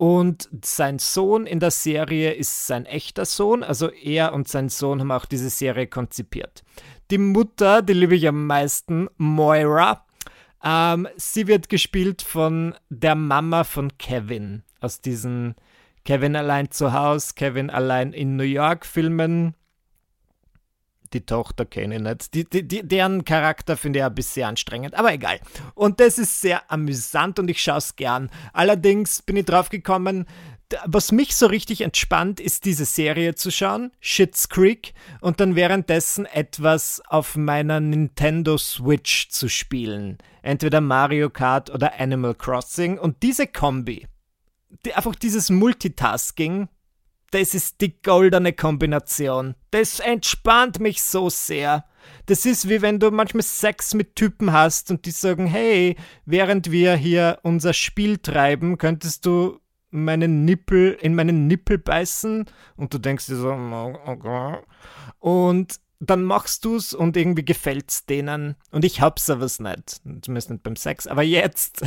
Und 0.03 0.49
sein 0.65 0.99
Sohn 0.99 1.47
in 1.47 1.61
der 1.61 1.71
Serie 1.71 2.33
ist 2.33 2.67
sein 2.67 2.85
echter 2.85 3.23
Sohn, 3.23 3.63
also 3.63 3.89
er 3.89 4.33
und 4.33 4.49
sein 4.49 4.67
Sohn 4.67 4.99
haben 4.99 5.11
auch 5.13 5.23
diese 5.23 5.49
Serie 5.49 5.87
konzipiert. 5.87 6.65
Die 7.09 7.17
Mutter, 7.17 7.81
die 7.81 7.93
liebe 7.93 8.15
ich 8.15 8.27
am 8.27 8.45
meisten, 8.45 9.07
Moira, 9.15 10.05
Ähm, 10.61 11.07
sie 11.15 11.47
wird 11.47 11.69
gespielt 11.69 12.21
von 12.21 12.75
der 12.89 13.15
Mama 13.15 13.63
von 13.63 13.97
Kevin 13.97 14.63
aus 14.81 14.99
diesen 14.99 15.55
Kevin 16.03 16.35
allein 16.35 16.69
zu 16.69 16.91
Hause, 16.91 17.31
Kevin 17.37 17.69
allein 17.69 18.11
in 18.11 18.35
New 18.35 18.43
York 18.43 18.85
Filmen. 18.85 19.55
Die 21.13 21.25
Tochter 21.25 21.65
kenne 21.65 21.95
ich 21.95 22.01
nicht. 22.01 22.33
Die, 22.33 22.43
die, 22.43 22.67
die, 22.67 22.87
deren 22.87 23.23
Charakter 23.23 23.77
finde 23.77 23.99
ich 23.99 24.05
ein 24.05 24.15
bisschen 24.15 24.49
anstrengend, 24.49 24.95
aber 24.95 25.13
egal. 25.13 25.39
Und 25.75 25.99
das 25.99 26.17
ist 26.17 26.41
sehr 26.41 26.71
amüsant 26.71 27.39
und 27.39 27.49
ich 27.49 27.61
schaue 27.61 27.77
es 27.77 27.95
gern. 27.95 28.29
Allerdings 28.51 29.21
bin 29.21 29.37
ich 29.37 29.45
drauf 29.45 29.69
gekommen, 29.69 30.25
was 30.85 31.11
mich 31.11 31.35
so 31.35 31.45
richtig 31.45 31.81
entspannt, 31.81 32.39
ist 32.39 32.65
diese 32.65 32.85
Serie 32.85 33.35
zu 33.35 33.51
schauen, 33.51 33.91
Shits 33.99 34.49
Creek, 34.49 34.93
und 35.21 35.39
dann 35.39 35.55
währenddessen 35.55 36.25
etwas 36.25 37.01
auf 37.07 37.35
meiner 37.35 37.79
Nintendo 37.79 38.57
Switch 38.57 39.29
zu 39.29 39.49
spielen. 39.49 40.17
Entweder 40.41 40.81
Mario 40.81 41.29
Kart 41.29 41.69
oder 41.69 41.99
Animal 41.99 42.35
Crossing. 42.35 42.97
Und 42.97 43.23
diese 43.23 43.47
Kombi, 43.47 44.07
die, 44.85 44.93
einfach 44.93 45.15
dieses 45.15 45.49
Multitasking, 45.49 46.69
das 47.33 47.55
ist 47.55 47.81
die 47.81 47.99
goldene 48.01 48.53
Kombination. 48.53 49.55
Das 49.71 49.99
entspannt 49.99 50.79
mich 50.79 51.01
so 51.01 51.29
sehr. 51.31 51.85
Das 52.27 52.45
ist 52.45 52.69
wie 52.69 52.83
wenn 52.83 52.99
du 52.99 53.09
manchmal 53.09 53.41
Sex 53.41 53.95
mit 53.95 54.15
Typen 54.15 54.51
hast 54.51 54.91
und 54.91 55.05
die 55.05 55.11
sagen, 55.11 55.47
hey, 55.47 55.95
während 56.25 56.69
wir 56.69 56.95
hier 56.95 57.39
unser 57.41 57.73
Spiel 57.73 58.19
treiben, 58.19 58.77
könntest 58.77 59.25
du 59.25 59.59
meinen 59.89 60.45
Nippel, 60.45 60.97
in 61.01 61.15
meinen 61.15 61.47
Nippel 61.47 61.79
beißen 61.79 62.45
und 62.75 62.93
du 62.93 62.99
denkst 62.99 63.25
dir 63.25 63.35
so, 63.35 63.49
okay. 63.49 64.57
und 65.19 65.79
dann 65.99 66.23
machst 66.23 66.65
du 66.65 66.75
es 66.75 66.93
und 66.93 67.15
irgendwie 67.17 67.45
gefällt 67.45 67.89
es 67.89 68.05
denen. 68.05 68.55
Und 68.71 68.83
ich 68.85 69.01
hab's 69.01 69.29
aber 69.29 69.45
nicht. 69.45 70.01
Zumindest 70.21 70.49
nicht 70.49 70.63
beim 70.63 70.75
Sex. 70.75 71.07
Aber 71.07 71.23
jetzt. 71.23 71.81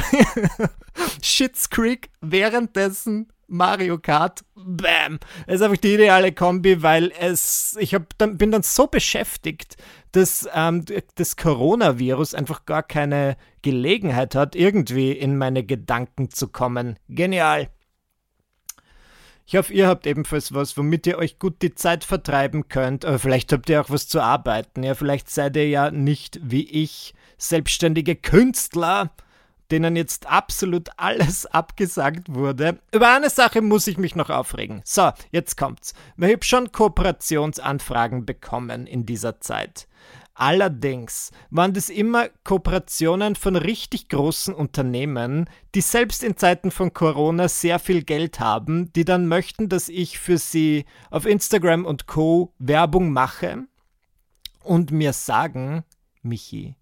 Shits 1.22 1.68
Creek 1.68 2.10
währenddessen 2.22 3.30
Mario 3.48 3.98
Kart. 3.98 4.44
Bam! 4.54 5.18
Ist 5.46 5.62
einfach 5.62 5.76
die 5.76 5.94
ideale 5.94 6.32
Kombi, 6.32 6.82
weil 6.82 7.12
es. 7.20 7.76
Ich 7.80 7.94
hab 7.94 8.16
dann, 8.18 8.36
bin 8.38 8.50
dann 8.50 8.62
so 8.62 8.86
beschäftigt, 8.86 9.76
dass 10.12 10.48
ähm, 10.54 10.84
das 11.14 11.36
Coronavirus 11.36 12.34
einfach 12.34 12.64
gar 12.64 12.82
keine 12.82 13.36
Gelegenheit 13.62 14.34
hat, 14.34 14.56
irgendwie 14.56 15.12
in 15.12 15.36
meine 15.36 15.64
Gedanken 15.64 16.30
zu 16.30 16.48
kommen. 16.48 16.98
Genial! 17.08 17.68
Ich 19.48 19.54
hoffe, 19.54 19.72
ihr 19.72 19.86
habt 19.86 20.08
ebenfalls 20.08 20.52
was, 20.54 20.76
womit 20.76 21.06
ihr 21.06 21.18
euch 21.18 21.38
gut 21.38 21.62
die 21.62 21.72
Zeit 21.72 22.02
vertreiben 22.02 22.68
könnt. 22.68 23.04
Aber 23.04 23.20
vielleicht 23.20 23.52
habt 23.52 23.70
ihr 23.70 23.80
auch 23.80 23.90
was 23.90 24.08
zu 24.08 24.20
arbeiten. 24.20 24.82
Ja, 24.82 24.94
vielleicht 24.94 25.30
seid 25.30 25.54
ihr 25.54 25.68
ja 25.68 25.92
nicht 25.92 26.40
wie 26.42 26.68
ich 26.68 27.14
selbstständige 27.38 28.16
Künstler, 28.16 29.12
denen 29.70 29.96
jetzt 29.96 30.26
absolut 30.26 30.88
alles 30.96 31.46
abgesagt 31.46 32.34
wurde. 32.34 32.78
Über 32.92 33.14
eine 33.14 33.30
Sache 33.30 33.62
muss 33.62 33.86
ich 33.86 33.98
mich 33.98 34.14
noch 34.14 34.30
aufregen. 34.30 34.82
So, 34.84 35.10
jetzt 35.30 35.56
kommt's. 35.56 35.94
Wir 36.16 36.28
haben 36.28 36.42
schon 36.42 36.72
Kooperationsanfragen 36.72 38.26
bekommen 38.26 38.86
in 38.86 39.06
dieser 39.06 39.40
Zeit. 39.40 39.88
Allerdings 40.38 41.30
waren 41.48 41.72
das 41.72 41.88
immer 41.88 42.28
Kooperationen 42.44 43.36
von 43.36 43.56
richtig 43.56 44.10
großen 44.10 44.52
Unternehmen, 44.52 45.48
die 45.74 45.80
selbst 45.80 46.22
in 46.22 46.36
Zeiten 46.36 46.70
von 46.70 46.92
Corona 46.92 47.48
sehr 47.48 47.78
viel 47.78 48.02
Geld 48.02 48.38
haben, 48.38 48.92
die 48.92 49.06
dann 49.06 49.28
möchten, 49.28 49.70
dass 49.70 49.88
ich 49.88 50.18
für 50.18 50.36
sie 50.36 50.84
auf 51.10 51.24
Instagram 51.24 51.86
und 51.86 52.06
Co 52.06 52.52
Werbung 52.58 53.12
mache 53.12 53.64
und 54.62 54.90
mir 54.90 55.14
sagen, 55.14 55.84
Michi, 56.20 56.76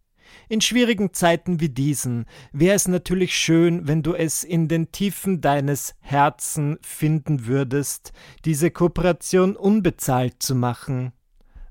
in 0.48 0.60
schwierigen 0.60 1.12
Zeiten 1.12 1.60
wie 1.60 1.68
diesen 1.68 2.26
wäre 2.52 2.76
es 2.76 2.88
natürlich 2.88 3.36
schön, 3.36 3.86
wenn 3.86 4.02
du 4.02 4.14
es 4.14 4.44
in 4.44 4.68
den 4.68 4.92
Tiefen 4.92 5.40
deines 5.40 5.94
Herzen 6.00 6.78
finden 6.82 7.46
würdest, 7.46 8.12
diese 8.44 8.70
Kooperation 8.70 9.56
unbezahlt 9.56 10.42
zu 10.42 10.54
machen. 10.54 11.12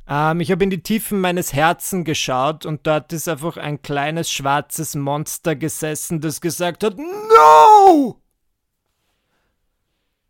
Ähm, 0.07 0.41
ich 0.41 0.51
habe 0.51 0.63
in 0.63 0.69
die 0.69 0.83
Tiefen 0.83 1.21
meines 1.21 1.53
Herzens 1.53 2.05
geschaut 2.05 2.65
und 2.65 2.85
dort 2.85 3.13
ist 3.13 3.29
einfach 3.29 3.57
ein 3.57 3.81
kleines 3.81 4.31
schwarzes 4.31 4.95
Monster 4.95 5.55
gesessen, 5.55 6.21
das 6.21 6.41
gesagt 6.41 6.83
hat, 6.83 6.97
No! 6.97 8.19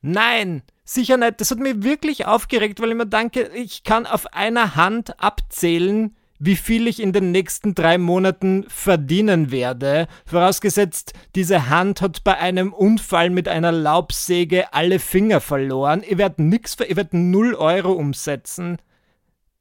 Nein, 0.05 0.63
sicher 0.83 1.15
nicht. 1.15 1.39
Das 1.39 1.49
hat 1.49 1.59
mich 1.59 1.81
wirklich 1.81 2.25
aufgeregt, 2.25 2.81
weil 2.81 2.89
ich 2.89 2.95
mir 2.95 3.07
denke, 3.07 3.49
ich 3.55 3.83
kann 3.83 4.05
auf 4.05 4.33
einer 4.33 4.75
Hand 4.75 5.19
abzählen, 5.19 6.15
wie 6.45 6.57
viel 6.57 6.87
ich 6.87 7.01
in 7.01 7.13
den 7.13 7.31
nächsten 7.31 7.73
drei 7.73 7.97
Monaten 7.97 8.65
verdienen 8.67 9.49
werde, 9.49 10.07
vorausgesetzt, 10.25 11.13
diese 11.35 11.69
Hand 11.69 12.01
hat 12.01 12.25
bei 12.25 12.37
einem 12.37 12.73
Unfall 12.73 13.29
mit 13.29 13.47
einer 13.47 13.71
Laubsäge 13.71 14.73
alle 14.73 14.99
Finger 14.99 15.39
verloren. 15.39 16.03
Ich 16.05 16.17
werde 16.17 16.43
nix, 16.43 16.75
ich 16.85 16.95
werde 16.97 17.17
null 17.17 17.55
Euro 17.55 17.93
umsetzen 17.93 18.77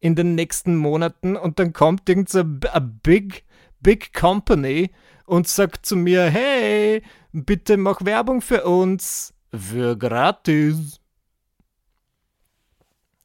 in 0.01 0.17
den 0.17 0.35
nächsten 0.35 0.75
Monaten 0.75 1.37
und 1.37 1.61
dann 1.61 1.73
kommt 1.73 2.09
irgend 2.09 2.29
so 2.29 2.43
big, 2.45 3.45
big 3.79 4.13
company 4.13 4.91
und 5.25 5.47
sagt 5.47 5.87
zu 5.87 5.95
mir, 5.95 6.25
hey, 6.25 7.05
bitte 7.33 7.77
mach 7.77 8.05
Werbung 8.05 8.41
für 8.41 8.65
uns. 8.65 9.35
Für 9.55 9.97
gratis. 9.97 11.01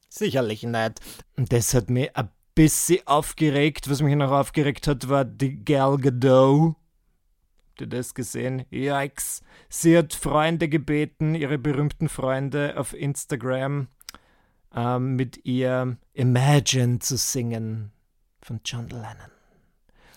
Sicherlich 0.10 0.62
nicht. 0.62 0.99
Das 1.38 1.74
hat 1.74 1.89
mich 1.89 2.16
ein 2.16 2.30
bisschen 2.58 3.05
aufgeregt. 3.05 3.88
Was 3.88 4.01
mich 4.01 4.16
noch 4.16 4.32
aufgeregt 4.32 4.88
hat, 4.88 5.08
war 5.10 5.24
die 5.26 5.64
Gal 5.64 5.97
Gadot. 5.97 6.76
Habt 7.70 7.82
ihr 7.82 7.88
das 7.88 8.16
gesehen? 8.16 8.66
Yikes. 8.72 9.43
Sie 9.70 9.95
hat 9.95 10.16
Freunde 10.16 10.68
gebeten, 10.68 11.36
ihre 11.36 11.60
berühmten 11.60 12.10
Freunde 12.10 12.74
auf 12.76 12.95
Instagram, 12.95 13.89
ähm, 14.76 15.16
mit 15.16 15.45
ihr 15.45 15.97
Imagine 16.14 16.97
zu 16.97 17.16
singen 17.16 17.91
von 18.41 18.60
John 18.66 18.89
Lennon. 18.89 19.32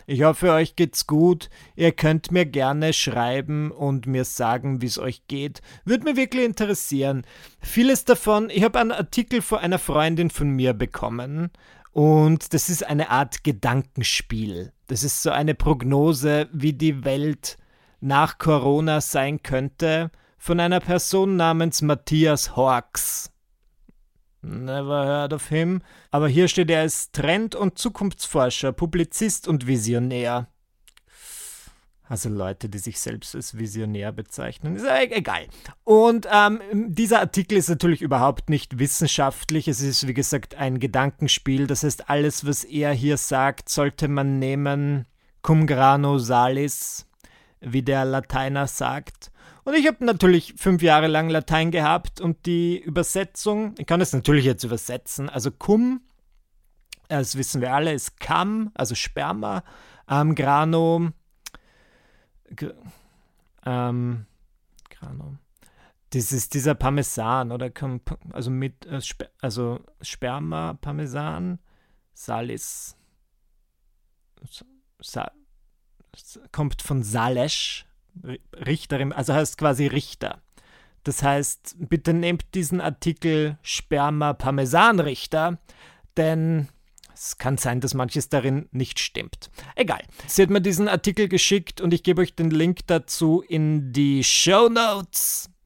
Ich 0.07 0.23
hoffe, 0.23 0.51
euch 0.53 0.75
geht's 0.77 1.07
gut. 1.07 1.51
Ihr 1.77 1.93
könnt 1.93 2.33
mir 2.33 2.47
gerne 2.47 2.95
schreiben 2.95 3.71
und 3.71 4.07
mir 4.07 4.25
sagen, 4.25 4.81
wie 4.81 4.87
es 4.87 4.99
euch 4.99 5.27
geht. 5.29 5.61
Würde 5.85 6.05
mir 6.05 6.17
wirklich 6.17 6.47
interessieren. 6.47 7.25
Vieles 7.61 8.07
davon, 8.07 8.49
ich 8.51 8.65
habe 8.65 8.81
einen 8.81 8.93
Artikel 8.93 9.43
von 9.43 9.59
einer 9.59 9.79
Freundin 9.79 10.31
von 10.31 10.49
mir 10.49 10.73
bekommen 10.73 11.51
und 11.93 12.55
das 12.55 12.69
ist 12.69 12.87
eine 12.87 13.11
Art 13.11 13.45
Gedankenspiel. 13.45 14.73
Das 14.87 15.03
ist 15.03 15.23
so 15.23 15.31
eine 15.31 15.55
Prognose, 15.55 16.49
wie 16.53 16.73
die 16.73 17.05
Welt 17.05 17.57
nach 18.01 18.39
Corona 18.39 19.01
sein 19.01 19.43
könnte, 19.43 20.11
von 20.39 20.61
einer 20.61 20.81
Person 20.81 21.37
namens 21.37 21.83
Matthias 21.83 22.57
Horks. 22.57 23.31
Never 24.43 25.05
heard 25.05 25.33
of 25.33 25.49
him. 25.49 25.83
Aber 26.11 26.29
hier 26.29 26.49
steht 26.49 26.71
er 26.71 26.81
als 26.81 27.13
Trend- 27.13 27.55
und 27.55 27.79
Zukunftsforscher, 27.79 28.73
Publizist 28.73 29.47
und 29.47 29.67
Visionär. 29.67 30.49
Also 32.11 32.29
Leute, 32.29 32.69
die 32.69 32.79
sich 32.79 32.99
selbst 32.99 33.37
als 33.37 33.57
Visionär 33.57 34.11
bezeichnen. 34.11 34.75
Ist 34.75 34.85
e-, 34.85 35.13
egal. 35.13 35.47
Und 35.85 36.27
ähm, 36.29 36.61
dieser 36.89 37.21
Artikel 37.21 37.57
ist 37.57 37.69
natürlich 37.69 38.03
überhaupt 38.03 38.51
nicht 38.51 38.81
wissenschaftlich. 38.81 39.69
Es 39.69 39.81
ist, 39.81 40.09
wie 40.09 40.13
gesagt, 40.13 40.57
ein 40.57 40.81
Gedankenspiel. 40.81 41.69
Das 41.69 41.85
heißt, 41.85 42.11
alles, 42.11 42.45
was 42.45 42.65
er 42.65 42.93
hier 42.93 43.17
sagt, 43.17 43.69
sollte 43.69 44.09
man 44.09 44.41
nehmen 44.41 45.07
cum 45.43 45.69
grano 45.69 46.19
salis, 46.19 47.07
wie 47.61 47.83
der 47.83 48.05
Lateiner 48.05 48.67
sagt. 48.67 49.31
Und 49.63 49.75
ich 49.75 49.87
habe 49.87 50.05
natürlich 50.05 50.55
fünf 50.57 50.83
Jahre 50.83 51.07
lang 51.07 51.31
Latein 51.31 51.71
gehabt 51.71 52.21
und 52.21 52.45
die 52.45 52.77
Übersetzung, 52.81 53.77
ich 53.79 53.87
kann 53.87 54.01
es 54.01 54.13
natürlich 54.13 54.45
jetzt 54.45 54.65
übersetzen, 54.65 55.29
also 55.29 55.53
cum, 55.53 56.01
das 57.07 57.37
wissen 57.37 57.61
wir 57.61 57.73
alle, 57.73 57.93
ist 57.93 58.19
cam, 58.19 58.73
also 58.75 58.97
Sperma, 58.97 59.63
ähm, 60.09 60.35
grano, 60.35 61.13
ähm, 63.65 64.27
grano, 64.89 65.37
das 66.11 66.33
ist 66.33 66.55
dieser 66.55 66.75
Parmesan 66.75 67.53
oder 67.53 67.71
also 68.33 68.51
mit 68.51 68.87
äh, 68.87 69.01
also 69.41 69.81
Sperma 70.01 70.75
Parmesan 70.75 71.59
Salis 72.13 72.97
Sa, 75.01 75.31
kommt 76.53 76.83
von 76.83 77.03
Salesch 77.03 77.87
Richterin, 78.67 79.13
also 79.13 79.35
heißt 79.35 79.57
quasi 79.57 79.87
Richter. 79.87 80.43
Das 81.05 81.23
heißt, 81.23 81.77
bitte 81.79 82.13
nehmt 82.13 82.55
diesen 82.55 82.81
Artikel 82.81 83.59
Sperma 83.63 84.33
Parmesan 84.33 85.01
Richter, 85.01 85.59
denn 86.17 86.69
es 87.21 87.37
kann 87.37 87.59
sein, 87.59 87.81
dass 87.81 87.93
manches 87.93 88.31
darin 88.31 88.67
nicht 88.73 88.99
stimmt. 88.99 89.51
Egal. 89.77 90.01
Sie 90.27 90.43
hat 90.43 90.49
mir 90.49 90.63
diesen 90.63 90.89
Artikel 90.89 91.29
geschickt 91.29 91.83
und 91.83 91.93
ich 91.93 92.03
gebe 92.03 92.23
euch 92.23 92.35
den 92.35 92.51
Link 92.51 92.87
dazu 92.87 93.43
in 93.47 93.93
die 93.93 94.25
Show 94.25 94.69
Notes. 94.69 95.51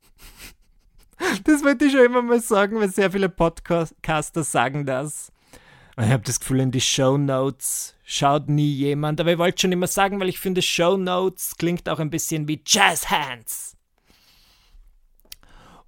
Das 1.44 1.62
wollte 1.62 1.84
ich 1.84 1.92
schon 1.92 2.04
immer 2.04 2.22
mal 2.22 2.40
sagen, 2.40 2.80
weil 2.80 2.90
sehr 2.90 3.12
viele 3.12 3.28
Podcaster 3.28 4.42
sagen 4.42 4.84
das. 4.84 5.30
Ich 5.96 6.10
habe 6.10 6.24
das 6.24 6.40
Gefühl, 6.40 6.58
in 6.58 6.72
die 6.72 6.80
Show 6.80 7.16
Notes 7.16 7.94
schaut 8.04 8.48
nie 8.48 8.72
jemand, 8.72 9.20
aber 9.20 9.32
ich 9.32 9.38
wollte 9.38 9.62
schon 9.62 9.72
immer 9.72 9.86
sagen, 9.86 10.18
weil 10.18 10.28
ich 10.28 10.40
finde, 10.40 10.60
Show 10.60 10.96
Notes 10.96 11.54
klingt 11.56 11.88
auch 11.88 12.00
ein 12.00 12.10
bisschen 12.10 12.48
wie 12.48 12.60
Jazz 12.66 13.10
Hands. 13.10 13.73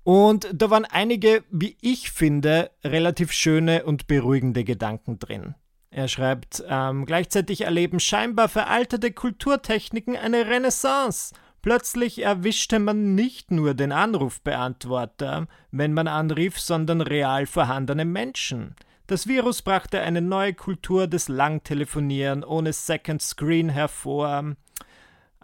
Und 0.06 0.48
da 0.52 0.70
waren 0.70 0.84
einige, 0.84 1.42
wie 1.50 1.76
ich 1.80 2.12
finde, 2.12 2.70
relativ 2.84 3.32
schöne 3.32 3.84
und 3.84 4.06
beruhigende 4.06 4.62
Gedanken 4.62 5.18
drin. 5.18 5.56
Er 5.90 6.06
schreibt, 6.06 6.62
ähm, 6.68 7.06
gleichzeitig 7.06 7.62
erleben 7.62 7.98
scheinbar 7.98 8.48
veraltete 8.48 9.10
Kulturtechniken 9.10 10.16
eine 10.16 10.46
Renaissance. 10.46 11.34
Plötzlich 11.60 12.22
erwischte 12.22 12.78
man 12.78 13.16
nicht 13.16 13.50
nur 13.50 13.74
den 13.74 13.90
Anrufbeantworter, 13.90 15.48
wenn 15.72 15.92
man 15.92 16.06
anrief, 16.06 16.60
sondern 16.60 17.00
real 17.00 17.44
vorhandene 17.44 18.04
Menschen. 18.04 18.76
Das 19.08 19.26
Virus 19.26 19.62
brachte 19.62 20.02
eine 20.02 20.22
neue 20.22 20.54
Kultur 20.54 21.08
des 21.08 21.26
Langtelefonieren 21.26 22.44
ohne 22.44 22.72
Second 22.72 23.22
Screen 23.22 23.70
hervor. 23.70 24.54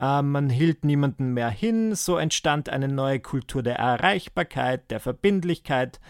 Äh, 0.02 0.20
man 0.22 0.50
hielt 0.50 0.84
niemanden 0.84 1.32
mehr 1.32 1.48
hin, 1.48 1.94
so 1.94 2.18
entstand 2.18 2.68
eine 2.68 2.88
neue 2.88 3.20
Kultur 3.20 3.62
der 3.62 3.76
Erreichbarkeit, 3.76 4.90
der 4.90 4.98
Verbindlichkeit. 4.98 6.00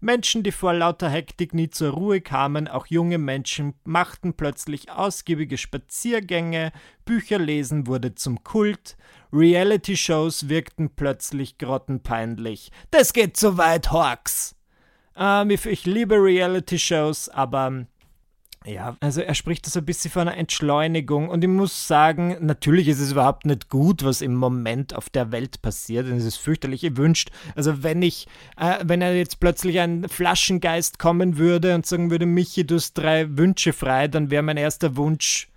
Menschen, 0.00 0.42
die 0.42 0.52
vor 0.52 0.72
lauter 0.72 1.10
Hektik 1.10 1.52
nie 1.52 1.68
zur 1.68 1.90
Ruhe 1.92 2.22
kamen, 2.22 2.66
auch 2.66 2.86
junge 2.86 3.18
Menschen, 3.18 3.74
machten 3.84 4.32
plötzlich 4.34 4.90
ausgiebige 4.90 5.58
Spaziergänge, 5.58 6.72
Bücher 7.04 7.38
lesen 7.38 7.86
wurde 7.86 8.14
zum 8.14 8.42
Kult, 8.42 8.96
Reality-Shows 9.34 10.48
wirkten 10.48 10.90
plötzlich 10.96 11.58
grottenpeinlich. 11.58 12.72
Das 12.90 13.12
geht 13.12 13.36
zu 13.36 13.58
weit, 13.58 13.92
Hawks! 13.92 14.56
Ähm, 15.14 15.50
ich 15.50 15.84
liebe 15.84 16.14
Reality-Shows, 16.14 17.28
aber 17.28 17.84
ja, 18.64 18.96
also 19.00 19.20
er 19.20 19.34
spricht 19.34 19.66
da 19.66 19.70
so 19.70 19.80
ein 19.80 19.84
bisschen 19.84 20.10
von 20.10 20.22
einer 20.22 20.36
Entschleunigung 20.36 21.28
und 21.28 21.42
ich 21.42 21.50
muss 21.50 21.88
sagen, 21.88 22.36
natürlich 22.40 22.88
ist 22.88 23.00
es 23.00 23.12
überhaupt 23.12 23.46
nicht 23.46 23.68
gut, 23.68 24.04
was 24.04 24.20
im 24.20 24.34
Moment 24.34 24.94
auf 24.94 25.10
der 25.10 25.32
Welt 25.32 25.62
passiert 25.62 26.06
und 26.06 26.16
es 26.16 26.24
ist 26.24 26.36
fürchterlich 26.36 26.82
gewünscht. 26.82 27.30
Also 27.56 27.82
wenn 27.82 28.02
ich, 28.02 28.26
äh, 28.56 28.78
wenn 28.84 29.02
er 29.02 29.16
jetzt 29.16 29.40
plötzlich 29.40 29.80
ein 29.80 30.08
Flaschengeist 30.08 30.98
kommen 30.98 31.38
würde 31.38 31.74
und 31.74 31.86
sagen 31.86 32.10
würde, 32.10 32.26
Michi, 32.26 32.66
du 32.66 32.76
hast 32.76 32.94
drei 32.94 33.36
Wünsche 33.36 33.72
frei, 33.72 34.08
dann 34.08 34.30
wäre 34.30 34.42
mein 34.42 34.56
erster 34.56 34.96
Wunsch, 34.96 35.48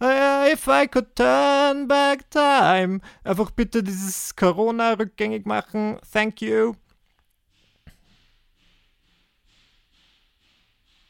uh, 0.00 0.46
if 0.52 0.66
I 0.66 0.86
could 0.86 1.14
turn 1.14 1.88
back 1.88 2.30
time. 2.30 3.00
Einfach 3.24 3.50
bitte 3.50 3.82
dieses 3.82 4.36
Corona 4.36 4.92
rückgängig 4.92 5.46
machen, 5.46 5.98
thank 6.12 6.40
you. 6.40 6.74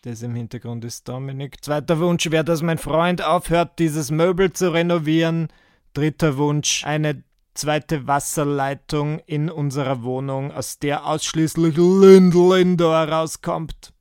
Das 0.09 0.22
im 0.22 0.34
Hintergrund 0.34 0.86
ist 0.86 1.06
Dominik. 1.06 1.62
Zweiter 1.62 1.98
Wunsch 1.98 2.30
wäre, 2.30 2.42
dass 2.42 2.62
mein 2.62 2.78
Freund 2.78 3.22
aufhört, 3.22 3.78
dieses 3.78 4.11
Möbel 4.11 4.54
zu 4.54 4.72
renovieren. 4.72 5.48
Dritter 5.92 6.38
Wunsch, 6.38 6.82
eine 6.86 7.24
zweite 7.52 8.06
Wasserleitung 8.06 9.18
in 9.26 9.50
unserer 9.50 10.02
Wohnung, 10.02 10.50
aus 10.50 10.78
der 10.78 11.04
ausschließlich 11.04 11.76
Lindor 11.76 13.02
rauskommt. 13.02 13.92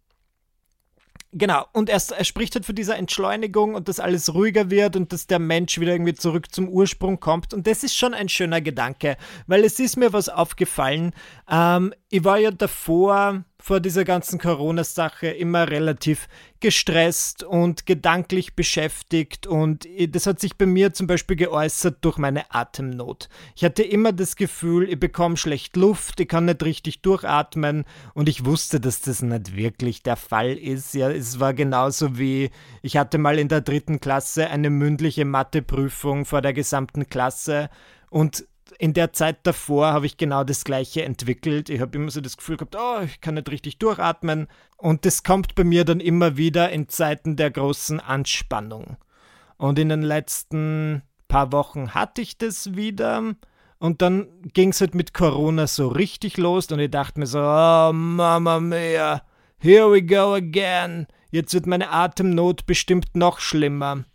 Genau, 1.34 1.66
und 1.74 1.90
er, 1.90 2.02
er 2.18 2.24
spricht 2.24 2.56
halt 2.56 2.66
von 2.66 2.76
dieser 2.76 2.96
Entschleunigung 2.96 3.76
und 3.76 3.90
dass 3.90 4.00
alles 4.00 4.34
ruhiger 4.34 4.70
wird 4.70 4.96
und 4.96 5.12
dass 5.12 5.28
der 5.28 5.40
Mensch 5.40 5.78
wieder 5.78 5.92
irgendwie 5.92 6.14
zurück 6.14 6.54
zum 6.54 6.70
Ursprung 6.70 7.20
kommt. 7.20 7.54
Und 7.54 7.68
das 7.68 7.84
ist 7.84 7.98
schon 7.98 8.14
ein 8.14 8.30
schöner 8.30 8.62
Gedanke, 8.62 9.18
weil 9.46 9.66
es 9.66 9.78
ist 9.78 9.98
mir 9.98 10.14
was 10.14 10.30
aufgefallen. 10.30 11.12
Ähm, 11.52 11.94
ich 12.10 12.24
war 12.24 12.38
ja 12.38 12.52
davor 12.52 13.44
vor 13.68 13.82
dieser 13.82 14.06
ganzen 14.06 14.40
Corona-Sache 14.40 15.28
immer 15.28 15.70
relativ 15.70 16.30
gestresst 16.62 17.44
und 17.44 17.86
gedanklich 17.86 18.56
beschäftigt 18.56 19.46
und 19.46 19.86
das 20.08 20.26
hat 20.26 20.40
sich 20.40 20.56
bei 20.56 20.66
mir 20.66 20.94
zum 20.94 21.06
Beispiel 21.06 21.36
geäußert 21.36 21.98
durch 22.00 22.18
meine 22.18 22.50
Atemnot. 22.56 23.28
Ich 23.58 23.66
hatte 23.66 23.84
immer 23.84 24.14
das 24.14 24.38
Gefühl, 24.38 24.88
ich 24.90 24.98
bekomme 24.98 25.36
schlecht 25.36 25.76
Luft, 25.76 26.22
ich 26.22 26.30
kann 26.30 26.46
nicht 26.46 26.64
richtig 26.64 27.02
durchatmen 27.02 27.84
und 28.14 28.30
ich 28.30 28.46
wusste, 28.46 28.80
dass 28.80 29.02
das 29.02 29.22
nicht 29.22 29.58
wirklich 29.58 30.02
der 30.02 30.16
Fall 30.16 30.54
ist. 30.54 30.94
Ja, 30.94 31.12
es 31.12 31.42
war 31.42 31.54
genauso 31.54 32.18
wie 32.18 32.52
ich 32.82 32.96
hatte 32.96 33.18
mal 33.18 33.38
in 33.38 33.50
der 33.50 33.60
dritten 33.60 34.00
Klasse 34.00 34.50
eine 34.50 34.70
mündliche 34.70 35.26
Matheprüfung 35.26 36.24
vor 36.24 36.42
der 36.42 36.54
gesamten 36.54 37.08
Klasse 37.08 37.70
und 38.10 38.46
in 38.80 38.94
der 38.94 39.14
Zeit 39.14 39.40
davor 39.44 39.88
habe 39.88 40.06
ich 40.06 40.18
genau 40.18 40.44
das 40.44 40.64
Gleiche 40.64 41.04
entwickelt. 41.04 41.70
Ich 41.70 41.82
habe 41.82 41.98
immer 41.98 42.12
so 42.12 42.22
das 42.22 42.38
Gefühl 42.38 42.58
gehabt, 42.58 42.76
oh, 42.78 43.02
ich 43.04 43.22
kann 43.22 43.36
nicht 43.36 43.50
richtig 43.50 43.80
durchatmen. 43.80 44.48
Und 44.78 45.06
das 45.06 45.24
kommt 45.24 45.56
bei 45.56 45.64
mir 45.64 45.86
dann 45.86 46.00
immer 46.00 46.38
wieder 46.38 46.70
in 46.70 46.90
Zeiten 46.90 47.36
der 47.36 47.52
großen 47.52 48.00
Anspannung. 48.00 48.98
Und 49.58 49.80
in 49.80 49.90
den 49.90 50.02
letzten 50.04 51.02
paar 51.28 51.52
Wochen 51.52 51.94
hatte 51.94 52.22
ich 52.22 52.38
das 52.38 52.76
wieder. 52.76 53.36
Und 53.80 54.02
dann 54.02 54.28
ging 54.54 54.70
es 54.70 54.82
halt 54.82 54.96
mit 54.96 55.14
Corona 55.14 55.68
so 55.68 55.88
richtig 55.88 56.38
los. 56.38 56.68
Und 56.68 56.80
ich 56.80 56.92
dachte 56.92 57.20
mir 57.20 57.28
so, 57.28 57.40
oh, 57.40 57.92
Mama 57.94 58.60
mia, 58.60 59.24
here 59.58 59.92
we 59.92 60.04
go 60.04 60.34
again. 60.34 61.08
Jetzt 61.32 61.54
wird 61.54 61.68
meine 61.68 61.90
Atemnot 61.92 62.66
bestimmt 62.66 63.16
noch 63.16 63.40
schlimmer. 63.40 64.06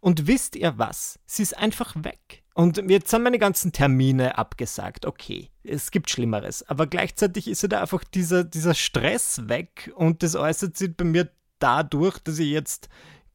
Und 0.00 0.26
wisst 0.26 0.56
ihr 0.56 0.74
was? 0.76 1.18
Sie 1.26 1.42
ist 1.42 1.56
einfach 1.56 1.94
weg. 1.96 2.43
Und 2.54 2.88
jetzt 2.88 3.10
sind 3.10 3.24
meine 3.24 3.40
ganzen 3.40 3.72
Termine 3.72 4.38
abgesagt. 4.38 5.06
Okay, 5.06 5.50
es 5.64 5.90
gibt 5.90 6.08
Schlimmeres. 6.08 6.62
Aber 6.68 6.86
gleichzeitig 6.86 7.48
ist 7.48 7.62
ja 7.62 7.68
da 7.68 7.80
einfach 7.80 8.04
dieser, 8.04 8.44
dieser 8.44 8.74
Stress 8.74 9.48
weg 9.48 9.92
und 9.96 10.22
das 10.22 10.36
äußert 10.36 10.76
sich 10.76 10.96
bei 10.96 11.04
mir 11.04 11.30
dadurch, 11.58 12.18
dass 12.20 12.38
ich 12.38 12.50
jetzt 12.50 12.88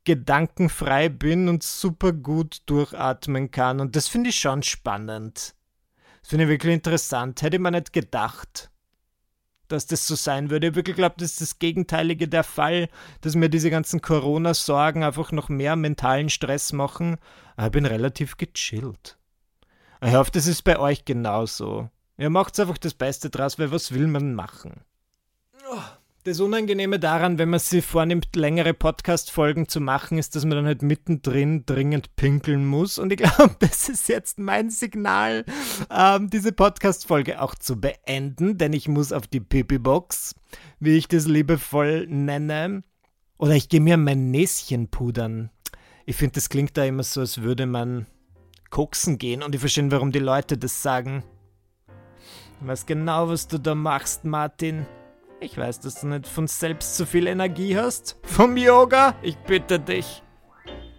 gedankenfrei 0.05 1.09
bin 1.09 1.49
und 1.49 1.63
super 1.63 2.13
gut 2.13 2.61
durchatmen 2.65 3.51
kann. 3.51 3.81
Und 3.81 3.97
das 3.97 4.07
finde 4.07 4.29
ich 4.29 4.39
schon 4.39 4.63
spannend. 4.63 5.53
Das 6.21 6.29
finde 6.29 6.45
ich 6.45 6.49
wirklich 6.49 6.73
interessant. 6.73 7.41
Hätte 7.41 7.59
man 7.59 7.73
nicht 7.73 7.91
gedacht 7.91 8.71
dass 9.69 9.87
das 9.87 10.05
so 10.05 10.15
sein 10.15 10.49
würde. 10.49 10.67
Ich 10.67 10.75
wirklich 10.75 10.95
glaube, 10.95 11.15
das 11.17 11.31
ist 11.31 11.41
das 11.41 11.59
Gegenteilige 11.59 12.27
der 12.27 12.43
Fall, 12.43 12.89
dass 13.21 13.35
mir 13.35 13.49
diese 13.49 13.69
ganzen 13.69 14.01
Corona-Sorgen 14.01 15.03
einfach 15.03 15.31
noch 15.31 15.49
mehr 15.49 15.75
mentalen 15.75 16.29
Stress 16.29 16.73
machen. 16.73 17.17
Aber 17.55 17.67
ich 17.67 17.71
bin 17.71 17.85
relativ 17.85 18.37
gechillt. 18.37 19.17
Ich 20.01 20.13
hoffe, 20.13 20.31
das 20.31 20.47
ist 20.47 20.63
bei 20.63 20.79
euch 20.79 21.05
genauso. 21.05 21.89
Ihr 22.17 22.29
macht 22.29 22.59
einfach 22.59 22.77
das 22.77 22.93
Beste 22.93 23.29
draus, 23.29 23.59
weil 23.59 23.71
was 23.71 23.93
will 23.93 24.07
man 24.07 24.33
machen? 24.33 24.81
Oh. 25.71 25.81
Das 26.25 26.41
Unangenehme 26.41 26.99
daran, 26.99 27.37
wenn 27.37 27.49
man 27.49 27.61
sich 27.61 27.85
vornimmt, 27.85 28.35
längere 28.35 28.73
Podcast-Folgen 28.73 29.69
zu 29.69 29.79
machen, 29.79 30.17
ist, 30.17 30.35
dass 30.35 30.43
man 30.43 30.57
dann 30.57 30.65
halt 30.65 30.81
mittendrin 30.81 31.65
dringend 31.65 32.13
pinkeln 32.17 32.65
muss. 32.65 32.97
Und 32.99 33.13
ich 33.13 33.17
glaube, 33.19 33.55
das 33.59 33.87
ist 33.87 34.09
jetzt 34.09 34.37
mein 34.37 34.69
Signal, 34.69 35.45
ähm, 35.89 36.29
diese 36.29 36.51
Podcast-Folge 36.51 37.41
auch 37.41 37.55
zu 37.55 37.79
beenden, 37.79 38.57
denn 38.57 38.73
ich 38.73 38.89
muss 38.89 39.13
auf 39.13 39.27
die 39.27 39.39
Pipi-Box, 39.39 40.35
wie 40.81 40.97
ich 40.97 41.07
das 41.07 41.25
liebevoll 41.25 42.05
nenne. 42.07 42.83
Oder 43.37 43.55
ich 43.55 43.69
gehe 43.69 43.79
mir 43.79 43.95
mein 43.95 44.29
Näschen 44.29 44.89
pudern. 44.89 45.51
Ich 46.05 46.17
finde, 46.17 46.33
das 46.33 46.49
klingt 46.49 46.75
da 46.75 46.83
immer 46.83 47.03
so, 47.03 47.21
als 47.21 47.43
würde 47.43 47.65
man 47.65 48.07
koksen 48.69 49.19
gehen. 49.19 49.41
Und 49.41 49.55
ich 49.55 49.61
verstehe, 49.61 49.89
warum 49.89 50.11
die 50.11 50.19
Leute 50.19 50.57
das 50.57 50.83
sagen. 50.83 51.23
Ich 52.59 52.67
weiß 52.67 52.85
genau, 52.85 53.29
was 53.29 53.47
du 53.47 53.57
da 53.57 53.73
machst, 53.73 54.25
Martin. 54.25 54.85
Ich 55.41 55.57
weiß, 55.57 55.79
dass 55.79 56.01
du 56.01 56.07
nicht 56.07 56.27
von 56.27 56.47
selbst 56.47 56.97
so 56.97 57.05
viel 57.05 57.25
Energie 57.27 57.77
hast. 57.77 58.17
Vom 58.23 58.57
Yoga? 58.57 59.15
Ich 59.21 59.37
bitte 59.37 59.79
dich. 59.79 60.21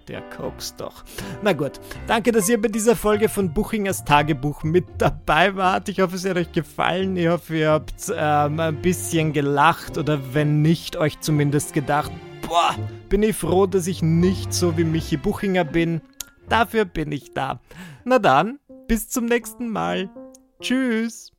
Der 0.09 0.23
Koks 0.23 0.75
doch. 0.75 1.05
Na 1.43 1.53
gut, 1.53 1.73
danke, 2.07 2.33
dass 2.33 2.49
ihr 2.49 2.61
bei 2.61 2.69
dieser 2.69 2.97
Folge 2.97 3.29
von 3.29 3.53
Buchingers 3.53 4.05
Tagebuch 4.05 4.65
mit 4.65 4.87
dabei 4.99 5.55
wart. 5.55 5.89
Ich 5.89 6.01
hoffe, 6.01 6.17
es 6.17 6.25
hat 6.25 6.37
euch 6.37 6.51
gefallen. 6.53 7.17
Ich 7.17 7.29
hoffe, 7.29 7.59
ihr 7.59 7.71
habt 7.71 8.13
ähm, 8.13 8.59
ein 8.59 8.81
bisschen 8.81 9.33
gelacht 9.33 9.99
oder 9.99 10.35
wenn 10.35 10.63
nicht, 10.63 10.97
euch 10.97 11.21
zumindest 11.21 11.75
gedacht, 11.75 12.11
boah, 12.49 12.75
bin 13.09 13.23
ich 13.23 13.37
froh, 13.37 13.67
dass 13.67 13.87
ich 13.87 14.03
nicht 14.03 14.53
so 14.53 14.77
wie 14.77 14.85
Michi 14.85 15.17
Buchinger 15.17 15.65
bin. 15.65 16.01
Dafür 16.49 16.87
bin 16.87 17.13
ich 17.13 17.33
da. 17.35 17.61
Na 18.05 18.19
dann, 18.19 18.59
bis 18.89 19.09
zum 19.11 19.27
nächsten 19.27 19.69
Mal. 19.69 20.09
Tschüss. 20.61 21.31